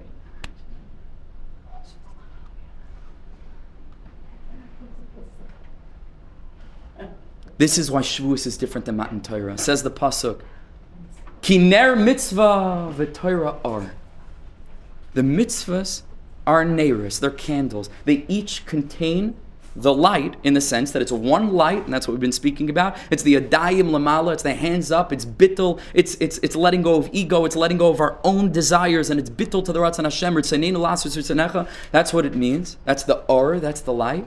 This 7.56 7.76
is 7.76 7.90
why 7.90 8.00
Shavuos 8.00 8.46
is 8.46 8.56
different 8.56 8.86
than 8.86 8.96
Matan 8.96 9.20
Torah. 9.20 9.58
Says 9.58 9.82
the 9.82 9.90
pasuk, 9.90 10.40
"Kiner 11.42 11.94
mitzvah 11.98 12.94
v'Torah 12.96 13.58
are." 13.64 13.92
The 15.12 15.22
mitzvahs 15.22 16.02
are 16.46 16.64
neiros. 16.64 17.20
They're 17.20 17.30
candles. 17.30 17.90
They 18.04 18.24
each 18.28 18.64
contain 18.64 19.34
the 19.76 19.94
light 19.94 20.36
in 20.42 20.54
the 20.54 20.60
sense 20.60 20.90
that 20.92 21.02
it's 21.02 21.12
one 21.12 21.52
light, 21.52 21.84
and 21.84 21.92
that's 21.92 22.08
what 22.08 22.12
we've 22.12 22.20
been 22.20 22.32
speaking 22.32 22.68
about. 22.68 22.96
It's 23.10 23.22
the 23.22 23.34
adayim 23.34 23.90
lamala, 23.90 24.32
it's 24.32 24.42
the 24.42 24.54
hands 24.54 24.90
up, 24.90 25.12
it's 25.12 25.24
bittul, 25.24 25.80
it's, 25.94 26.16
it's, 26.16 26.38
it's 26.38 26.56
letting 26.56 26.82
go 26.82 26.96
of 26.96 27.08
ego, 27.12 27.44
it's 27.44 27.56
letting 27.56 27.78
go 27.78 27.88
of 27.88 28.00
our 28.00 28.18
own 28.24 28.52
desires, 28.52 29.10
and 29.10 29.20
it's 29.20 29.30
bittul 29.30 29.64
to 29.64 29.72
the 29.72 29.78
Ratzon 29.78 30.04
Hashem, 30.04 30.34
Sanacha, 30.34 31.68
that's 31.92 32.12
what 32.12 32.26
it 32.26 32.34
means. 32.34 32.76
That's 32.84 33.02
the 33.02 33.18
or, 33.26 33.60
that's 33.60 33.80
the 33.80 33.92
light. 33.92 34.26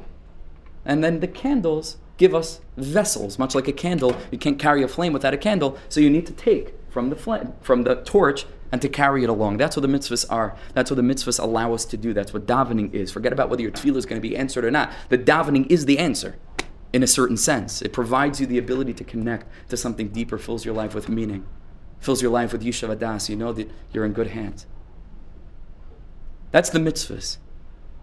And 0.86 1.04
then 1.04 1.20
the 1.20 1.28
candles 1.28 1.98
give 2.18 2.36
us 2.36 2.62
vessels, 2.78 3.40
much 3.40 3.56
like 3.56 3.68
a 3.68 3.74
candle. 3.74 4.16
You 4.32 4.38
can't 4.38 4.60
carry 4.60 4.84
a 4.84 4.88
flame 4.88 5.14
without 5.14 5.34
a 5.34 5.38
candle, 5.38 5.78
so 5.90 6.00
you 6.00 6.10
need 6.10 6.26
to 6.28 6.34
take 6.34 6.74
from 6.90 7.10
the 7.10 7.16
flame, 7.16 7.54
from 7.62 7.84
the 7.84 7.96
torch 7.96 8.46
and 8.74 8.82
to 8.82 8.90
carry 8.90 9.24
it 9.24 9.30
along. 9.30 9.58
That's 9.58 9.76
what 9.76 9.84
the 9.84 9.88
mitzvahs 9.88 10.26
are. 10.32 10.58
That's 10.74 10.90
what 10.90 10.96
the 10.96 11.04
mitzvahs 11.04 11.40
allow 11.40 11.76
us 11.76 11.86
to 11.86 11.96
do. 11.96 12.12
That's 12.12 12.34
what 12.34 12.48
davening 12.48 12.92
is. 12.92 13.12
Forget 13.12 13.32
about 13.32 13.52
whether 13.52 13.62
your 13.62 13.70
tefillah 13.70 13.98
is 13.98 14.08
going 14.08 14.20
to 14.20 14.28
be 14.28 14.36
answered 14.36 14.66
or 14.66 14.72
not. 14.72 14.92
The 15.10 15.18
davening 15.20 15.70
is 15.70 15.86
the 15.86 16.00
answer 16.00 16.38
in 16.92 17.04
a 17.04 17.08
certain 17.08 17.38
sense. 17.38 17.84
It 17.84 17.94
provides 17.94 18.42
you 18.42 18.48
the 18.48 18.58
ability 18.58 18.94
to 18.96 19.04
connect 19.04 19.46
to 19.70 19.78
something 19.78 20.08
deeper, 20.08 20.40
fills 20.40 20.66
your 20.66 20.74
life 20.74 20.96
with 20.96 21.08
meaning, 21.08 21.46
fills 22.00 22.24
your 22.24 22.32
life 22.32 22.52
with 22.52 22.64
Yishuv 22.64 22.98
Adas. 22.98 23.30
You 23.30 23.36
know 23.36 23.54
that 23.54 23.70
you're 23.92 24.06
in 24.06 24.14
good 24.14 24.30
hands. 24.30 24.66
That's 26.50 26.72
the 26.72 26.80
mitzvahs. 26.80 27.38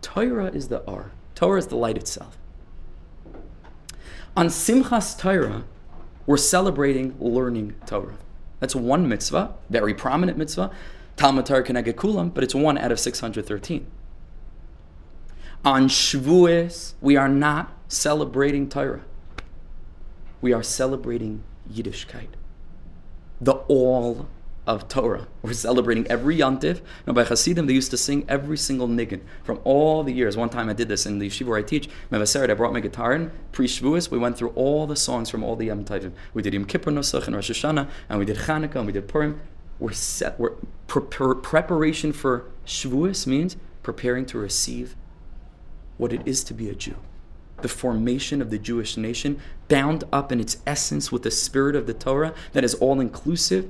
Torah 0.02 0.52
is 0.52 0.68
the 0.68 0.86
R. 0.86 1.10
Torah 1.34 1.58
is 1.58 1.66
the 1.66 1.74
light 1.74 1.96
itself. 1.96 2.38
On 4.36 4.46
Simchas 4.46 5.18
Torah, 5.18 5.64
we're 6.26 6.36
celebrating 6.36 7.16
learning 7.18 7.74
Torah. 7.86 8.18
That's 8.60 8.76
one 8.76 9.08
mitzvah, 9.08 9.54
very 9.68 9.94
prominent 9.94 10.38
mitzvah. 10.38 10.70
Talmud 11.16 11.46
Torah 11.46 11.64
Keneged 11.64 11.94
Kulam, 11.94 12.32
but 12.32 12.44
it's 12.44 12.54
one 12.54 12.78
out 12.78 12.92
of 12.92 13.00
613. 13.00 13.86
On 15.64 15.88
Shavuos, 15.88 16.94
we 17.00 17.16
are 17.16 17.28
not 17.28 17.72
celebrating 17.88 18.68
Torah. 18.68 19.02
We 20.40 20.52
are 20.52 20.62
celebrating 20.62 21.42
Yiddishkeit, 21.70 22.28
the 23.40 23.52
all 23.52 24.28
of 24.74 24.86
Torah. 24.88 25.26
We're 25.42 25.52
celebrating 25.52 26.06
every 26.06 26.36
Yantiv. 26.38 26.80
Now, 27.06 27.12
by 27.12 27.24
Hasidim, 27.24 27.66
they 27.66 27.72
used 27.72 27.90
to 27.90 27.96
sing 27.96 28.24
every 28.28 28.56
single 28.56 28.86
niggin 28.86 29.20
from 29.42 29.60
all 29.64 30.04
the 30.04 30.12
years. 30.12 30.36
One 30.36 30.48
time 30.48 30.68
I 30.68 30.74
did 30.74 30.88
this 30.88 31.06
in 31.06 31.18
the 31.18 31.28
yeshiva 31.28 31.46
where 31.46 31.58
I 31.58 31.62
teach. 31.62 31.88
Mevaseret, 32.12 32.50
I 32.50 32.54
brought 32.54 32.72
my 32.72 32.80
guitar 32.80 33.12
in, 33.12 33.32
pre 33.50 33.66
Shavuos. 33.66 34.10
We 34.10 34.18
went 34.18 34.38
through 34.38 34.50
all 34.50 34.86
the 34.86 34.94
songs 34.94 35.28
from 35.28 35.42
all 35.42 35.56
the 35.56 35.66
Yom. 35.66 35.84
We 36.34 36.42
did 36.42 36.54
Yom 36.54 36.66
Kippur 36.66 36.92
Nosach 36.92 37.26
and 37.26 37.34
Rosh 37.34 37.50
Hashanah, 37.50 37.88
and 38.08 38.18
we 38.18 38.24
did 38.24 38.36
Chanukah, 38.36 38.76
and 38.76 38.86
we 38.86 38.92
did 38.92 39.08
Purim. 39.08 39.40
We're 39.80 39.92
set. 39.92 40.38
We're 40.38 40.52
pre- 40.86 41.02
pre- 41.02 41.40
preparation 41.42 42.12
for 42.12 42.44
Shavuos 42.64 43.26
means 43.26 43.56
preparing 43.82 44.24
to 44.26 44.38
receive 44.38 44.94
what 45.96 46.12
it 46.12 46.22
is 46.26 46.44
to 46.44 46.54
be 46.54 46.68
a 46.68 46.74
Jew 46.74 46.96
the 47.62 47.68
formation 47.68 48.40
of 48.40 48.50
the 48.50 48.58
Jewish 48.58 48.96
nation, 48.96 49.40
bound 49.68 50.04
up 50.12 50.32
in 50.32 50.40
its 50.40 50.58
essence 50.66 51.12
with 51.12 51.22
the 51.22 51.30
spirit 51.30 51.76
of 51.76 51.86
the 51.86 51.94
Torah 51.94 52.34
that 52.52 52.64
is 52.64 52.74
all 52.74 53.00
inclusive, 53.00 53.68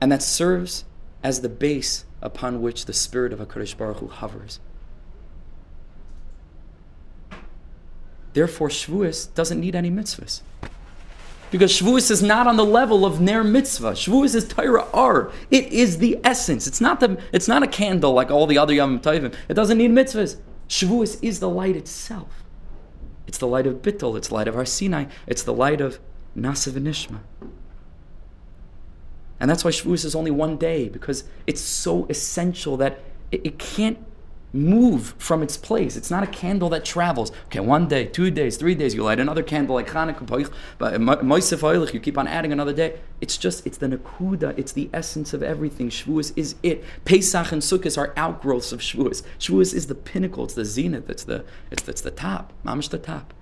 and 0.00 0.10
that 0.10 0.22
serves 0.22 0.84
as 1.22 1.40
the 1.40 1.48
base 1.48 2.04
upon 2.22 2.62
which 2.62 2.86
the 2.86 2.92
spirit 2.92 3.32
of 3.32 3.40
HaKadosh 3.40 3.76
Baruch 3.76 3.98
Hu 3.98 4.08
hovers. 4.08 4.60
Therefore, 8.32 8.68
Shavuos 8.68 9.32
doesn't 9.34 9.60
need 9.60 9.74
any 9.74 9.90
mitzvahs. 9.90 10.42
Because 11.50 11.72
Shavuos 11.72 12.10
is 12.10 12.22
not 12.22 12.46
on 12.46 12.56
the 12.56 12.64
level 12.64 13.04
of 13.04 13.20
Ner 13.20 13.42
mitzvah. 13.42 13.92
Shavuos 13.92 14.36
is 14.36 14.46
Torah 14.46 14.86
Ar. 14.94 15.32
It 15.50 15.66
is 15.72 15.98
the 15.98 16.18
essence. 16.22 16.66
It's 16.68 16.80
not, 16.80 17.00
the, 17.00 17.20
it's 17.32 17.48
not 17.48 17.64
a 17.64 17.66
candle 17.66 18.12
like 18.12 18.30
all 18.30 18.46
the 18.46 18.56
other 18.56 18.72
Yom 18.72 19.00
Tovim. 19.00 19.34
It 19.48 19.54
doesn't 19.54 19.78
need 19.78 19.90
mitzvahs. 19.90 20.36
Shavuos 20.68 21.18
is 21.22 21.40
the 21.40 21.48
light 21.48 21.74
itself. 21.74 22.44
It's 23.26 23.38
the 23.38 23.48
light 23.48 23.66
of 23.66 23.82
Bittul. 23.82 24.16
It's 24.16 24.28
the 24.28 24.34
light 24.34 24.46
of 24.46 24.54
Har 24.54 24.64
Sinai. 24.64 25.06
It's 25.26 25.42
the 25.42 25.52
light 25.52 25.80
of 25.80 25.98
Nasa 26.36 26.72
Nishma. 26.72 27.18
And 29.40 29.50
that's 29.50 29.64
why 29.64 29.70
Shavuos 29.70 30.04
is 30.04 30.14
only 30.14 30.30
one 30.30 30.56
day, 30.58 30.88
because 30.88 31.24
it's 31.46 31.60
so 31.60 32.06
essential 32.08 32.76
that 32.76 33.00
it, 33.32 33.40
it 33.44 33.58
can't 33.58 33.98
move 34.52 35.14
from 35.18 35.42
its 35.42 35.56
place. 35.56 35.96
It's 35.96 36.10
not 36.10 36.22
a 36.22 36.26
candle 36.26 36.68
that 36.70 36.84
travels. 36.84 37.30
Okay, 37.46 37.60
one 37.60 37.88
day, 37.88 38.06
two 38.06 38.30
days, 38.30 38.56
three 38.56 38.74
days, 38.74 38.94
you 38.94 39.02
light 39.02 39.20
another 39.20 39.42
candle 39.42 39.76
like 39.76 39.88
Hanukkah, 39.88 40.26
but 40.78 41.94
you 41.94 42.00
keep 42.00 42.18
on 42.18 42.26
adding 42.26 42.52
another 42.52 42.72
day. 42.72 42.98
It's 43.20 43.36
just, 43.36 43.66
it's 43.66 43.78
the 43.78 43.86
nakuda, 43.86 44.58
it's 44.58 44.72
the 44.72 44.90
essence 44.92 45.32
of 45.32 45.42
everything. 45.42 45.88
Shavuos 45.88 46.32
is 46.36 46.56
it. 46.62 46.84
Pesach 47.04 47.52
and 47.52 47.62
Sukkot 47.62 47.96
are 47.96 48.12
outgrowths 48.16 48.72
of 48.72 48.80
Shavuos. 48.80 49.22
Shavuos 49.38 49.72
is 49.72 49.86
the 49.86 49.94
pinnacle, 49.94 50.44
it's 50.44 50.54
the 50.54 50.64
zenith, 50.64 51.08
it's 51.08 51.24
the, 51.24 51.44
it's, 51.70 51.88
it's 51.88 52.00
the 52.00 52.10
top, 52.10 52.52
mamish 52.64 52.90
the 52.90 52.98
top. 52.98 53.32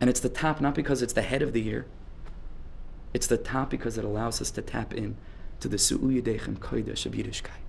And 0.00 0.10
it's 0.10 0.20
the 0.20 0.28
top 0.28 0.60
not 0.60 0.74
because 0.74 1.02
it's 1.02 1.12
the 1.12 1.22
head 1.22 1.42
of 1.42 1.52
the 1.52 1.60
year, 1.60 1.86
it's 3.14 3.26
the 3.26 3.36
top 3.36 3.70
because 3.70 3.98
it 3.98 4.04
allows 4.04 4.40
us 4.40 4.50
to 4.52 4.62
tap 4.62 4.94
in 4.94 5.16
to 5.60 5.68
the 5.68 5.76
Su'uyadechem 5.76 6.58
Kodesh 6.58 7.06
of 7.06 7.12
Yiddishkeit. 7.12 7.62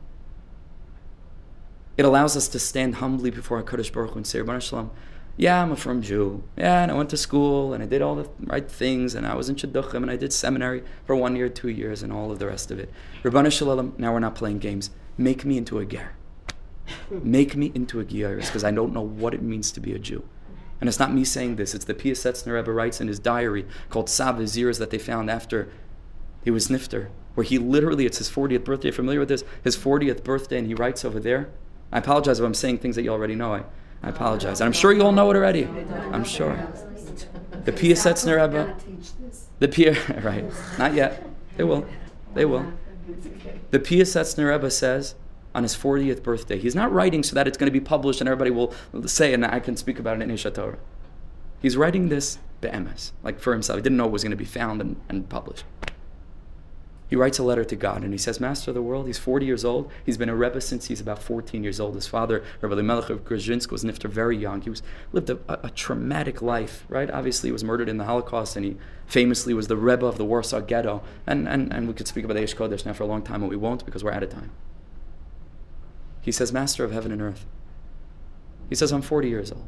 It 1.97 2.05
allows 2.05 2.37
us 2.37 2.47
to 2.49 2.59
stand 2.59 2.95
humbly 2.95 3.29
before 3.29 3.61
Kadosh 3.63 3.91
Baruch 3.91 4.11
Hu 4.11 4.17
and 4.17 4.27
say, 4.27 4.41
Shalom, 4.59 4.91
yeah, 5.35 5.61
I'm 5.61 5.71
a 5.71 5.75
firm 5.75 6.01
Jew. 6.01 6.43
Yeah, 6.57 6.83
and 6.83 6.91
I 6.91 6.95
went 6.95 7.09
to 7.09 7.17
school 7.17 7.73
and 7.73 7.83
I 7.83 7.87
did 7.87 8.01
all 8.01 8.15
the 8.15 8.29
right 8.41 8.69
things 8.69 9.15
and 9.15 9.25
I 9.25 9.35
was 9.35 9.49
in 9.49 9.55
Shidduchim 9.55 9.95
and 9.95 10.11
I 10.11 10.15
did 10.15 10.31
seminary 10.31 10.83
for 11.05 11.15
one 11.15 11.35
year, 11.35 11.49
two 11.49 11.69
years, 11.69 12.03
and 12.03 12.11
all 12.11 12.31
of 12.31 12.39
the 12.39 12.47
rest 12.47 12.71
of 12.71 12.79
it. 12.79 12.91
Rabbanu 13.23 13.51
Shalom, 13.51 13.95
now 13.97 14.13
we're 14.13 14.19
not 14.19 14.35
playing 14.35 14.59
games. 14.59 14.91
Make 15.17 15.45
me 15.45 15.57
into 15.57 15.79
a 15.79 15.85
ger. 15.85 16.13
Make 17.09 17.55
me 17.55 17.71
into 17.75 17.99
a 17.99 18.05
gyaris 18.05 18.45
because 18.45 18.63
I 18.63 18.71
don't 18.71 18.93
know 18.93 19.01
what 19.01 19.33
it 19.33 19.41
means 19.41 19.71
to 19.73 19.79
be 19.79 19.93
a 19.93 19.99
Jew. 19.99 20.23
And 20.80 20.88
it's 20.88 20.99
not 20.99 21.13
me 21.13 21.25
saying 21.25 21.57
this, 21.57 21.75
it's 21.75 21.86
the 21.86 21.93
Piasetzner 21.93 22.53
Rebbe 22.53 22.71
writes 22.71 23.01
in 23.01 23.07
his 23.07 23.19
diary 23.19 23.65
called 23.89 24.07
Tzav 24.07 24.38
V'Ziruz 24.38 24.80
that 24.80 24.91
they 24.91 24.97
found 24.97 25.30
after 25.30 25.69
he 26.43 26.51
was 26.51 26.69
Nifter, 26.69 27.09
where 27.36 27.43
he 27.43 27.57
literally, 27.57 28.05
it's 28.05 28.17
his 28.17 28.30
40th 28.30 28.63
birthday, 28.63 28.91
familiar 28.91 29.19
with 29.19 29.30
this? 29.30 29.43
His 29.63 29.75
40th 29.75 30.23
birthday, 30.23 30.57
and 30.57 30.67
he 30.67 30.73
writes 30.73 31.03
over 31.03 31.19
there. 31.19 31.49
I 31.91 31.97
apologize 31.97 32.39
if 32.39 32.45
I'm 32.45 32.53
saying 32.53 32.77
things 32.77 32.95
that 32.95 33.03
you 33.03 33.11
already 33.11 33.36
know. 33.36 33.53
I, 33.53 33.63
I 34.01 34.09
apologize. 34.09 34.61
And 34.61 34.67
I'm 34.67 34.73
sure 34.73 34.93
you 34.93 35.01
all 35.01 35.11
know 35.11 35.30
it 35.32 35.36
already. 35.36 35.65
I'm 36.13 36.23
sure. 36.23 36.55
The 37.65 37.71
Piasetzner 37.71 38.41
Rebbe. 38.41 38.75
The 39.59 39.67
Pia, 39.67 39.97
right. 40.23 40.45
Not 40.77 40.93
yet. 40.93 41.25
They 41.57 41.63
will. 41.63 41.86
They 42.34 42.45
will. 42.45 42.71
The 43.71 43.80
Piasetzner 43.80 44.49
Rebbe 44.51 44.71
says, 44.71 45.15
on 45.55 45.63
his 45.63 45.75
40th 45.75 46.23
birthday. 46.23 46.59
He's 46.59 46.75
not 46.75 46.91
writing 46.91 47.23
so 47.23 47.35
that 47.35 47.47
it's 47.47 47.57
going 47.57 47.71
to 47.71 47.79
be 47.79 47.83
published 47.83 48.21
and 48.21 48.29
everybody 48.29 48.51
will 48.51 48.73
say, 49.05 49.33
and 49.33 49.45
I 49.45 49.59
can 49.59 49.75
speak 49.75 49.99
about 49.99 50.17
it 50.17 50.23
in 50.23 50.29
Aish 50.29 50.49
HaTorah. 50.49 50.77
He's 51.61 51.75
writing 51.75 52.09
this 52.09 52.39
be'emes, 52.61 53.11
like 53.23 53.39
for 53.39 53.53
himself. 53.53 53.77
He 53.77 53.81
didn't 53.81 53.97
know 53.97 54.05
it 54.05 54.11
was 54.11 54.23
going 54.23 54.31
to 54.31 54.37
be 54.37 54.45
found 54.45 54.81
and, 54.81 54.95
and 55.09 55.27
published. 55.27 55.65
He 57.09 57.15
writes 57.15 57.39
a 57.39 57.43
letter 57.43 57.65
to 57.65 57.75
God 57.75 58.03
and 58.03 58.13
he 58.13 58.19
says, 58.19 58.39
Master 58.39 58.69
of 58.69 58.75
the 58.75 58.83
world, 58.83 59.07
he's 59.07 59.17
40 59.17 59.43
years 59.43 59.65
old. 59.65 59.91
He's 60.05 60.17
been 60.17 60.29
a 60.29 60.35
Rebbe 60.35 60.61
since 60.61 60.85
he's 60.85 61.01
about 61.01 61.23
14 61.23 61.63
years 61.63 61.79
old. 61.79 61.95
His 61.95 62.05
father, 62.05 62.43
Rebbe 62.61 62.73
Elimelech 62.73 63.09
of 63.09 63.25
Grodzisk, 63.25 63.71
was 63.71 63.83
nifter 63.83 64.07
very 64.07 64.37
young. 64.37 64.61
He 64.61 64.69
was 64.69 64.83
lived 65.11 65.31
a, 65.31 65.39
a, 65.47 65.59
a, 65.63 65.69
traumatic 65.71 66.43
life, 66.43 66.85
right? 66.87 67.09
Obviously, 67.09 67.47
he 67.47 67.51
was 67.51 67.63
murdered 67.63 67.89
in 67.89 67.97
the 67.97 68.03
Holocaust 68.03 68.55
and 68.55 68.63
he 68.63 68.77
famously 69.07 69.55
was 69.55 69.67
the 69.67 69.75
Rebbe 69.75 70.05
of 70.05 70.19
the 70.19 70.25
Warsaw 70.25 70.59
Ghetto. 70.59 71.01
And, 71.25 71.47
and, 71.47 71.73
and 71.73 71.87
we 71.87 71.95
could 71.95 72.07
speak 72.07 72.25
about 72.25 72.35
the 72.35 72.41
Kodesh 72.41 72.85
now 72.85 72.93
for 72.93 73.03
a 73.03 73.07
long 73.07 73.23
time, 73.23 73.41
but 73.41 73.49
we 73.49 73.55
won't 73.55 73.85
because 73.85 74.03
we're 74.03 74.11
out 74.11 74.21
of 74.21 74.29
time. 74.29 74.51
He 76.30 76.32
says, 76.32 76.53
Master 76.53 76.84
of 76.84 76.91
heaven 76.91 77.11
and 77.11 77.23
earth. 77.23 77.43
He 78.69 78.75
says, 78.75 78.91
I'm 78.91 79.01
40 79.01 79.30
years 79.30 79.51
old. 79.51 79.67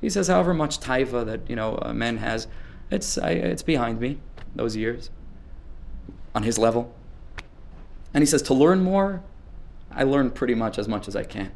He 0.00 0.08
says, 0.08 0.28
however 0.28 0.54
much 0.54 0.78
taiva 0.78 1.26
that, 1.26 1.50
you 1.50 1.56
know, 1.56 1.78
a 1.82 1.92
man 1.92 2.18
has, 2.18 2.46
it's, 2.92 3.18
I, 3.18 3.30
it's 3.30 3.64
behind 3.64 3.98
me, 3.98 4.20
those 4.54 4.76
years, 4.76 5.10
on 6.32 6.44
his 6.44 6.58
level. 6.58 6.94
And 8.14 8.22
he 8.22 8.26
says, 8.26 8.40
to 8.42 8.54
learn 8.54 8.84
more, 8.84 9.24
I 9.90 10.04
learn 10.04 10.30
pretty 10.30 10.54
much 10.54 10.78
as 10.78 10.86
much 10.86 11.08
as 11.08 11.16
I 11.16 11.24
can. 11.24 11.50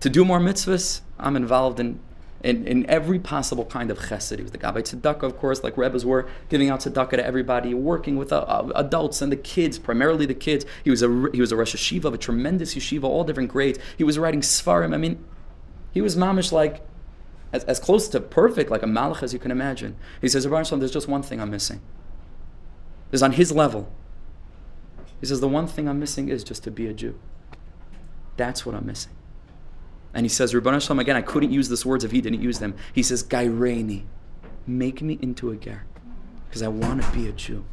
To 0.00 0.08
do 0.08 0.24
more 0.24 0.40
mitzvahs, 0.40 1.02
I'm 1.18 1.36
involved 1.36 1.78
in 1.78 2.00
in, 2.46 2.66
in 2.66 2.88
every 2.88 3.18
possible 3.18 3.64
kind 3.64 3.90
of 3.90 3.98
chesed. 3.98 4.36
He 4.36 4.42
was 4.42 4.52
the 4.52 4.58
Gabbai 4.58 4.82
Tzedakah, 4.82 5.24
of 5.24 5.36
course, 5.36 5.64
like 5.64 5.76
Rebbes 5.76 6.04
were, 6.04 6.28
giving 6.48 6.70
out 6.70 6.80
tzedakah 6.80 7.10
to 7.10 7.26
everybody, 7.26 7.74
working 7.74 8.16
with 8.16 8.32
uh, 8.32 8.38
uh, 8.38 8.70
adults 8.76 9.20
and 9.20 9.32
the 9.32 9.36
kids, 9.36 9.78
primarily 9.78 10.26
the 10.26 10.34
kids. 10.34 10.64
He 10.84 10.90
was 10.90 11.02
a 11.02 11.08
he 11.32 11.40
was 11.40 11.50
a 11.50 11.56
Rosh 11.56 11.74
Yeshiva 11.74 12.04
of 12.04 12.14
a 12.14 12.18
tremendous 12.18 12.74
yeshiva, 12.76 13.02
all 13.02 13.24
different 13.24 13.50
grades. 13.50 13.80
He 13.98 14.04
was 14.04 14.16
writing 14.16 14.42
Svarim. 14.42 14.94
I 14.94 14.96
mean, 14.96 15.24
he 15.92 16.00
was 16.00 16.14
mamish 16.14 16.52
like 16.52 16.86
as, 17.52 17.64
as 17.64 17.80
close 17.80 18.06
to 18.08 18.20
perfect, 18.20 18.70
like 18.70 18.84
a 18.84 18.86
malach 18.86 19.24
as 19.24 19.32
you 19.32 19.40
can 19.40 19.50
imagine. 19.50 19.96
He 20.20 20.28
says, 20.28 20.46
Sallam, 20.46 20.78
there's 20.78 20.92
just 20.92 21.08
one 21.08 21.22
thing 21.22 21.40
I'm 21.40 21.50
missing. 21.50 21.80
Is 23.10 23.22
on 23.22 23.32
his 23.32 23.50
level. 23.50 23.92
He 25.20 25.26
says, 25.26 25.40
the 25.40 25.48
one 25.48 25.66
thing 25.66 25.88
I'm 25.88 25.98
missing 25.98 26.28
is 26.28 26.44
just 26.44 26.62
to 26.64 26.70
be 26.70 26.86
a 26.86 26.92
Jew. 26.92 27.18
That's 28.36 28.66
what 28.66 28.74
I'm 28.74 28.84
missing. 28.84 29.15
And 30.16 30.24
he 30.24 30.30
says, 30.30 30.54
Rabban 30.54 30.80
Shalom, 30.80 30.98
again, 30.98 31.14
I 31.14 31.20
couldn't 31.20 31.52
use 31.52 31.68
these 31.68 31.84
words 31.84 32.02
if 32.02 32.10
he 32.10 32.22
didn't 32.22 32.40
use 32.40 32.58
them. 32.58 32.74
He 32.94 33.02
says, 33.02 33.22
Gaireni, 33.22 34.04
make 34.66 35.02
me 35.02 35.18
into 35.20 35.50
a 35.50 35.56
ger, 35.56 35.84
because 36.48 36.62
I 36.62 36.68
want 36.68 37.02
to 37.02 37.10
be 37.12 37.28
a 37.28 37.32
Jew. 37.32 37.66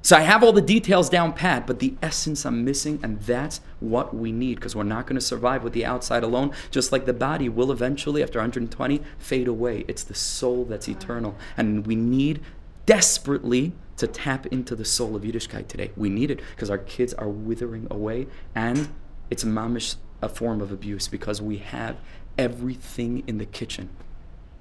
So 0.00 0.16
I 0.16 0.20
have 0.20 0.42
all 0.42 0.54
the 0.54 0.62
details 0.62 1.10
down 1.10 1.34
pat, 1.34 1.66
but 1.66 1.80
the 1.80 1.96
essence 2.00 2.46
I'm 2.46 2.64
missing, 2.64 2.98
and 3.02 3.20
that's 3.20 3.60
what 3.78 4.16
we 4.16 4.32
need, 4.32 4.54
because 4.54 4.74
we're 4.74 4.84
not 4.84 5.06
going 5.06 5.16
to 5.16 5.20
survive 5.20 5.62
with 5.62 5.74
the 5.74 5.84
outside 5.84 6.22
alone, 6.22 6.52
just 6.70 6.92
like 6.92 7.04
the 7.04 7.12
body 7.12 7.50
will 7.50 7.70
eventually, 7.70 8.22
after 8.22 8.38
120, 8.38 9.02
fade 9.18 9.48
away. 9.48 9.84
It's 9.86 10.02
the 10.02 10.14
soul 10.14 10.64
that's 10.64 10.88
eternal. 10.88 11.36
And 11.58 11.86
we 11.86 11.94
need 11.94 12.40
desperately 12.86 13.74
to 13.98 14.06
tap 14.06 14.46
into 14.46 14.74
the 14.74 14.86
soul 14.86 15.14
of 15.14 15.24
Yiddishkeit 15.24 15.68
today. 15.68 15.90
We 15.94 16.08
need 16.08 16.30
it 16.30 16.40
because 16.54 16.70
our 16.70 16.78
kids 16.78 17.12
are 17.12 17.28
withering 17.28 17.86
away, 17.90 18.28
and 18.54 18.88
it's 19.28 19.44
mamish 19.44 19.96
a 20.20 20.28
form 20.28 20.60
of 20.60 20.72
abuse 20.72 21.08
because 21.08 21.40
we 21.40 21.58
have 21.58 21.96
everything 22.36 23.24
in 23.26 23.38
the 23.38 23.46
kitchen 23.46 23.88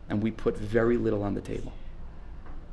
and 0.10 0.24
we 0.24 0.32
put 0.32 0.58
very 0.58 0.98
little 0.98 1.24
on 1.24 1.34
the 1.34 1.42
table. 1.42 1.74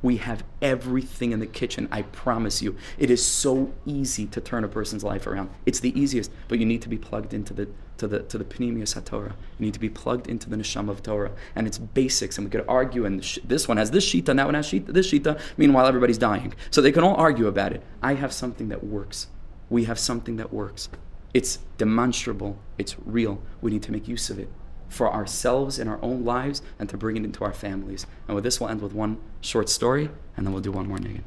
We 0.02 0.18
have 0.18 0.44
everything 0.60 1.32
in 1.32 1.40
the 1.40 1.46
kitchen, 1.46 1.88
I 1.90 2.02
promise 2.02 2.60
you. 2.60 2.76
It 2.98 3.10
is 3.10 3.24
so 3.24 3.72
easy 3.86 4.26
to 4.26 4.40
turn 4.40 4.62
a 4.62 4.68
person's 4.68 5.02
life 5.02 5.26
around. 5.26 5.48
It's 5.64 5.80
the 5.80 5.98
easiest, 5.98 6.30
but 6.46 6.58
you 6.58 6.66
need 6.66 6.82
to 6.82 6.90
be 6.90 6.98
plugged 6.98 7.32
into 7.32 7.54
the 7.54 7.68
to 7.96 8.06
the 8.06 8.20
to 8.20 8.36
the 8.36 8.44
Pnimius 8.44 9.00
HaTorah. 9.00 9.30
You 9.30 9.64
need 9.64 9.72
to 9.72 9.80
be 9.80 9.88
plugged 9.88 10.26
into 10.26 10.50
the 10.50 10.56
Neshama 10.56 10.90
of 10.90 11.02
Torah. 11.02 11.32
And 11.56 11.66
it's 11.66 11.78
basics, 11.78 12.36
and 12.36 12.46
we 12.46 12.50
could 12.50 12.66
argue, 12.68 13.06
and 13.06 13.20
this 13.44 13.66
one 13.66 13.78
has 13.78 13.92
this 13.92 14.04
shita, 14.04 14.28
and 14.28 14.38
that 14.38 14.46
one 14.46 14.54
has 14.54 14.66
shita, 14.66 14.88
this 14.88 15.10
shita. 15.10 15.40
Meanwhile, 15.56 15.86
everybody's 15.86 16.18
dying. 16.18 16.54
So 16.70 16.82
they 16.82 16.92
can 16.92 17.02
all 17.02 17.14
argue 17.14 17.46
about 17.46 17.72
it. 17.72 17.82
I 18.02 18.14
have 18.14 18.32
something 18.32 18.68
that 18.68 18.84
works. 18.84 19.28
We 19.70 19.84
have 19.84 19.98
something 19.98 20.36
that 20.36 20.52
works. 20.52 20.90
It's 21.34 21.58
demonstrable, 21.78 22.58
it's 22.78 22.96
real. 23.04 23.42
We 23.60 23.72
need 23.72 23.82
to 23.82 23.92
make 23.92 24.06
use 24.06 24.30
of 24.30 24.38
it 24.38 24.48
for 24.88 25.12
ourselves 25.12 25.80
in 25.80 25.88
our 25.88 25.98
own 26.00 26.24
lives 26.24 26.62
and 26.78 26.88
to 26.88 26.96
bring 26.96 27.16
it 27.16 27.24
into 27.24 27.44
our 27.44 27.52
families. 27.52 28.06
And 28.28 28.36
with 28.36 28.44
this, 28.44 28.60
we'll 28.60 28.70
end 28.70 28.80
with 28.80 28.94
one 28.94 29.18
short 29.40 29.68
story 29.68 30.10
and 30.36 30.46
then 30.46 30.52
we'll 30.52 30.62
do 30.62 30.70
one 30.70 30.86
more 30.86 30.98
niggin. 30.98 31.24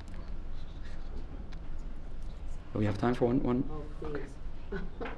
Do 2.72 2.80
we 2.80 2.86
have 2.86 2.97
time 2.97 3.14
for 3.14 3.26
one? 3.26 3.43
one? 3.43 3.70
Oh, 3.70 4.08
okay. 4.08 4.22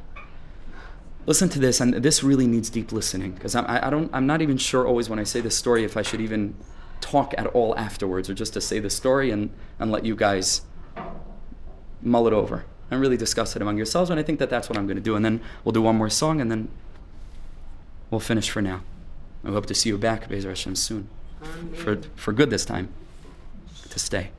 Listen 1.26 1.50
to 1.50 1.60
this, 1.60 1.80
and 1.80 1.94
this 1.94 2.24
really 2.24 2.48
needs 2.48 2.72
deep 2.72 2.92
listening 2.92 3.34
because 3.34 3.54
I, 3.54 3.86
I 3.86 3.90
don't, 3.92 4.10
I'm 4.14 4.26
not 4.26 4.42
even 4.42 4.58
sure 4.58 4.88
always 4.88 5.10
when 5.10 5.20
I 5.20 5.24
say 5.24 5.42
this 5.42 5.56
story 5.56 5.84
if 5.84 5.96
I 5.96 6.02
should 6.02 6.22
even 6.22 6.56
talk 7.02 7.36
at 7.38 7.46
all 7.48 7.78
afterwards 7.78 8.30
or 8.30 8.34
just 8.34 8.54
to 8.54 8.62
say 8.62 8.80
the 8.80 8.90
story 8.90 9.30
and, 9.30 9.52
and 9.78 9.92
let 9.92 10.06
you 10.06 10.16
guys 10.16 10.62
mull 12.02 12.26
it 12.26 12.34
over 12.34 12.66
and 12.92 13.00
really 13.00 13.18
discuss 13.18 13.56
it 13.56 13.62
among 13.62 13.78
yourselves. 13.78 14.10
And 14.10 14.20
I 14.20 14.24
think 14.24 14.40
that 14.40 14.50
that's 14.50 14.70
what 14.70 14.78
I'm 14.78 14.88
going 14.88 14.98
to 14.98 15.04
do. 15.04 15.16
And 15.16 15.24
then 15.24 15.42
we'll 15.64 15.74
do 15.74 15.82
one 15.82 15.96
more 15.96 16.10
song 16.10 16.42
and 16.42 16.52
then 16.52 16.70
we'll 18.10 18.20
finish 18.20 18.50
for 18.50 18.62
now. 18.62 18.82
I 19.44 19.50
hope 19.50 19.66
to 19.68 19.74
see 19.74 19.90
you 19.90 19.98
back, 19.98 20.30
Bezer 20.30 20.50
Hashem, 20.50 20.76
soon. 20.76 21.10
For, 21.74 22.02
for 22.16 22.34
good 22.34 22.50
this 22.50 22.66
time, 22.66 22.90
to 23.90 24.00
stay. 24.00 24.32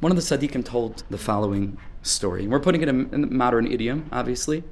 One 0.00 0.12
of 0.12 0.16
the 0.16 0.22
tzaddikim 0.22 0.64
told 0.64 1.04
the 1.10 1.18
following 1.18 1.78
story. 2.02 2.46
We're 2.46 2.60
putting 2.60 2.82
it 2.82 2.88
in, 2.88 3.12
in 3.12 3.36
modern 3.36 3.70
idiom, 3.70 4.08
obviously. 4.12 4.64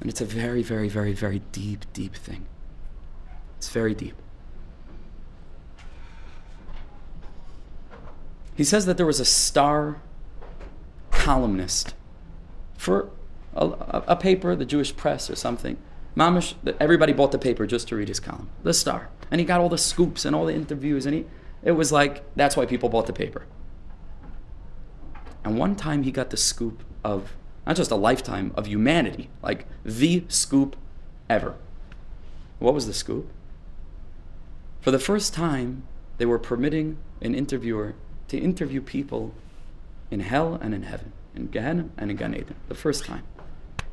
And 0.00 0.10
it's 0.10 0.20
a 0.20 0.24
very, 0.24 0.62
very, 0.62 0.88
very, 0.88 1.12
very 1.12 1.40
deep, 1.52 1.84
deep 1.92 2.14
thing. 2.14 2.46
It's 3.58 3.70
very 3.70 3.94
deep. 3.94 4.14
He 8.56 8.64
says 8.64 8.86
that 8.86 8.96
there 8.96 9.06
was 9.06 9.20
a 9.20 9.24
star 9.24 10.00
columnist 11.10 11.94
for 12.76 13.10
a, 13.54 13.66
a, 14.08 14.16
paper, 14.16 14.56
the 14.56 14.64
Jewish 14.64 14.96
press 14.96 15.30
or 15.30 15.36
something. 15.36 15.76
Mamish, 16.16 16.54
everybody 16.80 17.12
bought 17.12 17.32
the 17.32 17.38
paper 17.38 17.66
just 17.66 17.88
to 17.88 17.96
read 17.96 18.08
his 18.08 18.18
column, 18.18 18.48
the 18.62 18.72
star. 18.72 19.10
And 19.30 19.40
he 19.40 19.44
got 19.44 19.60
all 19.60 19.68
the 19.68 19.78
scoops 19.78 20.24
and 20.24 20.34
all 20.34 20.46
the 20.46 20.54
interviews, 20.54 21.04
and 21.04 21.14
he, 21.14 21.26
it 21.62 21.72
was 21.72 21.92
like, 21.92 22.22
that's 22.34 22.56
why 22.56 22.64
people 22.64 22.88
bought 22.88 23.06
the 23.06 23.12
paper. 23.12 23.44
And 25.44 25.58
one 25.58 25.76
time 25.76 26.02
he 26.04 26.10
got 26.10 26.30
the 26.30 26.36
scoop 26.36 26.82
of, 27.04 27.34
not 27.66 27.76
just 27.76 27.90
a 27.90 27.96
lifetime, 27.96 28.52
of 28.56 28.66
humanity, 28.66 29.28
like 29.42 29.66
the 29.84 30.24
scoop 30.28 30.76
ever. 31.28 31.56
What 32.58 32.72
was 32.72 32.86
the 32.86 32.94
scoop? 32.94 33.30
For 34.80 34.90
the 34.90 34.98
first 34.98 35.34
time, 35.34 35.82
they 36.16 36.24
were 36.24 36.38
permitting 36.38 36.96
an 37.20 37.34
interviewer 37.34 37.94
to 38.28 38.38
interview 38.38 38.80
people 38.80 39.32
in 40.10 40.20
hell 40.20 40.54
and 40.60 40.74
in 40.74 40.84
heaven, 40.84 41.12
in 41.34 41.48
Gehenna 41.48 41.88
and 41.96 42.10
in 42.10 42.16
Gan 42.16 42.34
Eden, 42.34 42.56
the 42.68 42.74
first 42.74 43.04
time. 43.04 43.24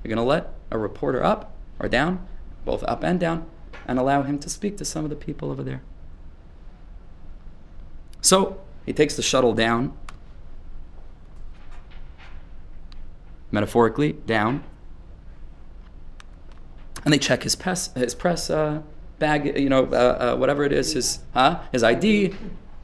You're 0.03 0.09
going 0.15 0.17
to 0.17 0.29
let 0.29 0.53
a 0.71 0.77
reporter 0.77 1.23
up 1.23 1.55
or 1.79 1.87
down, 1.87 2.25
both 2.65 2.83
up 2.83 3.03
and 3.03 3.19
down, 3.19 3.45
and 3.87 3.99
allow 3.99 4.23
him 4.23 4.39
to 4.39 4.49
speak 4.49 4.77
to 4.77 4.85
some 4.85 5.03
of 5.03 5.09
the 5.09 5.15
people 5.15 5.49
over 5.51 5.63
there. 5.63 5.81
So 8.21 8.61
he 8.85 8.93
takes 8.93 9.15
the 9.15 9.21
shuttle 9.21 9.53
down, 9.53 9.97
metaphorically, 13.51 14.13
down, 14.13 14.63
and 17.03 17.13
they 17.13 17.17
check 17.17 17.43
his 17.43 17.55
press, 17.55 17.93
his 17.93 18.15
press 18.15 18.49
uh, 18.49 18.81
bag, 19.19 19.57
you 19.57 19.69
know, 19.69 19.85
uh, 19.85 20.33
uh, 20.33 20.37
whatever 20.37 20.63
it 20.63 20.71
is, 20.71 20.93
his, 20.93 21.19
huh? 21.33 21.59
his 21.71 21.83
ID, 21.83 22.33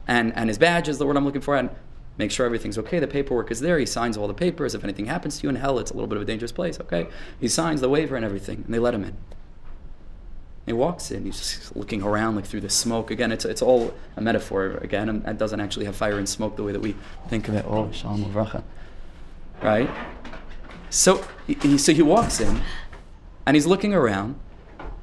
and, 0.09 0.35
and 0.35 0.49
his 0.49 0.57
badge 0.57 0.89
is 0.89 0.97
the 0.97 1.05
word 1.05 1.15
I'm 1.15 1.23
looking 1.23 1.39
for. 1.39 1.55
And 1.55 1.69
make 2.17 2.31
sure 2.31 2.45
everything's 2.45 2.77
okay. 2.77 2.99
The 2.99 3.07
paperwork 3.07 3.49
is 3.49 3.61
there. 3.61 3.79
He 3.79 3.85
signs 3.85 4.17
all 4.17 4.27
the 4.27 4.33
papers. 4.33 4.75
If 4.75 4.83
anything 4.83 5.05
happens 5.05 5.39
to 5.39 5.43
you 5.43 5.49
in 5.49 5.55
hell, 5.55 5.79
it's 5.79 5.91
a 5.91 5.93
little 5.93 6.07
bit 6.07 6.17
of 6.17 6.23
a 6.23 6.25
dangerous 6.25 6.51
place, 6.51 6.77
okay? 6.81 7.07
He 7.39 7.47
signs 7.47 7.79
the 7.79 7.87
waiver 7.87 8.17
and 8.17 8.25
everything, 8.25 8.63
and 8.65 8.73
they 8.73 8.79
let 8.79 8.93
him 8.93 9.05
in. 9.05 9.15
He 10.65 10.73
walks 10.73 11.11
in. 11.11 11.23
He's 11.23 11.39
just 11.39 11.75
looking 11.77 12.03
around 12.03 12.35
like 12.35 12.45
through 12.45 12.59
the 12.61 12.69
smoke. 12.69 13.09
Again, 13.09 13.31
it's, 13.31 13.45
it's 13.45 13.61
all 13.61 13.93
a 14.17 14.21
metaphor. 14.21 14.77
Again, 14.81 15.07
and 15.07 15.25
it 15.25 15.37
doesn't 15.37 15.61
actually 15.61 15.85
have 15.85 15.95
fire 15.95 16.17
and 16.17 16.27
smoke 16.27 16.57
the 16.57 16.63
way 16.63 16.73
that 16.73 16.81
we 16.81 16.95
think 17.29 17.47
of 17.47 17.55
it. 17.55 17.63
Oh, 17.67 17.89
shalom 17.91 18.25
uvracha. 18.25 18.63
Right? 19.63 19.89
So 20.89 21.23
he, 21.47 21.77
so 21.77 21.93
he 21.93 22.01
walks 22.01 22.41
in, 22.41 22.61
and 23.45 23.55
he's 23.55 23.65
looking 23.65 23.93
around, 23.93 24.37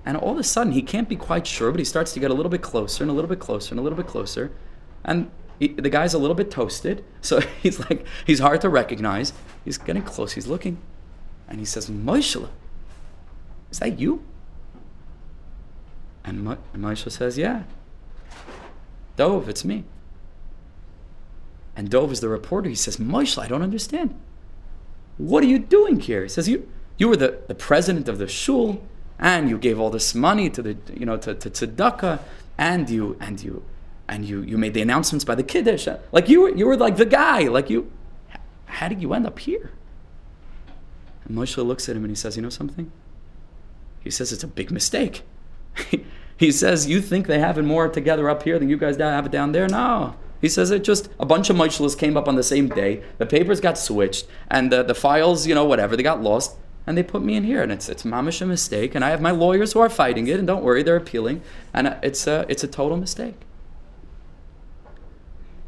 and 0.05 0.17
all 0.17 0.33
of 0.33 0.39
a 0.39 0.45
sudden 0.45 0.73
he 0.73 0.83
can't 0.83 1.09
be 1.09 1.17
quite 1.17 1.47
sure, 1.47 1.71
but 1.71 1.79
he 1.79 1.85
starts 1.85 2.13
to 2.13 2.21
get 2.21 2.31
a 2.31 2.35
little 2.35 2.51
bit 2.51 2.63
closer 2.63 3.05
and 3.05 3.11
a 3.11 3.15
little 3.15 3.29
bit 3.29 3.39
closer 3.39 3.73
and 3.73 3.81
a 3.81 3.83
little 3.83 3.97
bit 3.97 4.07
closer, 4.07 4.53
and 5.07 5.31
he, 5.59 5.69
the 5.69 5.89
guy's 5.89 6.13
a 6.13 6.19
little 6.19 6.35
bit 6.37 6.51
toasted, 6.51 7.03
so 7.23 7.41
he's 7.63 7.81
like 7.81 8.07
he's 8.27 8.41
hard 8.41 8.61
to 8.61 8.69
recognize. 8.69 9.33
He's 9.65 9.79
getting 9.79 10.03
close. 10.03 10.33
He's 10.33 10.47
looking, 10.47 10.77
and 11.49 11.59
he 11.59 11.65
says, 11.65 11.89
"Moshe, 11.89 12.47
is 13.71 13.79
that 13.79 13.99
you?" 13.99 14.23
And, 16.27 16.43
Mo- 16.43 16.59
and 16.75 16.83
Moshe 16.83 17.11
says, 17.11 17.39
Yeah. 17.39 17.63
Dove, 19.17 19.49
it's 19.49 19.65
me. 19.65 19.85
And 21.77 21.89
Dove 21.89 22.13
is 22.13 22.21
the 22.21 22.29
reporter. 22.29 22.69
He 22.69 22.75
says, 22.75 22.97
Moshe, 22.97 23.41
I 23.41 23.47
don't 23.47 23.63
understand. 23.63 24.19
What 25.17 25.45
are 25.45 25.47
you 25.47 25.59
doing 25.59 26.01
here? 26.01 26.25
He 26.25 26.29
says, 26.29 26.49
You, 26.49 26.69
you 26.99 27.09
were 27.09 27.17
the, 27.17 27.39
the 27.47 27.55
president 27.55 28.09
of 28.09 28.19
the 28.19 28.27
shul, 28.27 28.85
and 29.19 29.49
you 29.49 29.57
gave 29.57 29.79
all 29.79 29.89
this 29.89 30.15
money 30.15 30.51
to 30.51 30.63
the, 30.63 30.77
you 30.93 31.07
know, 31.07 31.17
to, 31.17 31.35
to 31.35 31.49
tzedakah, 31.49 32.21
and 32.59 32.91
you, 32.91 33.17
and 33.21 33.43
you, 33.43 33.65
and 34.09 34.25
you, 34.25 34.43
you 34.43 34.59
made 34.59 34.75
the 34.75 34.83
announcements 34.83 35.25
by 35.25 35.35
the 35.35 35.43
kiddush. 35.43 35.89
Like 36.13 36.29
you 36.29 36.43
were, 36.43 36.51
you 36.51 36.67
were 36.67 36.77
like 36.77 36.97
the 36.97 37.07
guy. 37.07 37.49
Like 37.49 37.71
you, 37.71 37.91
how 38.67 38.89
did 38.89 39.03
you 39.03 39.13
end 39.15 39.27
up 39.27 39.39
here? 39.39 39.73
And 41.25 41.37
Moshe 41.37 41.65
looks 41.65 41.89
at 41.89 41.97
him 41.97 42.05
and 42.05 42.11
he 42.11 42.17
says, 42.17 42.37
You 42.37 42.43
know 42.43 42.49
something? 42.49 42.91
He 44.01 44.11
says, 44.11 44.33
It's 44.33 44.45
a 44.45 44.49
big 44.49 44.71
mistake. 44.71 45.23
he 46.37 46.53
says, 46.53 46.87
You 46.87 47.01
think 47.01 47.27
they 47.27 47.41
have 47.41 47.59
it 47.59 47.63
more 47.63 47.89
together 47.89 48.31
up 48.31 48.45
here 48.45 48.59
than 48.59 48.69
you 48.69 48.77
guys 48.77 48.97
have 48.97 49.27
it 49.27 49.33
down 49.33 49.53
there? 49.53 49.69
No. 49.69 50.15
He 50.41 50.49
says 50.49 50.71
it 50.71 50.85
just 50.85 51.09
a 51.19 51.27
bunch 51.27 51.51
of 51.51 51.57
Moishlas 51.57 51.99
came 51.99 52.17
up 52.17 52.29
on 52.29 52.37
the 52.37 52.43
same 52.43 52.69
day. 52.69 53.03
The 53.19 53.27
papers 53.27 53.61
got 53.61 53.79
switched, 53.79 54.27
and 54.51 54.71
the, 54.71 54.83
the 54.83 54.95
files, 54.95 55.47
you 55.47 55.55
know, 55.55 55.65
whatever, 55.65 55.97
they 55.97 56.03
got 56.03 56.23
lost, 56.23 56.57
and 56.87 56.97
they 56.97 57.03
put 57.03 57.23
me 57.23 57.37
in 57.37 57.45
here. 57.45 57.63
And 57.63 57.73
it's 57.73 57.89
it's 57.89 58.03
mamish 58.03 58.41
a 58.43 58.47
mistake. 58.47 58.95
And 58.95 59.05
I 59.05 59.11
have 59.11 59.21
my 59.21 59.31
lawyers 59.31 59.73
who 59.73 59.81
are 59.81 59.89
fighting 59.89 60.27
it, 60.27 60.39
and 60.39 60.47
don't 60.47 60.63
worry, 60.63 60.83
they're 60.83 60.97
appealing. 60.97 61.43
And 61.73 61.89
uh, 61.89 61.97
it's 62.03 62.27
a 62.27 62.45
it's 62.49 62.63
a 62.63 62.69
total 62.69 62.97
mistake. 62.97 63.46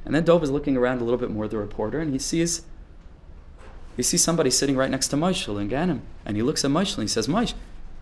And 0.09 0.15
then 0.15 0.25
Dov 0.25 0.43
is 0.43 0.51
looking 0.51 0.75
around 0.75 1.03
a 1.03 1.05
little 1.05 1.19
bit 1.19 1.31
more, 1.31 1.47
the 1.47 1.59
reporter, 1.59 2.01
and 2.01 2.11
he 2.15 2.19
sees 2.19 2.63
he 3.95 4.03
sees 4.03 4.25
somebody 4.25 4.49
sitting 4.49 4.75
right 4.75 4.91
next 4.91 5.09
to 5.09 5.17
Moishel 5.17 5.61
and 5.61 5.69
Ganem. 5.69 6.01
And 6.25 6.35
he 6.35 6.43
looks 6.43 6.65
at 6.65 6.71
Moishel 6.71 6.95
and 6.95 7.03
he 7.05 7.09
says, 7.09 7.29
Moish, 7.29 7.53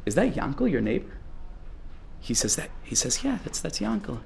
is 0.05 0.15
that 0.15 0.35
Yankel, 0.35 0.71
your 0.71 0.81
neighbor? 0.81 1.19
He 2.21 2.33
says 2.33 2.55
that 2.55 2.71
he 2.85 2.95
says, 2.95 3.25
Yeah, 3.25 3.39
that's 3.43 3.59
that's 3.59 3.81
Yankel. 3.81 4.21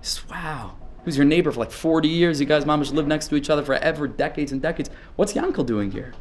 He 0.00 0.06
says, 0.06 0.28
Wow. 0.28 0.74
Was 1.04 1.16
your 1.16 1.24
neighbor 1.24 1.52
for 1.52 1.60
like 1.60 1.70
40 1.70 2.08
years. 2.08 2.40
You 2.40 2.46
guys 2.46 2.64
mamash 2.64 2.92
lived 2.92 3.08
next 3.08 3.28
to 3.28 3.36
each 3.36 3.48
other 3.48 3.62
forever, 3.62 4.08
decades 4.08 4.50
and 4.50 4.60
decades. 4.60 4.90
What's 5.14 5.34
Yankel 5.34 5.64
doing 5.64 5.92
here? 5.92 6.14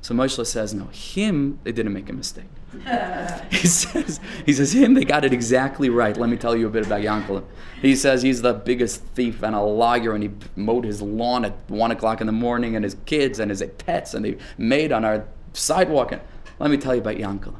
So 0.00 0.14
Moshe 0.14 0.44
says, 0.46 0.72
no, 0.72 0.84
him, 0.86 1.58
they 1.64 1.72
didn't 1.72 1.92
make 1.92 2.08
a 2.08 2.12
mistake. 2.12 2.44
he 3.50 3.66
says, 3.66 4.20
he 4.44 4.52
says, 4.52 4.72
him, 4.72 4.94
they 4.94 5.04
got 5.04 5.24
it 5.24 5.32
exactly 5.32 5.88
right. 5.90 6.16
Let 6.16 6.30
me 6.30 6.36
tell 6.36 6.54
you 6.54 6.66
a 6.66 6.70
bit 6.70 6.86
about 6.86 7.00
Yankel. 7.00 7.44
He 7.82 7.96
says 7.96 8.22
he's 8.22 8.42
the 8.42 8.52
biggest 8.52 9.02
thief 9.02 9.42
and 9.42 9.54
a 9.54 9.60
liar, 9.60 10.12
and 10.12 10.22
he 10.22 10.30
mowed 10.54 10.84
his 10.84 11.02
lawn 11.02 11.44
at 11.44 11.54
one 11.68 11.90
o'clock 11.90 12.20
in 12.20 12.26
the 12.26 12.32
morning, 12.32 12.76
and 12.76 12.84
his 12.84 12.96
kids 13.06 13.38
and 13.38 13.50
his 13.50 13.64
pets, 13.78 14.14
and 14.14 14.24
they 14.24 14.36
made 14.58 14.92
on 14.92 15.04
our 15.04 15.26
sidewalk. 15.54 16.12
And 16.12 16.20
let 16.58 16.70
me 16.70 16.76
tell 16.76 16.94
you 16.94 17.00
about 17.00 17.16
Yankel. 17.16 17.56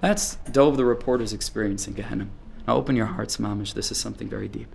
That's 0.00 0.36
Dove 0.50 0.76
the 0.76 0.84
reporter's 0.84 1.32
experience 1.32 1.86
in 1.86 1.94
Gehenna. 1.94 2.28
Now 2.66 2.76
open 2.76 2.96
your 2.96 3.06
hearts, 3.06 3.38
mamish. 3.38 3.74
This 3.74 3.90
is 3.90 3.98
something 3.98 4.28
very 4.28 4.48
deep. 4.48 4.68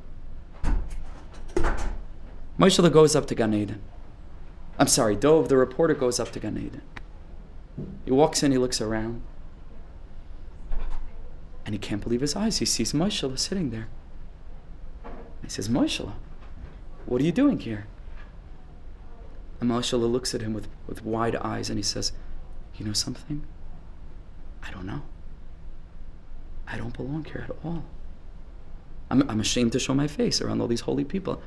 Moshe 2.59 2.91
goes 2.91 3.15
up 3.15 3.25
to 3.27 3.35
Gan 3.35 3.53
Eden. 3.53 3.81
I'm 4.79 4.87
sorry, 4.87 5.17
Dove, 5.17 5.49
the 5.49 5.57
reporter, 5.57 5.93
goes 5.93 6.19
up 6.19 6.31
to 6.31 6.39
Gan 6.39 6.57
Eden. 6.57 6.81
He 8.05 8.11
walks 8.11 8.41
in, 8.41 8.51
he 8.53 8.57
looks 8.57 8.79
around, 8.79 9.21
and 11.65 11.75
he 11.75 11.79
can't 11.79 12.01
believe 12.01 12.21
his 12.21 12.35
eyes. 12.35 12.57
He 12.57 12.65
sees 12.65 12.93
Moshe 12.93 13.37
sitting 13.37 13.71
there. 13.71 13.89
He 15.43 15.49
says, 15.49 15.67
Moshe, 15.67 16.11
what 17.05 17.21
are 17.21 17.25
you 17.25 17.31
doing 17.31 17.59
here? 17.59 17.87
And 19.59 19.69
Moshe 19.69 19.99
looks 19.99 20.33
at 20.33 20.41
him 20.41 20.53
with, 20.53 20.67
with 20.87 21.03
wide 21.03 21.35
eyes 21.35 21.69
and 21.69 21.77
he 21.77 21.83
says, 21.83 22.13
You 22.75 22.85
know 22.85 22.93
something? 22.93 23.43
I 24.63 24.71
don't 24.71 24.85
know. 24.85 25.01
I 26.67 26.77
don't 26.77 26.95
belong 26.95 27.25
here 27.25 27.45
at 27.49 27.55
all. 27.65 27.83
I'm, 29.09 29.29
I'm 29.29 29.39
ashamed 29.39 29.71
to 29.73 29.79
show 29.79 29.93
my 29.93 30.07
face 30.07 30.39
around 30.39 30.61
all 30.61 30.67
these 30.67 30.81
holy 30.81 31.03
people. 31.03 31.41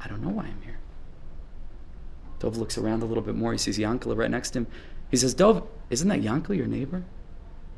I 0.00 0.08
don't 0.08 0.22
know 0.22 0.30
why 0.30 0.44
I'm 0.44 0.62
here. 0.62 0.78
Dov 2.42 2.56
looks 2.56 2.76
around 2.76 3.04
a 3.04 3.06
little 3.06 3.22
bit 3.22 3.36
more. 3.36 3.52
He 3.52 3.58
sees 3.58 3.78
Yankel 3.78 4.16
right 4.16 4.30
next 4.30 4.50
to 4.50 4.60
him. 4.60 4.66
He 5.12 5.16
says, 5.16 5.32
Dov, 5.32 5.64
isn't 5.90 6.08
that 6.08 6.22
Yankel 6.22 6.56
your 6.56 6.66
neighbor? 6.66 7.04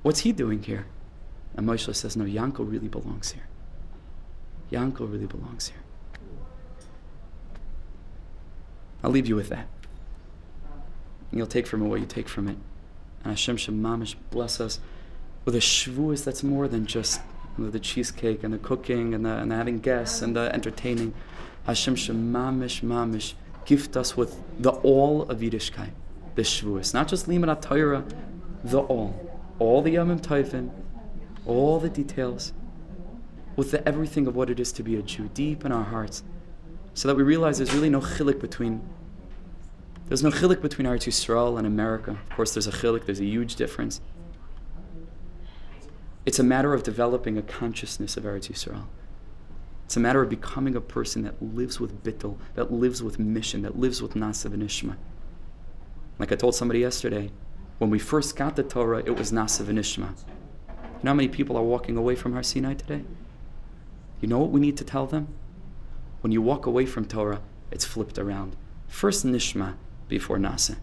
What's 0.02 0.20
he 0.20 0.32
doing 0.32 0.62
here? 0.62 0.86
And 1.54 1.68
Moshe 1.68 1.94
says, 1.94 2.16
No, 2.16 2.24
Yankel 2.24 2.70
really 2.70 2.88
belongs 2.88 3.32
here. 3.32 3.46
Yankel 4.72 5.12
really 5.12 5.26
belongs 5.26 5.68
here. 5.68 5.82
I'll 9.02 9.10
leave 9.10 9.26
you 9.26 9.36
with 9.36 9.50
that. 9.50 9.68
And 11.30 11.38
you'll 11.38 11.46
take 11.46 11.66
from 11.66 11.82
it 11.82 11.88
what 11.88 12.00
you 12.00 12.06
take 12.06 12.26
from 12.26 12.48
it. 12.48 12.56
And 13.22 13.32
Hashem 13.32 13.58
Shemamish 13.58 14.14
bless 14.30 14.62
us 14.62 14.80
with 15.44 15.54
a 15.54 15.58
shvuas 15.58 16.24
that's 16.24 16.42
more 16.42 16.68
than 16.68 16.86
just 16.86 17.20
the 17.58 17.78
cheesecake 17.78 18.42
and 18.42 18.54
the 18.54 18.58
cooking 18.58 19.12
and 19.12 19.26
the, 19.26 19.36
and 19.36 19.50
the 19.50 19.56
having 19.56 19.80
guests 19.80 20.22
and 20.22 20.34
the 20.34 20.50
entertaining. 20.54 21.12
Hashem 21.66 21.96
Shemamish 21.96 22.80
Mamish 22.80 23.34
gift 23.64 23.96
us 23.96 24.16
with 24.16 24.40
the 24.58 24.70
all 24.70 25.22
of 25.22 25.38
Yiddishkeit, 25.40 25.90
the 26.34 26.42
shvuas, 26.42 26.94
not 26.94 27.08
just 27.08 27.28
Limud 27.28 27.60
Torah, 27.60 28.04
the 28.62 28.80
all, 28.80 29.40
all 29.58 29.82
the 29.82 29.94
Yomim 29.94 30.20
Tovim, 30.20 30.70
all 31.46 31.78
the 31.78 31.88
details, 31.88 32.52
with 33.56 33.70
the 33.70 33.86
everything 33.86 34.26
of 34.26 34.34
what 34.34 34.50
it 34.50 34.58
is 34.58 34.72
to 34.72 34.82
be 34.82 34.96
a 34.96 35.02
Jew 35.02 35.30
deep 35.34 35.64
in 35.64 35.72
our 35.72 35.84
hearts, 35.84 36.22
so 36.94 37.08
that 37.08 37.14
we 37.16 37.22
realize 37.22 37.58
there's 37.58 37.74
really 37.74 37.90
no 37.90 38.00
chilik 38.00 38.40
between. 38.40 38.82
There's 40.06 40.22
no 40.22 40.30
chilik 40.30 40.60
between 40.60 40.86
Eretz 40.86 41.06
Yisrael 41.06 41.56
and 41.56 41.66
America. 41.66 42.18
Of 42.30 42.36
course, 42.36 42.52
there's 42.52 42.66
a 42.66 42.72
chilik. 42.72 43.06
There's 43.06 43.20
a 43.20 43.24
huge 43.24 43.56
difference. 43.56 44.00
It's 46.26 46.38
a 46.38 46.42
matter 46.42 46.74
of 46.74 46.82
developing 46.82 47.36
a 47.36 47.42
consciousness 47.42 48.16
of 48.16 48.24
Eretz 48.24 48.50
Yisrael. 48.50 48.86
It's 49.94 49.96
a 49.96 50.00
matter 50.00 50.22
of 50.22 50.28
becoming 50.28 50.74
a 50.74 50.80
person 50.80 51.22
that 51.22 51.40
lives 51.40 51.78
with 51.78 52.02
bittul, 52.02 52.36
that 52.56 52.72
lives 52.72 53.00
with 53.00 53.20
mission, 53.20 53.62
that 53.62 53.78
lives 53.78 54.02
with 54.02 54.14
nasa 54.14 54.50
v'nishma. 54.50 54.96
Like 56.18 56.32
I 56.32 56.34
told 56.34 56.56
somebody 56.56 56.80
yesterday, 56.80 57.30
when 57.78 57.90
we 57.90 58.00
first 58.00 58.34
got 58.34 58.56
the 58.56 58.64
Torah, 58.64 59.04
it 59.06 59.16
was 59.16 59.30
nasa 59.30 59.62
v'nishma. 59.64 60.08
You 60.08 61.04
know 61.04 61.10
how 61.12 61.14
many 61.14 61.28
people 61.28 61.56
are 61.56 61.62
walking 61.62 61.96
away 61.96 62.16
from 62.16 62.32
Har 62.32 62.42
Sinai 62.42 62.74
today? 62.74 63.04
You 64.20 64.26
know 64.26 64.40
what 64.40 64.50
we 64.50 64.58
need 64.58 64.76
to 64.78 64.84
tell 64.84 65.06
them? 65.06 65.28
When 66.22 66.32
you 66.32 66.42
walk 66.42 66.66
away 66.66 66.86
from 66.86 67.04
Torah, 67.04 67.40
it's 67.70 67.84
flipped 67.84 68.18
around. 68.18 68.56
First 68.88 69.24
nishma 69.24 69.76
before 70.08 70.38
nasa. 70.38 70.78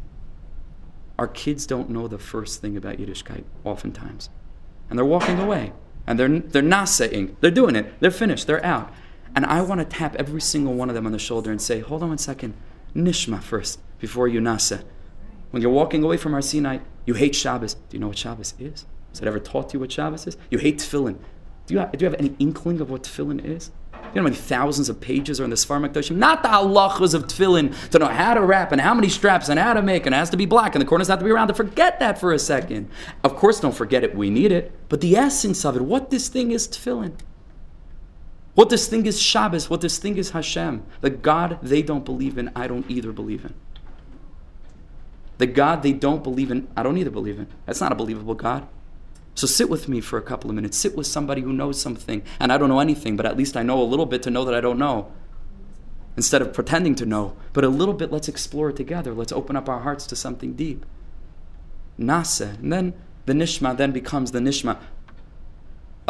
Our 1.19 1.27
kids 1.27 1.65
don't 1.65 1.89
know 1.89 2.07
the 2.07 2.17
first 2.17 2.61
thing 2.61 2.77
about 2.77 2.95
Yiddishkeit, 2.95 3.43
oftentimes 3.65 4.29
and 4.89 4.97
they're 4.97 5.05
walking 5.05 5.39
away. 5.39 5.73
And 6.05 6.19
they're, 6.19 6.39
they're 6.39 6.61
not 6.61 6.89
saying, 6.89 7.37
they're 7.39 7.49
doing 7.49 7.75
it, 7.75 7.99
they're 7.99 8.11
finished, 8.11 8.45
they're 8.45 8.65
out. 8.65 8.93
And 9.35 9.45
I 9.45 9.61
want 9.61 9.79
to 9.79 9.85
tap 9.85 10.15
every 10.17 10.41
single 10.41 10.73
one 10.73 10.89
of 10.89 10.95
them 10.95 11.05
on 11.05 11.11
the 11.11 11.19
shoulder 11.19 11.51
and 11.51 11.61
say, 11.61 11.79
hold 11.79 12.03
on 12.03 12.09
one 12.09 12.17
second, 12.17 12.53
nishma 12.95 13.41
first, 13.41 13.79
before 13.99 14.27
you 14.27 14.41
nasa. 14.41 14.83
When 15.51 15.61
you're 15.61 15.71
walking 15.71 16.03
away 16.03 16.17
from 16.17 16.33
Har 16.33 16.41
Sinai, 16.41 16.79
you 17.05 17.13
hate 17.13 17.35
Shabbos. 17.35 17.73
Do 17.73 17.97
you 17.97 17.99
know 17.99 18.07
what 18.07 18.17
Shabbos 18.17 18.53
is? 18.59 18.85
Has 19.09 19.21
it 19.21 19.27
ever 19.27 19.39
taught 19.39 19.73
you 19.73 19.79
what 19.79 19.91
Shabbos 19.91 20.27
is? 20.27 20.37
You 20.49 20.57
hate 20.57 20.79
tefillin. 20.79 21.17
Do 21.67 21.73
you 21.73 21.79
have, 21.79 21.91
do 21.91 22.03
you 22.03 22.09
have 22.09 22.19
any 22.19 22.35
inkling 22.39 22.81
of 22.81 22.89
what 22.89 23.03
tefillin 23.03 23.43
is? 23.43 23.71
You 23.93 24.15
know 24.15 24.23
how 24.23 24.23
many 24.23 24.35
thousands 24.35 24.89
of 24.89 24.99
pages 24.99 25.39
are 25.39 25.45
in 25.45 25.49
the 25.49 25.55
Sfar 25.55 25.79
Makdoshim? 25.79 26.17
Not 26.17 26.43
the 26.43 26.49
halachas 26.49 27.13
of 27.13 27.27
tefillin 27.27 27.73
to 27.91 27.99
know 27.99 28.07
how 28.07 28.33
to 28.33 28.41
wrap 28.41 28.73
and 28.73 28.81
how 28.81 28.93
many 28.93 29.07
straps 29.07 29.47
and 29.47 29.57
how 29.57 29.73
to 29.73 29.81
make 29.81 30.05
and 30.05 30.13
it 30.13 30.17
has 30.17 30.29
to 30.31 30.37
be 30.37 30.45
black 30.45 30.75
and 30.75 30.81
the 30.81 30.85
corners 30.85 31.07
have 31.07 31.19
to 31.19 31.25
be 31.25 31.31
round. 31.31 31.47
To 31.47 31.53
Forget 31.53 31.99
that 31.99 32.19
for 32.19 32.33
a 32.33 32.39
second. 32.39 32.89
Of 33.23 33.35
course, 33.37 33.61
don't 33.61 33.75
forget 33.75 34.03
it. 34.03 34.13
We 34.13 34.29
need 34.29 34.51
it. 34.51 34.73
But 34.89 34.99
the 34.99 35.15
essence 35.15 35.63
of 35.63 35.77
it, 35.77 35.81
what 35.83 36.09
this 36.09 36.27
thing 36.27 36.51
is 36.51 36.67
tefillin. 36.67 37.13
What 38.53 38.69
this 38.69 38.87
thing 38.87 39.05
is 39.05 39.21
Shabbos. 39.21 39.69
What 39.69 39.81
this 39.81 39.97
thing 39.97 40.17
is 40.17 40.31
Hashem. 40.31 40.83
The 40.99 41.09
God 41.09 41.59
they 41.61 41.81
don't 41.81 42.03
believe 42.03 42.37
in, 42.37 42.51
I 42.55 42.67
don't 42.67 42.89
either 42.89 43.11
believe 43.11 43.45
in. 43.45 43.53
The 45.37 45.47
God 45.47 45.81
they 45.83 45.93
don't 45.93 46.23
believe 46.23 46.51
in, 46.51 46.67
I 46.75 46.83
don't 46.83 46.97
either 46.97 47.09
believe 47.09 47.39
in. 47.39 47.47
That's 47.65 47.81
not 47.81 47.91
a 47.91 47.95
believable 47.95 48.35
God. 48.35 48.67
So 49.33 49.47
sit 49.47 49.69
with 49.69 49.87
me 49.87 50.01
for 50.01 50.17
a 50.17 50.21
couple 50.21 50.49
of 50.49 50.55
minutes. 50.55 50.77
Sit 50.77 50.95
with 50.95 51.07
somebody 51.07 51.41
who 51.41 51.53
knows 51.53 51.79
something. 51.79 52.21
And 52.39 52.51
I 52.51 52.57
don't 52.57 52.69
know 52.69 52.81
anything, 52.81 53.15
but 53.15 53.25
at 53.25 53.37
least 53.37 53.55
I 53.55 53.63
know 53.63 53.81
a 53.81 53.83
little 53.83 54.05
bit 54.05 54.21
to 54.23 54.29
know 54.29 54.43
that 54.45 54.53
I 54.53 54.61
don't 54.61 54.77
know. 54.77 55.11
instead 56.17 56.41
of 56.41 56.53
pretending 56.53 56.95
to 56.95 57.05
know, 57.05 57.35
but 57.53 57.63
a 57.63 57.69
little 57.69 57.93
bit, 57.93 58.11
let's 58.11 58.27
explore 58.27 58.69
it 58.69 58.75
together. 58.75 59.13
Let's 59.13 59.31
open 59.31 59.55
up 59.55 59.69
our 59.69 59.79
hearts 59.79 60.05
to 60.07 60.15
something 60.15 60.53
deep. 60.53 60.85
Nasa. 61.99 62.57
And 62.59 62.71
then 62.71 62.93
the 63.25 63.33
Nishma 63.33 63.75
then 63.75 63.91
becomes 63.91 64.31
the 64.31 64.39
Nishma 64.39 64.77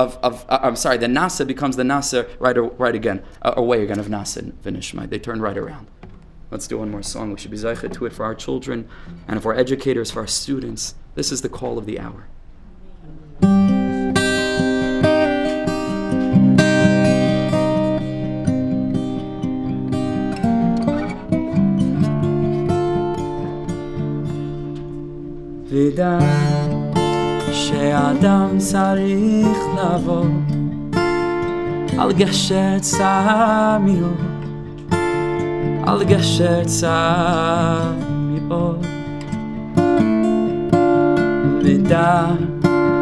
of, 0.01 0.17
of 0.23 0.45
uh, 0.49 0.59
I'm 0.61 0.75
sorry, 0.75 0.97
the 0.97 1.07
Nasa 1.07 1.45
becomes 1.45 1.75
the 1.75 1.83
Nasa 1.83 2.27
right, 2.39 2.57
right 2.79 2.95
again, 2.95 3.23
uh, 3.41 3.53
away 3.55 3.83
again 3.83 3.99
of 3.99 4.07
Nasa 4.07 4.51
Vinishmai. 4.63 5.09
They 5.09 5.19
turn 5.19 5.41
right 5.41 5.57
around. 5.57 5.87
Let's 6.49 6.67
do 6.67 6.79
one 6.79 6.91
more 6.91 7.03
song. 7.03 7.31
We 7.31 7.39
should 7.39 7.51
be 7.51 7.57
zeichet 7.57 7.93
to 7.93 8.05
it 8.05 8.13
for 8.13 8.25
our 8.25 8.35
children 8.35 8.89
and 9.27 9.37
if 9.37 9.45
our 9.45 9.55
educators, 9.55 10.11
for 10.11 10.21
our 10.21 10.27
students. 10.27 10.95
This 11.15 11.31
is 11.31 11.41
the 11.41 11.49
call 11.49 11.77
of 11.77 11.85
the 11.85 11.99
hour. 11.99 12.27
Vida. 25.69 26.50
שאדם 27.81 28.57
צריך 28.57 29.57
לבוא 29.77 30.25
על 31.97 32.11
גשר 32.13 32.79
צר 32.79 33.77
מאוד, 33.81 34.17
על 35.87 36.03
גשר 36.03 36.63
צר 36.65 37.93
מאוד. 38.31 38.85
ודע 41.63 42.25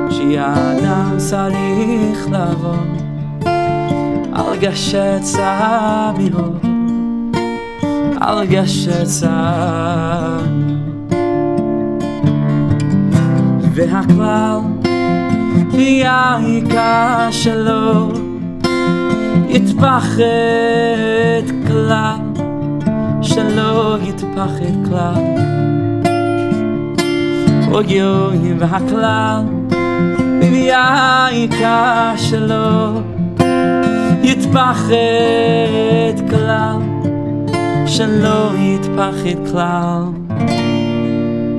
שאדם 0.09 1.13
צריך 1.17 2.27
לבוא 2.31 2.75
על 4.33 4.57
גשר 4.59 5.19
צר 5.21 6.11
מאוד, 6.17 6.65
על 8.21 8.45
גשר 8.45 9.05
צר 9.05 10.39
והכלל 13.73 14.68
העיקר 16.05 17.27
שלו 17.31 18.11
יתפחד 19.49 20.23
כלל 21.67 22.15
שלא 23.21 23.97
יתפחד 24.03 24.89
כלל. 24.89 25.23
אוי 27.71 28.01
אוי 28.03 28.53
והכלל 28.59 29.43
העיקר 30.71 32.13
שלו 32.17 33.01
יתפחד 34.23 34.95
כלל 36.29 36.77
שלא 37.85 38.51
יתפחד 38.57 39.51
כלל. 39.51 40.03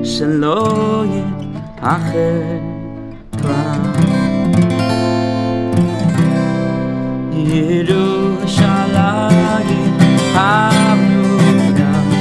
שלא 0.03 1.03
יתפחד 1.05 2.70
I 10.53 11.07
knew 11.07 11.37
now. 11.77 12.11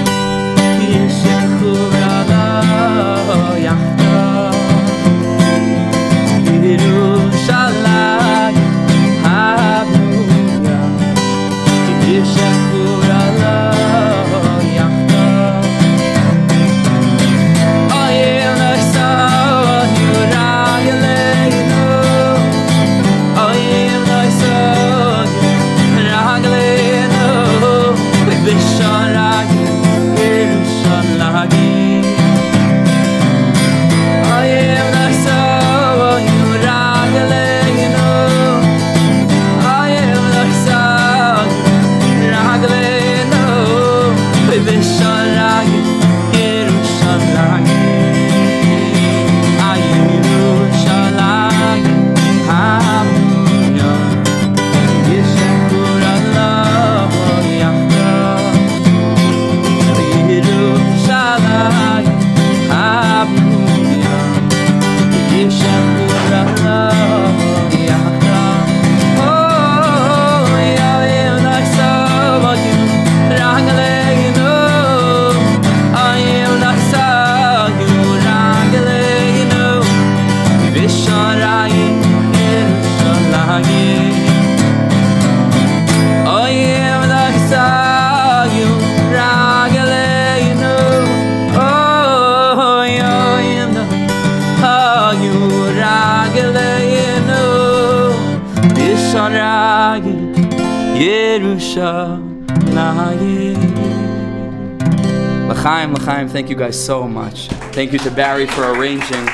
Thank 106.41 106.49
you 106.49 106.57
guys 106.57 106.83
so 106.83 107.07
much. 107.07 107.49
Thank 107.75 107.93
you 107.93 107.99
to 107.99 108.11
Barry 108.11 108.47
for 108.47 108.73
arranging. 108.73 109.27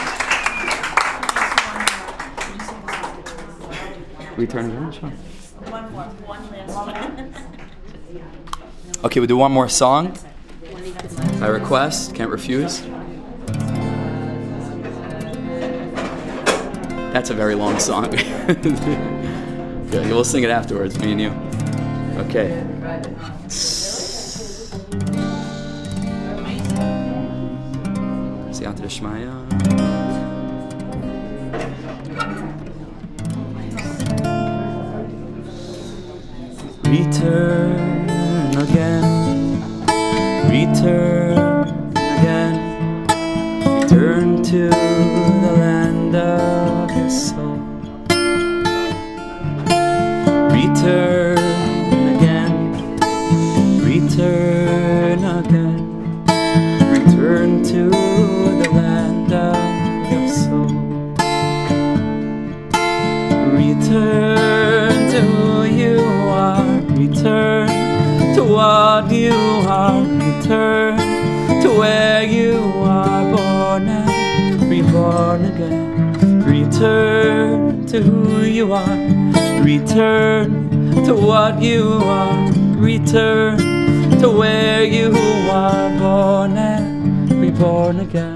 Return 4.36 4.90
sure. 4.90 5.10
One 5.70 5.94
last 5.94 6.16
one. 6.26 7.32
Okay, 9.04 9.20
we'll 9.20 9.28
do 9.28 9.36
one 9.36 9.52
more 9.52 9.68
song. 9.68 10.18
I 11.40 11.46
request, 11.46 12.12
can't 12.16 12.28
refuse. 12.28 12.80
That's 17.12 17.30
a 17.30 17.34
very 17.34 17.54
long 17.54 17.78
song. 17.78 18.10
Good, 19.90 20.10
we'll 20.10 20.24
sing 20.24 20.42
it 20.42 20.50
afterwards, 20.50 20.98
me 20.98 21.12
and 21.12 21.20
you. 21.20 21.30
Okay. 22.24 23.32
Siyata 28.96 29.55
return 79.78 81.04
to 81.04 81.14
what 81.14 81.60
you 81.60 82.00
are, 82.02 82.50
return 82.78 83.58
to 84.20 84.28
where 84.30 84.82
you 84.84 85.10
were 85.10 85.96
born 85.98 86.56
and 86.56 87.30
reborn 87.32 88.00
again. 88.00 88.35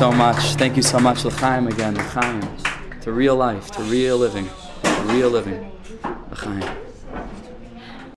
so 0.00 0.10
much. 0.10 0.54
Thank 0.54 0.76
you 0.78 0.82
so 0.82 0.98
much, 0.98 1.26
L'chaim 1.26 1.66
again, 1.66 1.94
L'chaim. 1.94 2.40
To 3.02 3.12
real 3.12 3.36
life, 3.36 3.70
to 3.72 3.82
real 3.82 4.16
living, 4.16 4.48
real 5.12 5.28
living. 5.28 5.59